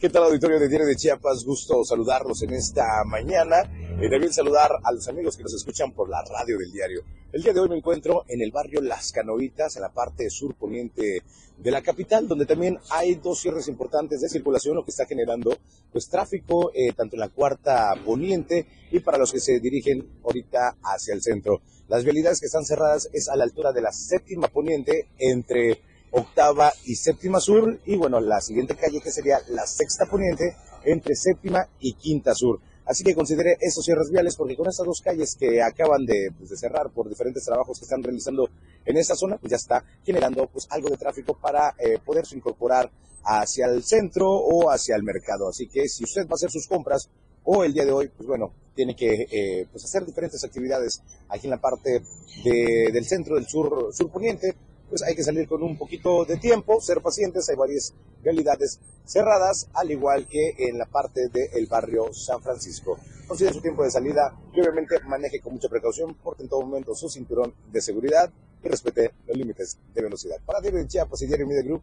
¿Qué 0.00 0.08
tal 0.08 0.22
auditorio 0.22 0.58
de 0.58 0.66
Diario 0.66 0.86
de 0.86 0.96
Chiapas? 0.96 1.44
Gusto 1.44 1.84
saludarlos 1.84 2.40
en 2.40 2.54
esta 2.54 3.04
mañana 3.04 3.70
y 4.00 4.08
también 4.08 4.32
saludar 4.32 4.70
a 4.82 4.92
los 4.92 5.06
amigos 5.08 5.36
que 5.36 5.42
nos 5.42 5.52
escuchan 5.52 5.92
por 5.92 6.08
la 6.08 6.22
radio 6.22 6.56
del 6.56 6.72
diario. 6.72 7.02
El 7.30 7.42
día 7.42 7.52
de 7.52 7.60
hoy 7.60 7.68
me 7.68 7.76
encuentro 7.76 8.24
en 8.26 8.40
el 8.40 8.50
barrio 8.50 8.80
Las 8.80 9.12
Canoitas, 9.12 9.76
en 9.76 9.82
la 9.82 9.92
parte 9.92 10.30
sur 10.30 10.54
poniente 10.54 11.22
de 11.58 11.70
la 11.70 11.82
capital, 11.82 12.26
donde 12.26 12.46
también 12.46 12.78
hay 12.88 13.16
dos 13.16 13.40
cierres 13.40 13.68
importantes 13.68 14.22
de 14.22 14.30
circulación, 14.30 14.74
lo 14.74 14.86
que 14.86 14.90
está 14.90 15.04
generando 15.04 15.54
pues 15.92 16.08
tráfico 16.08 16.72
eh, 16.74 16.94
tanto 16.94 17.16
en 17.16 17.20
la 17.20 17.28
cuarta 17.28 17.92
poniente 18.02 18.66
y 18.90 19.00
para 19.00 19.18
los 19.18 19.30
que 19.30 19.40
se 19.40 19.60
dirigen 19.60 20.18
ahorita 20.24 20.78
hacia 20.82 21.12
el 21.12 21.20
centro. 21.20 21.60
Las 21.88 22.04
vialidades 22.04 22.40
que 22.40 22.46
están 22.46 22.64
cerradas 22.64 23.10
es 23.12 23.28
a 23.28 23.36
la 23.36 23.44
altura 23.44 23.70
de 23.72 23.82
la 23.82 23.92
séptima 23.92 24.48
poniente 24.48 25.10
entre 25.18 25.89
octava 26.10 26.72
y 26.84 26.94
séptima 26.96 27.40
sur, 27.40 27.80
y 27.86 27.96
bueno, 27.96 28.20
la 28.20 28.40
siguiente 28.40 28.76
calle 28.76 29.00
que 29.00 29.10
sería 29.10 29.38
la 29.48 29.66
sexta 29.66 30.06
poniente 30.06 30.56
entre 30.84 31.14
séptima 31.14 31.68
y 31.78 31.94
quinta 31.94 32.34
sur. 32.34 32.60
Así 32.90 33.04
que 33.04 33.14
considere 33.14 33.56
esos 33.60 33.84
cierres 33.84 34.10
viales 34.10 34.34
porque 34.34 34.56
con 34.56 34.66
estas 34.66 34.84
dos 34.84 35.00
calles 35.00 35.36
que 35.38 35.62
acaban 35.62 36.04
de, 36.04 36.32
pues, 36.36 36.50
de, 36.50 36.56
cerrar 36.56 36.90
por 36.90 37.08
diferentes 37.08 37.44
trabajos 37.44 37.78
que 37.78 37.84
están 37.84 38.02
realizando 38.02 38.48
en 38.84 38.96
esta 38.96 39.14
zona, 39.14 39.36
pues 39.36 39.50
ya 39.50 39.56
está 39.56 39.84
generando 40.04 40.48
pues 40.48 40.66
algo 40.70 40.88
de 40.88 40.96
tráfico 40.96 41.38
para 41.40 41.74
eh, 41.78 41.98
poderse 42.04 42.36
incorporar 42.36 42.90
hacia 43.22 43.66
el 43.66 43.84
centro 43.84 44.28
o 44.28 44.70
hacia 44.70 44.96
el 44.96 45.04
mercado. 45.04 45.48
Así 45.48 45.68
que 45.68 45.88
si 45.88 46.02
usted 46.02 46.22
va 46.22 46.32
a 46.32 46.34
hacer 46.34 46.50
sus 46.50 46.66
compras 46.66 47.08
o 47.44 47.62
el 47.62 47.72
día 47.72 47.84
de 47.84 47.92
hoy, 47.92 48.08
pues 48.08 48.26
bueno, 48.26 48.52
tiene 48.74 48.96
que 48.96 49.26
eh, 49.30 49.66
pues 49.70 49.84
hacer 49.84 50.04
diferentes 50.04 50.42
actividades 50.42 51.00
aquí 51.28 51.46
en 51.46 51.50
la 51.50 51.60
parte 51.60 52.02
de, 52.44 52.90
del 52.92 53.04
centro 53.04 53.36
del 53.36 53.46
sur, 53.46 53.90
sur 53.92 54.10
poniente, 54.10 54.56
pues 54.90 55.02
hay 55.02 55.14
que 55.14 55.22
salir 55.22 55.48
con 55.48 55.62
un 55.62 55.78
poquito 55.78 56.24
de 56.24 56.36
tiempo, 56.36 56.80
ser 56.80 57.00
pacientes, 57.00 57.48
hay 57.48 57.56
varias 57.56 57.94
realidades 58.22 58.80
cerradas, 59.06 59.68
al 59.72 59.90
igual 59.90 60.26
que 60.26 60.54
en 60.58 60.76
la 60.76 60.84
parte 60.84 61.28
del 61.28 61.66
barrio 61.66 62.12
San 62.12 62.42
Francisco. 62.42 62.98
Considere 63.26 63.54
su 63.54 63.62
tiempo 63.62 63.84
de 63.84 63.90
salida 63.90 64.36
y 64.52 64.60
obviamente 64.60 64.98
maneje 65.06 65.40
con 65.40 65.54
mucha 65.54 65.68
precaución, 65.68 66.16
porque 66.22 66.42
en 66.42 66.48
todo 66.48 66.62
momento 66.62 66.94
su 66.94 67.08
cinturón 67.08 67.54
de 67.72 67.80
seguridad 67.80 68.30
y 68.62 68.68
respete 68.68 69.12
los 69.26 69.36
límites 69.36 69.78
de 69.94 70.02
velocidad. 70.02 70.36
Para 70.44 70.60
Diario 70.60 70.80
de 70.80 70.88
Chiapas 70.88 71.22
y 71.22 71.26
Diario 71.26 71.46
Media 71.46 71.62
Group, 71.62 71.82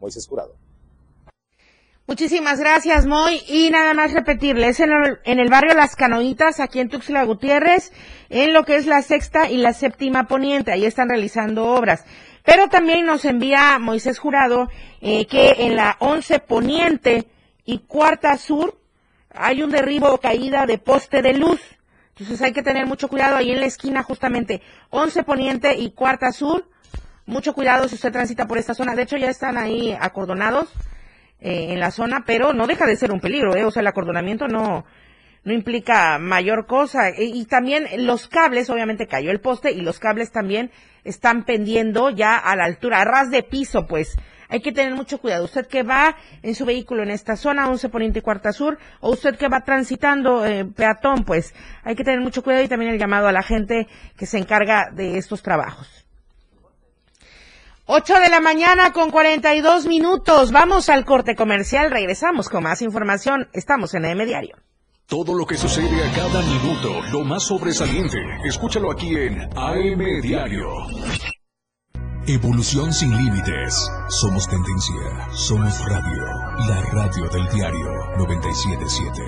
Moisés 0.00 0.26
Curado. 0.26 0.54
Muchísimas 2.08 2.60
gracias, 2.60 3.04
Moy. 3.04 3.42
Y 3.48 3.68
nada 3.70 3.92
más 3.92 4.12
repetirles, 4.12 4.78
en 4.78 4.92
el, 4.92 5.18
en 5.24 5.40
el 5.40 5.50
barrio 5.50 5.74
Las 5.74 5.96
Canoitas, 5.96 6.60
aquí 6.60 6.78
en 6.78 6.88
Tuxtla 6.88 7.24
Gutiérrez, 7.24 7.92
en 8.28 8.52
lo 8.52 8.64
que 8.64 8.76
es 8.76 8.86
la 8.86 9.02
sexta 9.02 9.50
y 9.50 9.56
la 9.56 9.72
séptima 9.72 10.28
poniente, 10.28 10.70
ahí 10.70 10.84
están 10.84 11.08
realizando 11.08 11.66
obras. 11.66 12.04
Pero 12.46 12.68
también 12.68 13.04
nos 13.04 13.24
envía 13.24 13.78
Moisés 13.80 14.20
Jurado 14.20 14.70
eh, 15.00 15.26
que 15.26 15.56
en 15.58 15.74
la 15.74 15.96
11 15.98 16.38
Poniente 16.38 17.26
y 17.64 17.80
Cuarta 17.80 18.38
Sur 18.38 18.78
hay 19.34 19.64
un 19.64 19.70
derribo 19.70 20.08
o 20.08 20.18
caída 20.18 20.64
de 20.64 20.78
poste 20.78 21.22
de 21.22 21.34
luz. 21.34 21.60
Entonces 22.10 22.40
hay 22.40 22.52
que 22.52 22.62
tener 22.62 22.86
mucho 22.86 23.08
cuidado 23.08 23.36
ahí 23.36 23.50
en 23.50 23.58
la 23.58 23.66
esquina 23.66 24.04
justamente 24.04 24.62
11 24.90 25.24
Poniente 25.24 25.74
y 25.74 25.90
Cuarta 25.90 26.30
Sur. 26.30 26.70
Mucho 27.26 27.52
cuidado 27.52 27.88
si 27.88 27.96
usted 27.96 28.12
transita 28.12 28.46
por 28.46 28.58
esta 28.58 28.74
zona. 28.74 28.94
De 28.94 29.02
hecho 29.02 29.16
ya 29.16 29.28
están 29.28 29.58
ahí 29.58 29.96
acordonados 30.00 30.72
eh, 31.40 31.72
en 31.72 31.80
la 31.80 31.90
zona, 31.90 32.22
pero 32.24 32.52
no 32.52 32.68
deja 32.68 32.86
de 32.86 32.96
ser 32.96 33.10
un 33.10 33.18
peligro, 33.18 33.56
¿eh? 33.56 33.64
O 33.64 33.72
sea, 33.72 33.80
el 33.80 33.88
acordonamiento 33.88 34.46
no, 34.46 34.86
no 35.46 35.54
implica 35.54 36.18
mayor 36.18 36.66
cosa. 36.66 37.10
Y, 37.10 37.40
y, 37.40 37.46
también 37.46 37.86
los 37.98 38.28
cables, 38.28 38.68
obviamente 38.68 39.06
cayó 39.06 39.30
el 39.30 39.40
poste 39.40 39.70
y 39.70 39.80
los 39.80 39.98
cables 39.98 40.32
también 40.32 40.70
están 41.04 41.44
pendiendo 41.44 42.10
ya 42.10 42.36
a 42.36 42.56
la 42.56 42.64
altura, 42.64 43.00
a 43.00 43.04
ras 43.04 43.30
de 43.30 43.42
piso, 43.42 43.86
pues. 43.86 44.16
Hay 44.48 44.60
que 44.60 44.72
tener 44.72 44.94
mucho 44.94 45.18
cuidado. 45.18 45.44
Usted 45.44 45.66
que 45.66 45.82
va 45.82 46.16
en 46.42 46.54
su 46.54 46.64
vehículo 46.64 47.02
en 47.02 47.10
esta 47.10 47.36
zona, 47.36 47.68
11 47.68 47.88
Poniente 47.88 48.18
y 48.18 48.22
Cuarta 48.22 48.52
Sur, 48.52 48.78
o 49.00 49.10
usted 49.10 49.36
que 49.36 49.48
va 49.48 49.60
transitando 49.60 50.44
eh, 50.44 50.64
peatón, 50.64 51.24
pues 51.24 51.54
hay 51.82 51.94
que 51.94 52.04
tener 52.04 52.20
mucho 52.20 52.42
cuidado 52.42 52.64
y 52.64 52.68
también 52.68 52.92
el 52.92 52.98
llamado 52.98 53.28
a 53.28 53.32
la 53.32 53.42
gente 53.42 53.86
que 54.16 54.26
se 54.26 54.38
encarga 54.38 54.90
de 54.92 55.16
estos 55.16 55.42
trabajos. 55.42 56.06
8 57.86 58.18
de 58.18 58.28
la 58.30 58.40
mañana 58.40 58.92
con 58.92 59.10
42 59.12 59.86
minutos. 59.86 60.50
Vamos 60.50 60.88
al 60.88 61.04
corte 61.04 61.36
comercial. 61.36 61.92
Regresamos 61.92 62.48
con 62.48 62.64
más 62.64 62.82
información. 62.82 63.48
Estamos 63.52 63.94
en 63.94 64.06
AM 64.06 64.26
Diario. 64.26 64.56
Todo 65.08 65.34
lo 65.34 65.46
que 65.46 65.56
sucede 65.56 66.04
a 66.04 66.12
cada 66.14 66.42
minuto, 66.42 67.00
lo 67.12 67.22
más 67.22 67.44
sobresaliente, 67.44 68.18
escúchalo 68.44 68.90
aquí 68.90 69.14
en 69.14 69.40
AM 69.56 70.20
Diario. 70.20 70.66
Evolución 72.26 72.92
sin 72.92 73.16
límites. 73.16 73.88
Somos 74.08 74.48
tendencia. 74.48 75.28
Somos 75.32 75.78
radio. 75.88 76.24
La 76.68 76.82
radio 76.90 77.28
del 77.28 77.48
diario 77.54 77.86
977. 78.18 79.22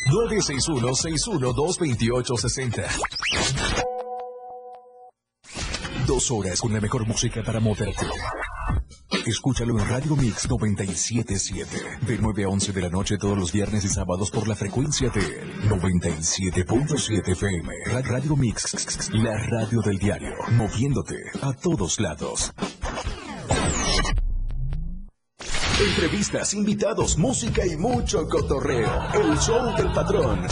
961-61-228-60. 0.06 2.86
Dos 6.06 6.30
horas 6.30 6.60
con 6.60 6.72
la 6.72 6.80
mejor 6.80 7.04
música 7.06 7.42
para 7.42 7.60
moverte. 7.60 8.06
Escúchalo 9.26 9.78
en 9.78 9.88
Radio 9.88 10.16
Mix 10.16 10.48
977. 10.48 12.06
De 12.06 12.18
9 12.18 12.44
a 12.44 12.48
11 12.48 12.72
de 12.72 12.80
la 12.82 12.90
noche 12.90 13.16
todos 13.16 13.38
los 13.38 13.52
viernes 13.52 13.84
y 13.84 13.88
sábados 13.88 14.30
por 14.30 14.46
la 14.46 14.54
frecuencia 14.54 15.08
de 15.08 15.42
97.7 15.68 17.32
FM. 17.32 17.72
Radio 18.02 18.36
Mix, 18.36 19.10
la 19.12 19.38
radio 19.46 19.80
del 19.80 19.98
diario. 19.98 20.34
Moviéndote 20.52 21.16
a 21.40 21.54
todos 21.54 22.00
lados. 22.00 22.52
Entrevistas, 25.80 26.54
invitados, 26.54 27.18
música 27.18 27.66
y 27.66 27.76
mucho 27.76 28.28
cotorreo. 28.28 28.90
El 29.12 29.36
show 29.38 29.74
del 29.76 29.92
patrón. 29.92 30.46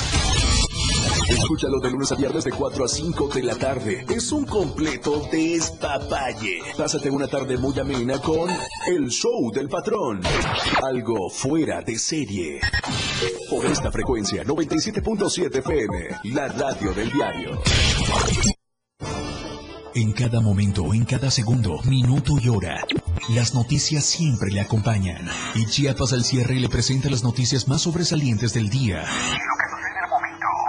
Escúchalo 1.28 1.78
de 1.80 1.90
lunes 1.90 2.10
a 2.10 2.16
viernes 2.16 2.42
de 2.42 2.50
4 2.50 2.84
a 2.84 2.88
5 2.88 3.28
de 3.28 3.42
la 3.44 3.54
tarde. 3.54 4.04
Es 4.08 4.32
un 4.32 4.44
completo 4.44 5.22
despapalle. 5.30 6.58
Pásate 6.76 7.08
una 7.08 7.28
tarde 7.28 7.56
muy 7.56 7.78
amena 7.78 8.18
con 8.20 8.50
El 8.88 9.08
Show 9.10 9.52
del 9.52 9.68
Patrón. 9.68 10.22
Algo 10.82 11.30
fuera 11.30 11.82
de 11.82 11.98
serie. 11.98 12.60
Por 13.48 13.64
esta 13.66 13.92
frecuencia, 13.92 14.42
97.7 14.42 15.58
FM, 15.58 16.34
la 16.34 16.48
radio 16.48 16.92
del 16.92 17.12
diario. 17.12 17.62
En 19.94 20.12
cada 20.12 20.40
momento, 20.40 20.94
en 20.94 21.04
cada 21.04 21.30
segundo, 21.30 21.78
minuto 21.84 22.32
y 22.40 22.48
hora, 22.48 22.82
las 23.28 23.54
noticias 23.54 24.04
siempre 24.04 24.50
le 24.50 24.60
acompañan. 24.60 25.28
Y 25.54 25.66
Chiapas 25.66 26.12
al 26.12 26.24
cierre 26.24 26.58
le 26.58 26.68
presenta 26.68 27.08
las 27.10 27.22
noticias 27.22 27.68
más 27.68 27.82
sobresalientes 27.82 28.52
del 28.52 28.68
día. 28.68 29.04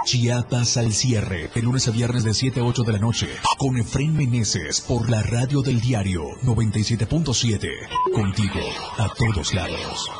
Chiapas 0.04 0.76
al 0.76 0.92
cierre, 0.92 1.50
de 1.54 1.62
lunes 1.62 1.88
a 1.88 1.90
viernes 1.90 2.24
de 2.24 2.34
7 2.34 2.60
a 2.60 2.64
8 2.64 2.82
de 2.82 2.92
la 2.92 2.98
noche, 2.98 3.28
con 3.58 3.76
Efren 3.78 4.14
Meneses 4.14 4.80
por 4.82 5.08
la 5.08 5.22
radio 5.22 5.62
del 5.62 5.80
diario 5.80 6.22
97.7. 6.42 7.68
Contigo, 8.14 8.60
a 8.98 9.08
todos 9.14 9.54
lados. 9.54 10.10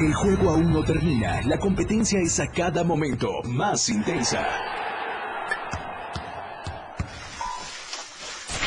El 0.00 0.12
juego 0.14 0.50
aún 0.50 0.72
no 0.72 0.82
termina, 0.82 1.40
la 1.42 1.58
competencia 1.58 2.18
es 2.20 2.40
a 2.40 2.48
cada 2.50 2.82
momento 2.82 3.30
más 3.44 3.88
intensa. 3.88 4.73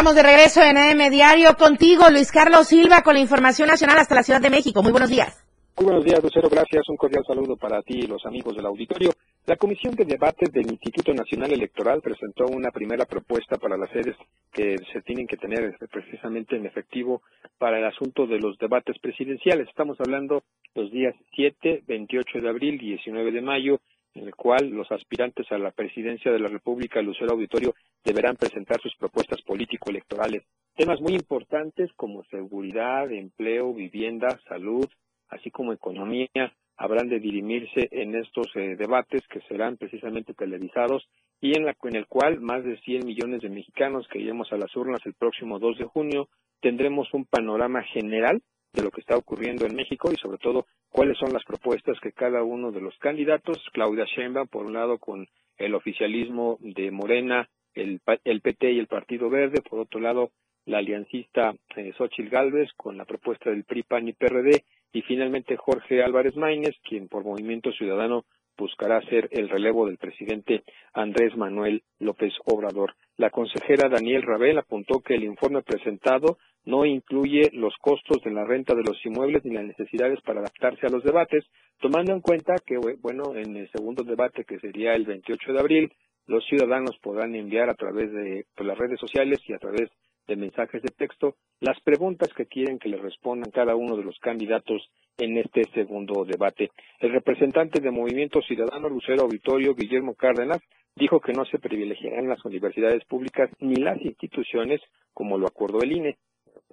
Estamos 0.00 0.16
de 0.16 0.22
regreso 0.22 0.62
en 0.62 0.78
AM 0.78 1.10
Diario 1.10 1.54
contigo, 1.58 2.08
Luis 2.08 2.32
Carlos 2.32 2.68
Silva, 2.68 3.02
con 3.02 3.12
la 3.12 3.20
información 3.20 3.68
nacional 3.68 3.98
hasta 3.98 4.14
la 4.14 4.22
Ciudad 4.22 4.40
de 4.40 4.48
México. 4.48 4.82
Muy 4.82 4.92
buenos 4.92 5.10
días. 5.10 5.44
Muy 5.76 5.84
buenos 5.84 6.06
días, 6.06 6.22
Lucero. 6.22 6.48
Gracias. 6.48 6.88
Un 6.88 6.96
cordial 6.96 7.22
saludo 7.26 7.54
para 7.58 7.82
ti 7.82 7.98
y 7.98 8.06
los 8.06 8.24
amigos 8.24 8.56
del 8.56 8.64
auditorio. 8.64 9.10
La 9.44 9.56
Comisión 9.56 9.94
de 9.94 10.06
Debates 10.06 10.50
del 10.54 10.70
Instituto 10.70 11.12
Nacional 11.12 11.52
Electoral 11.52 12.00
presentó 12.00 12.46
una 12.46 12.70
primera 12.70 13.04
propuesta 13.04 13.58
para 13.58 13.76
las 13.76 13.90
sedes 13.90 14.16
que 14.50 14.76
se 14.90 15.02
tienen 15.02 15.26
que 15.26 15.36
tener 15.36 15.76
precisamente 15.92 16.56
en 16.56 16.64
efectivo 16.64 17.20
para 17.58 17.78
el 17.78 17.84
asunto 17.84 18.26
de 18.26 18.38
los 18.38 18.56
debates 18.56 18.98
presidenciales. 19.00 19.68
Estamos 19.68 20.00
hablando 20.00 20.44
los 20.74 20.90
días 20.90 21.14
7, 21.36 21.82
28 21.86 22.40
de 22.40 22.48
abril, 22.48 22.78
19 22.78 23.32
de 23.32 23.42
mayo, 23.42 23.80
en 24.14 24.26
el 24.26 24.34
cual 24.34 24.70
los 24.70 24.90
aspirantes 24.90 25.50
a 25.52 25.58
la 25.58 25.70
presidencia 25.70 26.32
de 26.32 26.40
la 26.40 26.48
República, 26.48 27.00
Lucero 27.02 27.32
Auditorio, 27.32 27.74
deberán 28.04 28.36
presentar 28.36 28.80
sus 28.80 28.94
propuestas 28.96 29.42
político-electorales. 29.42 30.42
Temas 30.74 31.00
muy 31.00 31.14
importantes 31.14 31.90
como 31.94 32.24
seguridad, 32.24 33.10
empleo, 33.10 33.72
vivienda, 33.74 34.40
salud, 34.48 34.88
así 35.28 35.50
como 35.50 35.72
economía, 35.72 36.52
habrán 36.76 37.08
de 37.08 37.20
dirimirse 37.20 37.88
en 37.90 38.14
estos 38.14 38.46
eh, 38.54 38.74
debates 38.76 39.22
que 39.28 39.40
serán 39.42 39.76
precisamente 39.76 40.32
televisados 40.32 41.06
y 41.40 41.56
en, 41.56 41.66
la, 41.66 41.76
en 41.82 41.96
el 41.96 42.06
cual 42.06 42.40
más 42.40 42.64
de 42.64 42.78
100 42.80 43.04
millones 43.04 43.42
de 43.42 43.50
mexicanos 43.50 44.08
que 44.08 44.18
iremos 44.18 44.50
a 44.50 44.56
las 44.56 44.74
urnas 44.74 45.00
el 45.04 45.12
próximo 45.12 45.58
2 45.58 45.78
de 45.78 45.84
junio 45.84 46.28
tendremos 46.60 47.12
un 47.12 47.26
panorama 47.26 47.82
general 47.82 48.42
de 48.72 48.82
lo 48.82 48.90
que 48.90 49.00
está 49.00 49.16
ocurriendo 49.16 49.66
en 49.66 49.74
México 49.74 50.10
y 50.12 50.16
sobre 50.16 50.38
todo 50.38 50.66
cuáles 50.90 51.18
son 51.18 51.32
las 51.32 51.44
propuestas 51.44 51.98
que 52.00 52.12
cada 52.12 52.42
uno 52.42 52.70
de 52.70 52.80
los 52.80 52.96
candidatos, 52.98 53.58
Claudia 53.72 54.04
Sheinbaum 54.04 54.48
por 54.48 54.66
un 54.66 54.74
lado 54.74 54.98
con 54.98 55.26
el 55.58 55.74
oficialismo 55.74 56.58
de 56.60 56.90
Morena, 56.90 57.48
el, 57.74 58.00
el 58.24 58.40
PT 58.40 58.72
y 58.72 58.78
el 58.78 58.86
Partido 58.86 59.28
Verde, 59.28 59.60
por 59.68 59.80
otro 59.80 60.00
lado 60.00 60.30
la 60.66 60.78
aliancista 60.78 61.54
eh, 61.76 61.92
Gálvez 62.30 62.70
con 62.76 62.96
la 62.96 63.04
propuesta 63.04 63.50
del 63.50 63.64
PRI, 63.64 63.82
PAN 63.82 64.08
y 64.08 64.12
PRD 64.12 64.64
y 64.92 65.02
finalmente 65.02 65.56
Jorge 65.56 66.02
Álvarez 66.02 66.36
Maínez, 66.36 66.74
quien 66.88 67.08
por 67.08 67.24
Movimiento 67.24 67.72
Ciudadano 67.72 68.24
buscará 68.56 69.00
ser 69.08 69.28
el 69.32 69.48
relevo 69.48 69.86
del 69.86 69.96
presidente 69.96 70.64
Andrés 70.92 71.36
Manuel 71.36 71.82
López 71.98 72.34
Obrador. 72.44 72.94
La 73.16 73.30
consejera 73.30 73.88
Daniel 73.88 74.22
Rabel 74.22 74.58
apuntó 74.58 75.00
que 75.00 75.14
el 75.14 75.24
informe 75.24 75.62
presentado 75.62 76.38
no 76.64 76.84
incluye 76.84 77.50
los 77.52 77.74
costos 77.80 78.22
de 78.22 78.30
la 78.30 78.44
renta 78.44 78.74
de 78.74 78.82
los 78.82 79.04
inmuebles 79.04 79.44
ni 79.44 79.54
las 79.54 79.64
necesidades 79.64 80.20
para 80.22 80.40
adaptarse 80.40 80.86
a 80.86 80.90
los 80.90 81.02
debates, 81.02 81.44
tomando 81.80 82.12
en 82.12 82.20
cuenta 82.20 82.54
que, 82.64 82.76
bueno, 83.00 83.34
en 83.34 83.56
el 83.56 83.70
segundo 83.70 84.04
debate, 84.04 84.44
que 84.44 84.58
sería 84.58 84.94
el 84.94 85.06
28 85.06 85.52
de 85.52 85.60
abril, 85.60 85.92
los 86.26 86.44
ciudadanos 86.46 86.96
podrán 87.02 87.34
enviar 87.34 87.70
a 87.70 87.74
través 87.74 88.12
de 88.12 88.46
pues, 88.54 88.66
las 88.66 88.78
redes 88.78 89.00
sociales 89.00 89.40
y 89.46 89.52
a 89.52 89.58
través 89.58 89.90
de 90.28 90.36
mensajes 90.36 90.80
de 90.80 90.90
texto 90.90 91.34
las 91.58 91.80
preguntas 91.80 92.32
que 92.34 92.46
quieren 92.46 92.78
que 92.78 92.88
le 92.88 92.98
respondan 92.98 93.50
cada 93.50 93.74
uno 93.74 93.96
de 93.96 94.04
los 94.04 94.18
candidatos 94.20 94.88
en 95.18 95.36
este 95.38 95.64
segundo 95.74 96.24
debate. 96.24 96.70
El 97.00 97.12
representante 97.12 97.80
de 97.80 97.90
Movimiento 97.90 98.40
Ciudadano 98.42 98.88
Lucero 98.88 99.22
Auditorio, 99.22 99.74
Guillermo 99.74 100.14
Cárdenas, 100.14 100.60
dijo 100.94 101.20
que 101.20 101.32
no 101.32 101.44
se 101.46 101.58
privilegiarán 101.58 102.28
las 102.28 102.44
universidades 102.44 103.04
públicas 103.06 103.50
ni 103.58 103.76
las 103.76 104.00
instituciones 104.00 104.80
como 105.12 105.36
lo 105.36 105.46
acordó 105.46 105.82
el 105.82 105.92
INE. 105.92 106.16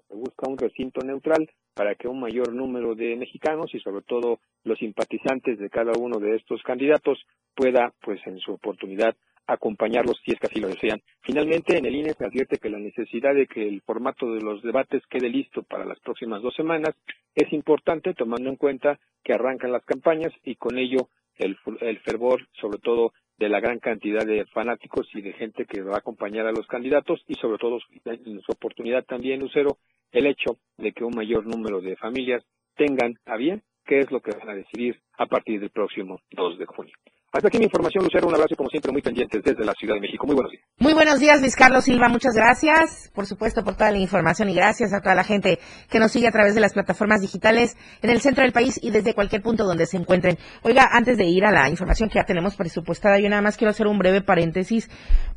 Se 0.08 0.16
busca 0.16 0.50
un 0.50 0.58
recinto 0.58 1.02
neutral 1.02 1.50
para 1.74 1.96
que 1.96 2.08
un 2.08 2.20
mayor 2.20 2.54
número 2.54 2.96
de 2.96 3.16
mexicanos 3.16 3.74
y 3.74 3.80
sobre 3.80 4.02
todo 4.04 4.40
los 4.64 4.80
simpatizantes 4.80 5.60
de 5.60 5.70
cada 5.70 5.92
uno 5.98 6.20
de 6.20 6.36
estos 6.36 6.62
candidatos 6.64 7.20
pueda, 7.56 7.94
pues 8.02 8.20
en 8.26 8.40
su 8.40 8.54
oportunidad, 8.54 9.16
acompañarlos 9.48 10.20
si 10.26 10.34
es 10.34 10.40
que 10.40 10.48
así 10.48 10.60
lo 10.60 10.68
desean. 10.68 11.02
Finalmente, 11.22 11.78
en 11.78 11.86
el 11.86 11.96
INE 11.96 12.14
se 12.14 12.26
advierte 12.26 12.58
que 12.58 12.70
la 12.70 12.80
necesidad 12.80 13.34
de 13.34 13.48
que 13.48 13.68
el 13.68 13.82
formato 13.82 14.32
de 14.34 14.42
los 14.42 14.62
debates 14.62 15.02
quede 15.10 15.30
listo 15.30 15.64
para 15.64 15.86
las 15.86 16.00
próximas 16.00 16.42
dos 16.42 16.54
semanas 16.56 16.96
es 17.34 17.52
importante, 17.54 18.14
tomando 18.14 18.50
en 18.50 18.58
cuenta 18.58 19.00
que 19.24 19.34
arrancan 19.34 19.72
las 19.72 19.86
campañas 19.86 20.34
y 20.44 20.56
con 20.56 20.78
ello 20.78 21.10
el, 21.38 21.58
el 21.82 22.00
fervor, 22.00 22.48
sobre 22.60 22.80
todo 22.80 23.14
de 23.38 23.50
la 23.50 23.60
gran 23.60 23.80
cantidad 23.80 24.26
de 24.26 24.46
fanáticos 24.46 25.08
y 25.14 25.22
de 25.22 25.34
gente 25.34 25.66
que 25.66 25.82
va 25.82 25.96
a 25.96 26.00
acompañar 26.00 26.48
a 26.48 26.52
los 26.52 26.66
candidatos 26.68 27.24
y 27.28 27.36
sobre 27.36 27.60
todo 27.60 27.78
en 28.06 28.42
su 28.42 28.52
oportunidad 28.52 29.06
también, 29.06 29.40
Lucero, 29.40 29.78
el 30.12 30.28
hecho 30.28 30.58
de 30.78 30.92
que 30.92 31.04
un 31.04 31.16
mayor 31.16 31.46
número 31.46 31.82
de 31.82 31.96
familias 31.96 32.44
tengan 32.76 33.16
a 33.26 33.38
bien 33.38 33.64
qué 33.86 34.00
es 34.00 34.12
lo 34.12 34.20
que 34.22 34.32
van 34.38 34.50
a 34.50 34.56
decidir 34.56 35.00
a 35.18 35.26
partir 35.26 35.60
del 35.60 35.70
próximo 35.70 36.20
2 36.32 36.60
de 36.60 36.66
junio. 36.66 36.94
Hasta 37.30 37.50
aquí 37.50 37.58
mi 37.58 37.66
información, 37.66 38.06
Lucero. 38.06 38.28
Un 38.28 38.36
abrazo, 38.36 38.56
como 38.56 38.70
siempre, 38.70 38.92
muy 38.92 39.02
pendientes 39.02 39.44
desde 39.44 39.66
la 39.66 39.74
Ciudad 39.74 39.96
de 39.96 40.00
México. 40.00 40.26
Muy 40.26 40.36
buenos 40.36 40.52
días. 40.52 40.64
Muy 40.80 40.94
buenos 40.94 41.20
días, 41.20 41.42
Luis 41.42 41.58
Carlos 41.58 41.84
Silva. 41.84 42.08
Muchas 42.08 42.34
gracias, 42.34 43.12
por 43.14 43.26
supuesto, 43.26 43.64
por 43.64 43.76
toda 43.76 43.92
la 43.92 43.98
información 43.98 44.50
y 44.50 44.56
gracias 44.56 44.94
a 44.94 45.02
toda 45.02 45.14
la 45.14 45.26
gente 45.26 45.60
que 45.90 46.00
nos 46.00 46.12
sigue 46.12 46.28
a 46.28 46.32
través 46.32 46.56
de 46.56 46.62
las 46.62 46.74
plataformas 46.74 47.20
digitales 47.20 47.76
en 48.02 48.12
el 48.12 48.22
centro 48.22 48.44
del 48.44 48.54
país 48.54 48.80
y 48.82 48.92
desde 48.92 49.14
cualquier 49.14 49.42
punto 49.42 49.66
donde 49.66 49.86
se 49.86 49.98
encuentren. 49.98 50.38
Oiga, 50.64 50.88
antes 50.90 51.18
de 51.18 51.26
ir 51.26 51.44
a 51.44 51.52
la 51.52 51.70
información 51.70 52.10
que 52.10 52.16
ya 52.16 52.24
tenemos 52.24 52.56
presupuestada, 52.56 53.20
yo 53.20 53.30
nada 53.30 53.42
más 53.42 53.58
quiero 53.58 53.72
hacer 53.72 53.88
un 53.88 54.00
breve 54.00 54.22
paréntesis 54.22 54.90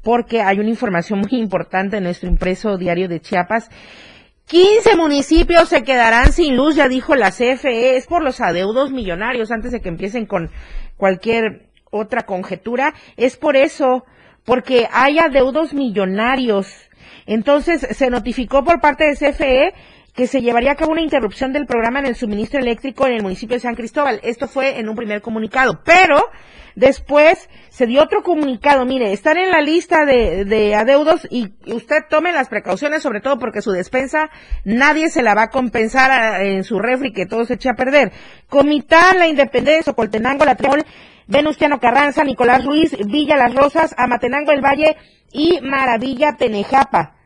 porque 0.02 0.42
hay 0.42 0.60
una 0.60 0.70
información 0.70 1.18
muy 1.18 1.40
importante 1.40 1.96
en 1.96 2.04
nuestro 2.04 2.28
impreso 2.28 2.78
diario 2.78 3.08
de 3.08 3.20
Chiapas. 3.20 3.68
15 4.50 4.96
municipios 4.96 5.68
se 5.68 5.84
quedarán 5.84 6.32
sin 6.32 6.56
luz, 6.56 6.74
ya 6.74 6.88
dijo 6.88 7.14
la 7.14 7.30
CFE, 7.30 7.96
es 7.96 8.08
por 8.08 8.20
los 8.20 8.40
adeudos 8.40 8.90
millonarios 8.90 9.52
antes 9.52 9.70
de 9.70 9.80
que 9.80 9.88
empiecen 9.88 10.26
con 10.26 10.50
cualquier 10.96 11.68
otra 11.92 12.22
conjetura, 12.26 12.92
es 13.16 13.36
por 13.36 13.54
eso, 13.54 14.04
porque 14.44 14.88
hay 14.90 15.20
adeudos 15.20 15.72
millonarios. 15.72 16.66
Entonces 17.26 17.86
se 17.96 18.10
notificó 18.10 18.64
por 18.64 18.80
parte 18.80 19.04
de 19.04 19.14
CFE 19.14 19.72
que 20.14 20.26
se 20.26 20.42
llevaría 20.42 20.72
a 20.72 20.76
cabo 20.76 20.92
una 20.92 21.02
interrupción 21.02 21.52
del 21.52 21.66
programa 21.66 22.00
en 22.00 22.06
el 22.06 22.16
suministro 22.16 22.60
eléctrico 22.60 23.06
en 23.06 23.14
el 23.14 23.22
municipio 23.22 23.56
de 23.56 23.60
San 23.60 23.74
Cristóbal. 23.74 24.20
Esto 24.22 24.48
fue 24.48 24.78
en 24.78 24.88
un 24.88 24.96
primer 24.96 25.22
comunicado, 25.22 25.80
pero 25.84 26.22
después 26.74 27.48
se 27.68 27.86
dio 27.86 28.02
otro 28.02 28.22
comunicado. 28.22 28.84
Mire, 28.84 29.12
están 29.12 29.38
en 29.38 29.50
la 29.50 29.60
lista 29.60 30.04
de, 30.04 30.44
de 30.44 30.74
adeudos 30.74 31.26
y 31.30 31.52
usted 31.72 32.04
tome 32.08 32.32
las 32.32 32.48
precauciones, 32.48 33.02
sobre 33.02 33.20
todo 33.20 33.38
porque 33.38 33.62
su 33.62 33.70
despensa 33.70 34.30
nadie 34.64 35.10
se 35.10 35.22
la 35.22 35.34
va 35.34 35.44
a 35.44 35.50
compensar 35.50 36.42
en 36.42 36.64
su 36.64 36.78
refri 36.78 37.12
que 37.12 37.26
todo 37.26 37.44
se 37.44 37.54
eche 37.54 37.70
a 37.70 37.74
perder. 37.74 38.12
Comitán, 38.48 39.18
La 39.18 39.28
Independencia, 39.28 39.84
Socoltenango, 39.84 40.44
La 40.44 40.56
Tremol, 40.56 40.84
Venustiano 41.26 41.78
Carranza, 41.78 42.24
Nicolás 42.24 42.64
Ruiz, 42.64 42.96
Villa 43.06 43.36
Las 43.36 43.54
Rosas, 43.54 43.94
Amatenango 43.96 44.50
el 44.50 44.60
Valle 44.60 44.96
y 45.32 45.60
Maravilla 45.60 46.36
Penejapa. 46.36 47.19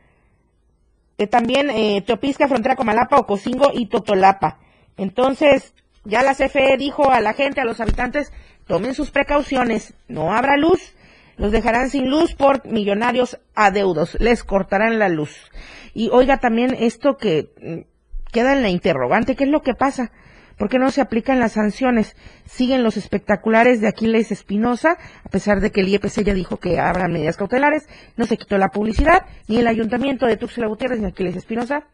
Eh, 1.17 1.27
también 1.27 1.71
eh, 1.71 2.03
Teopisca, 2.05 2.49
Frontera 2.49 2.77
Comalapa, 2.77 3.17
Ocosingo 3.17 3.71
y 3.73 3.87
Totolapa. 3.87 4.59
Entonces, 4.97 5.75
ya 6.05 6.23
la 6.23 6.35
CFE 6.35 6.77
dijo 6.77 7.11
a 7.11 7.21
la 7.21 7.35
gente, 7.35 7.61
a 7.61 7.65
los 7.65 7.81
habitantes, 7.81 8.33
tomen 8.67 8.95
sus 8.95 9.11
precauciones, 9.11 9.95
no 10.09 10.33
habrá 10.33 10.57
luz, 10.57 10.95
los 11.37 11.53
dejarán 11.53 11.91
sin 11.91 12.11
luz 12.11 12.35
por 12.35 12.67
millonarios 12.67 13.39
adeudos, 13.55 14.17
les 14.21 14.45
cortarán 14.45 14.99
la 14.99 15.09
luz. 15.09 15.51
Y 15.95 16.11
oiga 16.11 16.39
también 16.39 16.77
esto 16.79 17.17
que 17.17 17.51
mm, 17.61 18.31
queda 18.33 18.53
en 18.53 18.63
la 18.63 18.69
interrogante, 18.69 19.37
¿qué 19.37 19.45
es 19.45 19.51
lo 19.51 19.63
que 19.63 19.75
pasa? 19.75 20.11
¿Por 20.59 20.69
qué 20.69 20.79
no 20.79 20.91
se 20.91 21.01
aplican 21.01 21.41
las 21.41 21.53
sanciones? 21.53 22.17
Siguen 22.47 22.83
los 22.83 22.97
espectaculares 22.97 23.81
de 23.81 23.89
Aquiles 23.89 24.33
Espinosa, 24.33 24.99
a 25.25 25.29
pesar 25.29 25.61
de 25.61 25.71
que 25.71 25.81
el 25.81 25.89
IEPC 25.89 26.23
ya 26.23 26.35
dijo 26.35 26.59
que 26.59 26.79
habrá 26.79 27.09
medidas 27.09 27.37
cautelares, 27.37 27.89
no 28.17 28.27
se 28.27 28.37
quitó 28.37 28.59
la 28.59 28.69
publicidad, 28.69 29.27
ni 29.49 29.59
el 29.59 29.67
ayuntamiento 29.67 30.27
de 30.27 30.37
Tuxtla 30.37 30.67
Gutiérrez 30.67 31.01
ni 31.01 31.07
Aquiles 31.07 31.37
Espinosa 31.37 31.85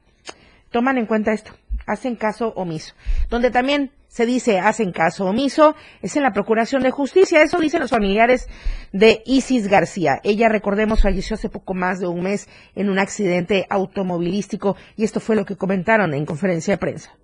toman 0.70 0.98
en 0.98 1.06
cuenta 1.06 1.32
esto, 1.32 1.52
hacen 1.86 2.16
caso 2.16 2.52
omiso. 2.56 2.94
Donde 3.28 3.50
también 3.50 3.90
se 4.08 4.26
dice 4.26 4.58
hacen 4.58 4.92
caso 4.92 5.26
omiso 5.26 5.76
es 6.02 6.16
en 6.16 6.22
la 6.22 6.32
Procuración 6.32 6.82
de 6.82 6.90
Justicia. 6.90 7.42
Eso 7.42 7.58
dicen 7.58 7.80
los 7.80 7.90
familiares 7.90 8.48
de 8.92 9.22
Isis 9.26 9.68
García. 9.68 10.20
Ella, 10.24 10.48
recordemos, 10.48 11.02
falleció 11.02 11.34
hace 11.34 11.48
poco 11.48 11.74
más 11.74 12.00
de 12.00 12.06
un 12.06 12.22
mes 12.22 12.48
en 12.74 12.90
un 12.90 12.98
accidente 12.98 13.66
automovilístico 13.68 14.76
y 14.96 15.04
esto 15.04 15.20
fue 15.20 15.36
lo 15.36 15.44
que 15.44 15.56
comentaron 15.56 16.14
en 16.14 16.26
conferencia 16.26 16.74
de 16.74 16.78
prensa. 16.78 17.16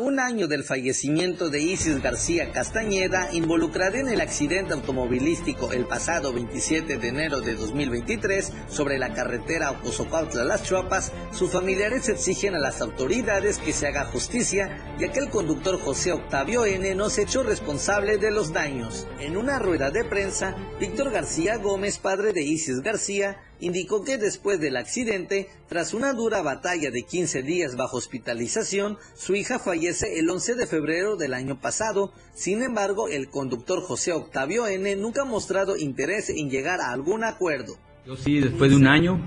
Un 0.00 0.18
año 0.18 0.48
del 0.48 0.64
fallecimiento 0.64 1.50
de 1.50 1.60
Isis 1.60 2.02
García 2.02 2.52
Castañeda, 2.52 3.28
involucrada 3.32 3.98
en 3.98 4.08
el 4.08 4.22
accidente 4.22 4.72
automovilístico 4.72 5.72
el 5.72 5.86
pasado 5.86 6.32
27 6.32 6.96
de 6.96 7.08
enero 7.08 7.40
de 7.40 7.54
2023 7.54 8.50
sobre 8.68 8.98
la 8.98 9.12
carretera 9.12 9.70
Ocosocautla 9.72 10.44
Las 10.44 10.62
Chuapas, 10.62 11.12
sus 11.32 11.52
familiares 11.52 12.08
exigen 12.08 12.54
a 12.54 12.58
las 12.58 12.80
autoridades 12.80 13.58
que 13.58 13.74
se 13.74 13.88
haga 13.88 14.06
justicia, 14.06 14.96
ya 14.98 15.12
que 15.12 15.20
el 15.20 15.28
conductor 15.28 15.78
José 15.78 16.12
Octavio 16.12 16.64
N. 16.64 16.94
no 16.94 17.10
se 17.10 17.22
echó 17.22 17.42
responsable 17.42 18.16
de 18.16 18.30
los 18.30 18.52
daños. 18.52 19.06
En 19.18 19.36
una 19.36 19.58
rueda 19.58 19.90
de 19.90 20.04
prensa, 20.04 20.56
Víctor 20.80 21.10
García 21.10 21.56
Gómez, 21.58 21.98
padre 21.98 22.32
de 22.32 22.42
Isis 22.42 22.80
García, 22.80 23.36
indicó 23.60 24.04
que 24.04 24.18
después 24.18 24.60
del 24.60 24.76
accidente, 24.76 25.48
tras 25.68 25.94
una 25.94 26.12
dura 26.12 26.42
batalla 26.42 26.90
de 26.90 27.02
15 27.02 27.42
días 27.42 27.76
bajo 27.76 27.98
hospitalización, 27.98 28.98
su 29.14 29.34
hija 29.34 29.58
fallece 29.58 30.18
el 30.18 30.28
11 30.28 30.54
de 30.54 30.66
febrero 30.66 31.16
del 31.16 31.34
año 31.34 31.60
pasado. 31.60 32.12
Sin 32.34 32.62
embargo, 32.62 33.08
el 33.08 33.28
conductor 33.28 33.82
José 33.82 34.12
Octavio 34.12 34.66
N. 34.66 34.96
nunca 34.96 35.22
ha 35.22 35.26
mostrado 35.26 35.76
interés 35.76 36.30
en 36.30 36.50
llegar 36.50 36.80
a 36.80 36.92
algún 36.92 37.24
acuerdo. 37.24 37.76
Yo 38.06 38.16
sí, 38.16 38.40
después 38.40 38.70
de 38.70 38.76
un 38.76 38.86
año, 38.86 39.20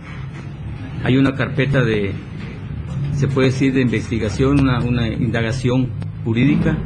hay 1.04 1.18
una 1.18 1.36
carpeta 1.36 1.84
de, 1.84 2.14
se 3.16 3.28
puede 3.28 3.50
decir, 3.50 3.74
de 3.74 3.82
investigación, 3.82 4.60
una, 4.60 4.80
una 4.80 5.08
indagación 5.08 5.92
jurídica, 6.24 6.78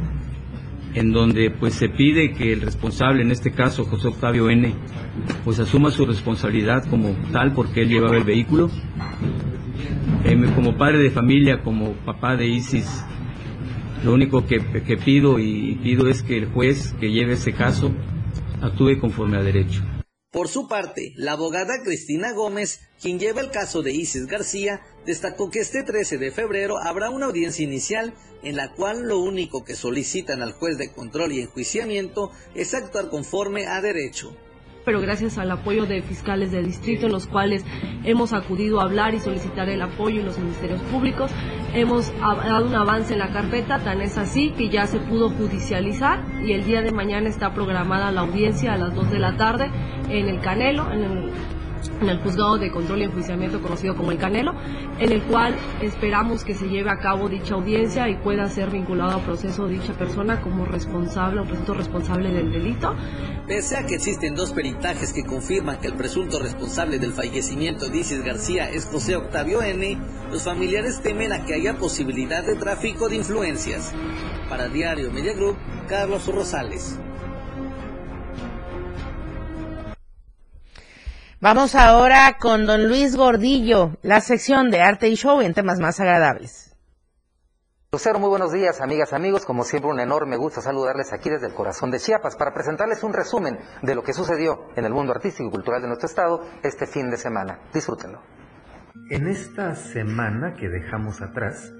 en 0.98 1.12
donde 1.12 1.50
pues 1.50 1.74
se 1.74 1.88
pide 1.88 2.32
que 2.32 2.52
el 2.52 2.60
responsable, 2.60 3.22
en 3.22 3.30
este 3.30 3.52
caso 3.52 3.84
José 3.84 4.08
Octavio 4.08 4.50
N., 4.50 4.74
pues 5.44 5.60
asuma 5.60 5.90
su 5.90 6.04
responsabilidad 6.04 6.84
como 6.90 7.14
tal 7.32 7.52
porque 7.52 7.82
él 7.82 7.88
llevaba 7.88 8.16
el 8.16 8.24
vehículo. 8.24 8.68
Eh, 10.24 10.52
como 10.56 10.76
padre 10.76 10.98
de 10.98 11.10
familia, 11.10 11.62
como 11.62 11.92
papá 12.04 12.36
de 12.36 12.48
Isis, 12.48 13.04
lo 14.04 14.12
único 14.12 14.44
que, 14.44 14.58
que 14.58 14.96
pido 14.96 15.38
y 15.38 15.76
pido 15.82 16.08
es 16.08 16.22
que 16.22 16.36
el 16.36 16.46
juez 16.46 16.94
que 16.98 17.12
lleve 17.12 17.34
ese 17.34 17.52
caso 17.52 17.92
actúe 18.60 18.98
conforme 18.98 19.36
a 19.36 19.42
derecho. 19.42 19.82
Por 20.30 20.48
su 20.48 20.68
parte, 20.68 21.14
la 21.16 21.32
abogada 21.32 21.82
Cristina 21.82 22.32
Gómez, 22.32 22.80
quien 23.00 23.18
lleva 23.18 23.40
el 23.40 23.50
caso 23.50 23.82
de 23.82 23.92
Isis 23.92 24.26
García, 24.26 24.82
destacó 25.06 25.50
que 25.50 25.60
este 25.60 25.82
13 25.82 26.18
de 26.18 26.30
febrero 26.30 26.76
habrá 26.76 27.08
una 27.08 27.26
audiencia 27.26 27.64
inicial 27.64 28.12
en 28.42 28.56
la 28.56 28.74
cual 28.74 29.08
lo 29.08 29.20
único 29.20 29.64
que 29.64 29.74
solicitan 29.74 30.42
al 30.42 30.52
juez 30.52 30.76
de 30.76 30.92
control 30.92 31.32
y 31.32 31.40
enjuiciamiento 31.40 32.30
es 32.54 32.74
actuar 32.74 33.08
conforme 33.08 33.66
a 33.68 33.80
derecho 33.80 34.36
pero 34.88 35.02
gracias 35.02 35.36
al 35.36 35.50
apoyo 35.50 35.84
de 35.84 36.00
fiscales 36.00 36.50
de 36.50 36.62
distrito 36.62 37.04
en 37.04 37.12
los 37.12 37.26
cuales 37.26 37.62
hemos 38.04 38.32
acudido 38.32 38.80
a 38.80 38.84
hablar 38.84 39.12
y 39.12 39.20
solicitar 39.20 39.68
el 39.68 39.82
apoyo 39.82 40.20
en 40.20 40.24
los 40.24 40.38
ministerios 40.38 40.80
públicos, 40.84 41.30
hemos 41.74 42.10
dado 42.18 42.64
un 42.64 42.74
avance 42.74 43.12
en 43.12 43.18
la 43.18 43.28
carpeta, 43.28 43.80
tan 43.80 44.00
es 44.00 44.16
así 44.16 44.50
que 44.52 44.70
ya 44.70 44.86
se 44.86 44.98
pudo 44.98 45.28
judicializar 45.28 46.24
y 46.42 46.52
el 46.52 46.64
día 46.64 46.80
de 46.80 46.90
mañana 46.90 47.28
está 47.28 47.52
programada 47.52 48.10
la 48.12 48.22
audiencia 48.22 48.72
a 48.72 48.78
las 48.78 48.94
2 48.94 49.10
de 49.10 49.18
la 49.18 49.36
tarde 49.36 49.70
en 50.08 50.26
el 50.26 50.40
Canelo, 50.40 50.90
en 50.90 51.02
el 51.02 51.32
en 52.00 52.08
el 52.08 52.18
juzgado 52.18 52.58
de 52.58 52.70
control 52.70 53.00
y 53.00 53.04
enjuiciamiento 53.04 53.60
conocido 53.60 53.96
como 53.96 54.10
el 54.10 54.18
Canelo, 54.18 54.54
en 54.98 55.12
el 55.12 55.22
cual 55.22 55.56
esperamos 55.80 56.44
que 56.44 56.54
se 56.54 56.68
lleve 56.68 56.90
a 56.90 56.98
cabo 56.98 57.28
dicha 57.28 57.54
audiencia 57.54 58.08
y 58.08 58.16
pueda 58.16 58.48
ser 58.48 58.70
vinculado 58.70 59.18
a 59.18 59.20
proceso 59.20 59.66
dicha 59.66 59.92
persona 59.94 60.40
como 60.40 60.64
responsable 60.64 61.40
o 61.40 61.44
presunto 61.44 61.74
responsable 61.74 62.32
del 62.32 62.52
delito. 62.52 62.94
Pese 63.46 63.76
a 63.76 63.86
que 63.86 63.94
existen 63.94 64.34
dos 64.34 64.52
peritajes 64.52 65.12
que 65.12 65.24
confirman 65.24 65.78
que 65.80 65.88
el 65.88 65.94
presunto 65.94 66.38
responsable 66.38 66.98
del 66.98 67.12
fallecimiento 67.12 67.88
de 67.88 67.98
Isis 67.98 68.22
García 68.22 68.70
es 68.70 68.86
José 68.86 69.16
Octavio 69.16 69.62
N., 69.62 69.98
los 70.30 70.44
familiares 70.44 71.00
temen 71.00 71.32
a 71.32 71.44
que 71.44 71.54
haya 71.54 71.78
posibilidad 71.78 72.44
de 72.44 72.56
tráfico 72.56 73.08
de 73.08 73.16
influencias. 73.16 73.94
Para 74.48 74.68
Diario 74.68 75.10
Media 75.10 75.32
Group, 75.34 75.56
Carlos 75.88 76.26
Rosales. 76.26 76.98
Vamos 81.40 81.76
ahora 81.76 82.36
con 82.40 82.66
don 82.66 82.88
Luis 82.88 83.14
Gordillo, 83.14 83.92
la 84.02 84.20
sección 84.20 84.70
de 84.70 84.80
arte 84.80 85.06
y 85.08 85.14
show 85.14 85.40
en 85.40 85.54
temas 85.54 85.78
más 85.78 86.00
agradables. 86.00 86.74
Lucero, 87.92 88.18
muy 88.18 88.28
buenos 88.28 88.50
días, 88.52 88.80
amigas, 88.80 89.12
amigos. 89.12 89.44
Como 89.44 89.62
siempre, 89.62 89.88
un 89.88 90.00
enorme 90.00 90.36
gusto 90.36 90.60
saludarles 90.60 91.12
aquí 91.12 91.30
desde 91.30 91.46
el 91.46 91.54
corazón 91.54 91.92
de 91.92 92.00
Chiapas 92.00 92.34
para 92.34 92.52
presentarles 92.52 93.04
un 93.04 93.12
resumen 93.12 93.56
de 93.82 93.94
lo 93.94 94.02
que 94.02 94.14
sucedió 94.14 94.64
en 94.74 94.84
el 94.84 94.92
mundo 94.92 95.12
artístico 95.12 95.48
y 95.48 95.52
cultural 95.52 95.80
de 95.80 95.86
nuestro 95.86 96.08
estado 96.08 96.44
este 96.64 96.88
fin 96.88 97.08
de 97.08 97.16
semana. 97.16 97.60
Disfrútenlo. 97.72 98.20
En 99.08 99.28
esta 99.28 99.76
semana 99.76 100.54
que 100.54 100.68
dejamos 100.68 101.22
atrás, 101.22 101.72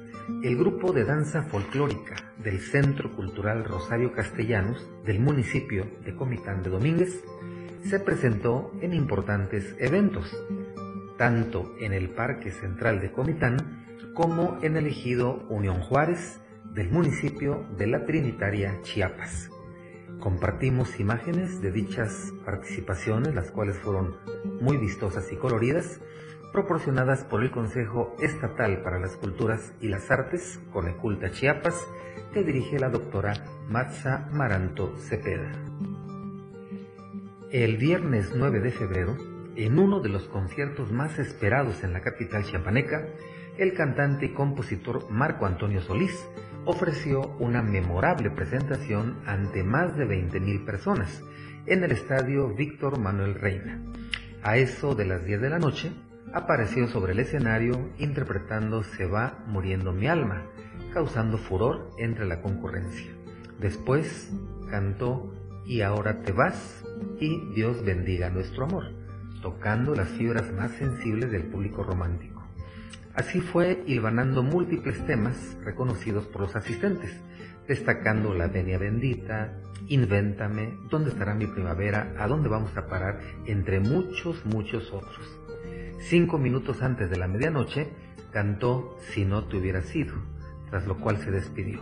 el 0.45 0.57
grupo 0.57 0.93
de 0.93 1.05
danza 1.05 1.43
folclórica 1.43 2.15
del 2.37 2.61
Centro 2.61 3.11
Cultural 3.11 3.65
Rosario 3.65 4.13
Castellanos 4.13 4.89
del 5.05 5.19
municipio 5.19 5.85
de 6.05 6.15
Comitán 6.15 6.63
de 6.63 6.71
Domínguez 6.71 7.25
se 7.85 8.01
presentó 8.01 8.73
en 8.81 8.93
importantes 8.93 9.75
eventos, 9.79 10.37
tanto 11.17 11.75
en 11.79 11.93
el 11.93 12.11
Parque 12.11 12.51
Central 12.51 13.01
de 13.01 13.13
Comitán 13.13 13.85
como 14.15 14.59
en 14.63 14.77
el 14.77 14.87
ejido 14.87 15.47
Unión 15.49 15.81
Juárez 15.81 16.41
del 16.73 16.91
municipio 16.91 17.65
de 17.77 17.87
la 17.87 18.05
Trinitaria 18.05 18.81
Chiapas. 18.83 19.51
Compartimos 20.21 20.99
imágenes 20.99 21.63
de 21.63 21.71
dichas 21.71 22.33
participaciones, 22.45 23.35
las 23.35 23.51
cuales 23.51 23.79
fueron 23.79 24.17
muy 24.61 24.77
vistosas 24.77 25.31
y 25.33 25.37
coloridas, 25.37 26.01
proporcionadas 26.53 27.25
por 27.25 27.43
el 27.43 27.51
Consejo 27.51 28.17
Estatal 28.21 28.83
para 28.83 28.99
las 28.99 29.17
Culturas 29.17 29.73
y 29.81 29.89
las 29.89 30.11
Artes, 30.11 30.61
Coneculta 30.73 31.31
Chiapas, 31.31 31.87
que 32.33 32.43
dirige 32.43 32.79
la 32.79 32.89
doctora 32.89 33.35
Matza 33.69 34.29
Maranto 34.33 34.97
Cepeda. 34.97 35.53
El 37.51 37.79
viernes 37.79 38.33
9 38.37 38.61
de 38.61 38.71
febrero, 38.71 39.17
en 39.57 39.79
uno 39.79 40.01
de 40.01 40.11
los 40.11 40.25
conciertos 40.29 40.93
más 40.93 41.19
esperados 41.19 41.83
en 41.83 41.95
la 41.95 42.03
capital 42.03 42.45
chiapaneca, 42.45 43.07
el 43.57 43.73
cantante 43.73 44.27
y 44.27 44.35
compositor 44.35 45.11
Marco 45.11 45.47
Antonio 45.47 45.81
Solís 45.81 46.29
ofreció 46.67 47.23
una 47.39 47.63
memorable 47.63 48.31
presentación 48.31 49.17
ante 49.25 49.63
más 49.63 49.97
de 49.97 50.05
20.000 50.05 50.67
personas 50.67 51.23
en 51.65 51.85
el 51.85 51.93
estadio 51.93 52.55
Víctor 52.55 52.99
Manuel 52.99 53.35
Reina. 53.35 53.83
A 54.43 54.59
eso 54.59 54.95
de 54.95 55.07
las 55.07 55.25
10 55.25 55.41
de 55.41 55.49
la 55.49 55.59
noche, 55.59 55.91
apareció 56.35 56.87
sobre 56.87 57.13
el 57.13 57.21
escenario 57.21 57.89
interpretando 57.99 58.83
Se 58.83 59.07
va 59.07 59.43
muriendo 59.47 59.95
mi 59.95 60.07
alma, 60.07 60.45
causando 60.93 61.39
furor 61.39 61.93
entre 61.97 62.27
la 62.27 62.43
concurrencia. 62.43 63.11
Después 63.59 64.31
cantó 64.71 65.33
Y 65.65 65.81
ahora 65.81 66.23
te 66.23 66.33
vas 66.33 66.78
y 67.21 67.53
Dios 67.55 67.85
bendiga 67.85 68.31
nuestro 68.31 68.65
amor, 68.65 68.93
tocando 69.43 69.95
las 69.95 70.09
fibras 70.11 70.53
más 70.53 70.73
sensibles 70.73 71.31
del 71.31 71.45
público 71.45 71.83
romántico. 71.83 72.43
Así 73.15 73.41
fue 73.41 73.83
hilvanando 73.87 74.43
múltiples 74.43 75.05
temas 75.07 75.57
reconocidos 75.65 76.27
por 76.27 76.43
los 76.43 76.55
asistentes, 76.55 77.11
destacando 77.67 78.33
La 78.35 78.47
Venia 78.47 78.79
Bendita, 78.79 79.61
Invéntame, 79.89 80.77
¿Dónde 80.91 81.11
estará 81.11 81.35
mi 81.35 81.47
primavera? 81.47 82.15
¿A 82.19 82.29
dónde 82.29 82.49
vamos 82.49 82.77
a 82.77 82.87
parar? 82.89 83.21
Entre 83.47 83.81
muchos, 83.81 84.45
muchos 84.45 84.93
otros. 84.93 85.41
Cinco 85.99 86.39
minutos 86.39 86.83
antes 86.83 87.09
de 87.09 87.17
la 87.17 87.27
medianoche, 87.27 87.89
cantó 88.31 88.97
Si 89.01 89.25
no 89.25 89.45
te 89.45 89.57
hubiera 89.57 89.81
sido, 89.81 90.15
tras 90.69 90.87
lo 90.87 91.01
cual 91.01 91.17
se 91.19 91.31
despidió. 91.31 91.81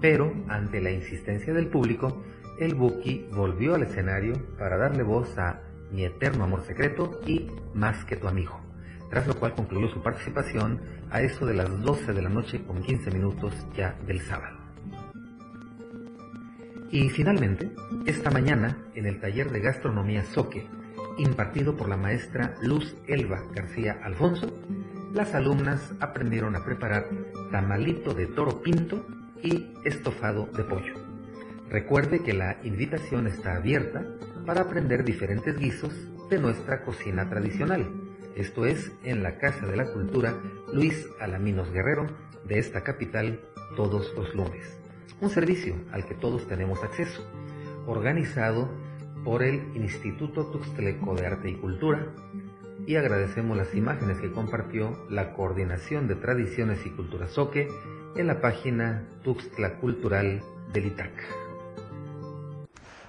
Pero, 0.00 0.32
ante 0.48 0.80
la 0.80 0.90
insistencia 0.90 1.52
del 1.52 1.66
público, 1.66 2.22
el 2.58 2.74
Buki 2.74 3.28
volvió 3.32 3.74
al 3.74 3.82
escenario 3.82 4.34
para 4.58 4.76
darle 4.76 5.02
voz 5.02 5.36
a 5.38 5.60
Mi 5.90 6.04
eterno 6.04 6.44
amor 6.44 6.62
secreto 6.62 7.20
y 7.26 7.48
Más 7.74 8.04
que 8.04 8.16
tu 8.16 8.28
amigo, 8.28 8.60
tras 9.10 9.26
lo 9.26 9.34
cual 9.34 9.54
concluyó 9.54 9.88
su 9.88 10.02
participación 10.02 10.80
a 11.10 11.20
eso 11.22 11.44
de 11.46 11.54
las 11.54 11.82
12 11.82 12.12
de 12.12 12.22
la 12.22 12.28
noche 12.28 12.64
con 12.64 12.82
15 12.82 13.10
minutos 13.10 13.54
ya 13.76 13.96
del 14.06 14.20
sábado. 14.20 14.56
Y 16.90 17.08
finalmente, 17.08 17.70
esta 18.04 18.30
mañana, 18.30 18.76
en 18.94 19.06
el 19.06 19.18
taller 19.18 19.50
de 19.50 19.60
gastronomía 19.60 20.24
Soque, 20.24 20.66
impartido 21.18 21.76
por 21.76 21.88
la 21.88 21.96
maestra 21.96 22.54
Luz 22.62 22.96
Elba 23.06 23.42
García 23.54 23.98
Alfonso, 24.02 24.58
las 25.14 25.34
alumnas 25.34 25.92
aprendieron 26.00 26.56
a 26.56 26.64
preparar 26.64 27.06
tamalito 27.50 28.14
de 28.14 28.26
toro 28.26 28.62
pinto 28.62 29.06
y 29.42 29.72
estofado 29.84 30.46
de 30.54 30.64
pollo. 30.64 31.01
Recuerde 31.72 32.22
que 32.22 32.34
la 32.34 32.58
invitación 32.64 33.26
está 33.26 33.56
abierta 33.56 34.04
para 34.44 34.60
aprender 34.60 35.04
diferentes 35.04 35.58
guisos 35.58 35.90
de 36.28 36.38
nuestra 36.38 36.82
cocina 36.82 37.30
tradicional. 37.30 37.90
Esto 38.36 38.66
es 38.66 38.92
en 39.04 39.22
la 39.22 39.38
Casa 39.38 39.66
de 39.66 39.78
la 39.78 39.90
Cultura 39.90 40.36
Luis 40.70 41.08
Alaminos 41.18 41.72
Guerrero 41.72 42.08
de 42.44 42.58
esta 42.58 42.84
capital 42.84 43.40
todos 43.74 44.12
los 44.14 44.34
lunes. 44.34 44.78
Un 45.22 45.30
servicio 45.30 45.76
al 45.92 46.04
que 46.04 46.14
todos 46.14 46.46
tenemos 46.46 46.84
acceso, 46.84 47.26
organizado 47.86 48.68
por 49.24 49.42
el 49.42 49.74
Instituto 49.74 50.48
Tuxtleco 50.48 51.14
de 51.14 51.26
Arte 51.26 51.48
y 51.48 51.54
Cultura 51.54 52.06
y 52.86 52.96
agradecemos 52.96 53.56
las 53.56 53.74
imágenes 53.74 54.18
que 54.18 54.30
compartió 54.30 55.06
la 55.08 55.32
Coordinación 55.32 56.06
de 56.06 56.16
Tradiciones 56.16 56.84
y 56.84 56.90
Cultura 56.90 57.28
Soque 57.28 57.66
en 58.14 58.26
la 58.26 58.42
página 58.42 59.08
Tuxtla 59.22 59.78
Cultural 59.78 60.42
del 60.74 60.86
ITAC. 60.88 61.41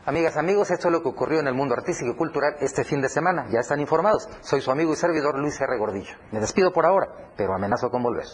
Amigas, 0.05 0.35
amigos, 0.35 0.69
esto 0.69 0.89
es 0.89 0.91
lo 0.91 1.01
que 1.01 1.07
ocurrió 1.07 1.39
en 1.39 1.47
el 1.47 1.53
mundo 1.53 1.75
artístico 1.75 2.11
y 2.11 2.15
cultural 2.17 2.57
este 2.59 2.83
fin 2.83 3.01
de 3.01 3.07
semana. 3.07 3.47
Ya 3.49 3.61
están 3.61 3.79
informados. 3.79 4.27
Soy 4.41 4.59
su 4.59 4.69
amigo 4.69 4.91
y 4.91 4.97
servidor 4.97 5.39
Luis 5.39 5.61
R. 5.61 5.77
Gordillo. 5.77 6.17
Me 6.33 6.41
despido 6.41 6.73
por 6.73 6.85
ahora, 6.85 7.07
pero 7.37 7.53
amenazo 7.53 7.89
con 7.89 8.03
volver. 8.03 8.25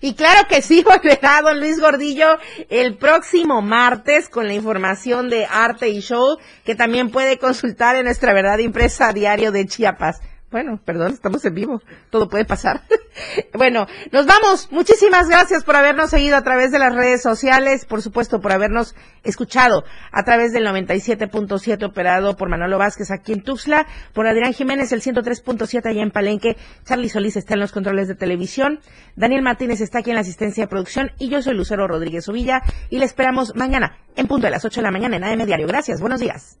Y 0.00 0.14
claro 0.14 0.46
que 0.48 0.62
sí, 0.62 0.84
volverá 0.88 1.42
don 1.42 1.58
Luis 1.58 1.80
Gordillo 1.80 2.38
el 2.68 2.96
próximo 2.96 3.60
martes 3.60 4.28
con 4.28 4.46
la 4.46 4.54
información 4.54 5.28
de 5.30 5.46
arte 5.50 5.88
y 5.88 5.98
show 5.98 6.38
que 6.64 6.76
también 6.76 7.10
puede 7.10 7.36
consultar 7.36 7.96
en 7.96 8.04
nuestra 8.04 8.32
verdad 8.32 8.58
impresa 8.58 9.12
diario 9.12 9.50
de 9.50 9.66
Chiapas. 9.66 10.20
Bueno, 10.54 10.78
perdón, 10.84 11.14
estamos 11.14 11.44
en 11.46 11.52
vivo, 11.52 11.82
todo 12.10 12.28
puede 12.28 12.44
pasar. 12.44 12.82
bueno, 13.54 13.88
nos 14.12 14.24
vamos. 14.24 14.70
Muchísimas 14.70 15.28
gracias 15.28 15.64
por 15.64 15.74
habernos 15.74 16.10
seguido 16.10 16.36
a 16.36 16.42
través 16.42 16.70
de 16.70 16.78
las 16.78 16.94
redes 16.94 17.22
sociales, 17.22 17.84
por 17.84 18.02
supuesto 18.02 18.40
por 18.40 18.52
habernos 18.52 18.94
escuchado 19.24 19.82
a 20.12 20.22
través 20.22 20.52
del 20.52 20.64
97.7 20.64 21.84
operado 21.84 22.36
por 22.36 22.50
Manolo 22.50 22.78
Vázquez 22.78 23.10
aquí 23.10 23.32
en 23.32 23.42
Tuxtla, 23.42 23.88
por 24.12 24.28
Adrián 24.28 24.52
Jiménez 24.52 24.92
el 24.92 25.02
103.7 25.02 25.86
allá 25.86 26.02
en 26.02 26.12
Palenque, 26.12 26.56
Charlie 26.84 27.08
Solís 27.08 27.34
está 27.34 27.54
en 27.54 27.60
los 27.60 27.72
controles 27.72 28.06
de 28.06 28.14
televisión, 28.14 28.78
Daniel 29.16 29.42
Martínez 29.42 29.80
está 29.80 29.98
aquí 29.98 30.10
en 30.10 30.14
la 30.14 30.20
asistencia 30.20 30.62
de 30.62 30.68
producción 30.68 31.10
y 31.18 31.30
yo 31.30 31.42
soy 31.42 31.54
Lucero 31.56 31.88
Rodríguez 31.88 32.28
Uvilla 32.28 32.62
y 32.90 32.98
le 32.98 33.06
esperamos 33.06 33.56
mañana 33.56 33.98
en 34.14 34.28
punto 34.28 34.46
de 34.46 34.52
las 34.52 34.64
8 34.64 34.82
de 34.82 34.84
la 34.84 34.92
mañana 34.92 35.16
en 35.16 35.24
AM 35.24 35.46
Diario. 35.46 35.66
Gracias, 35.66 36.00
buenos 36.00 36.20
días. 36.20 36.60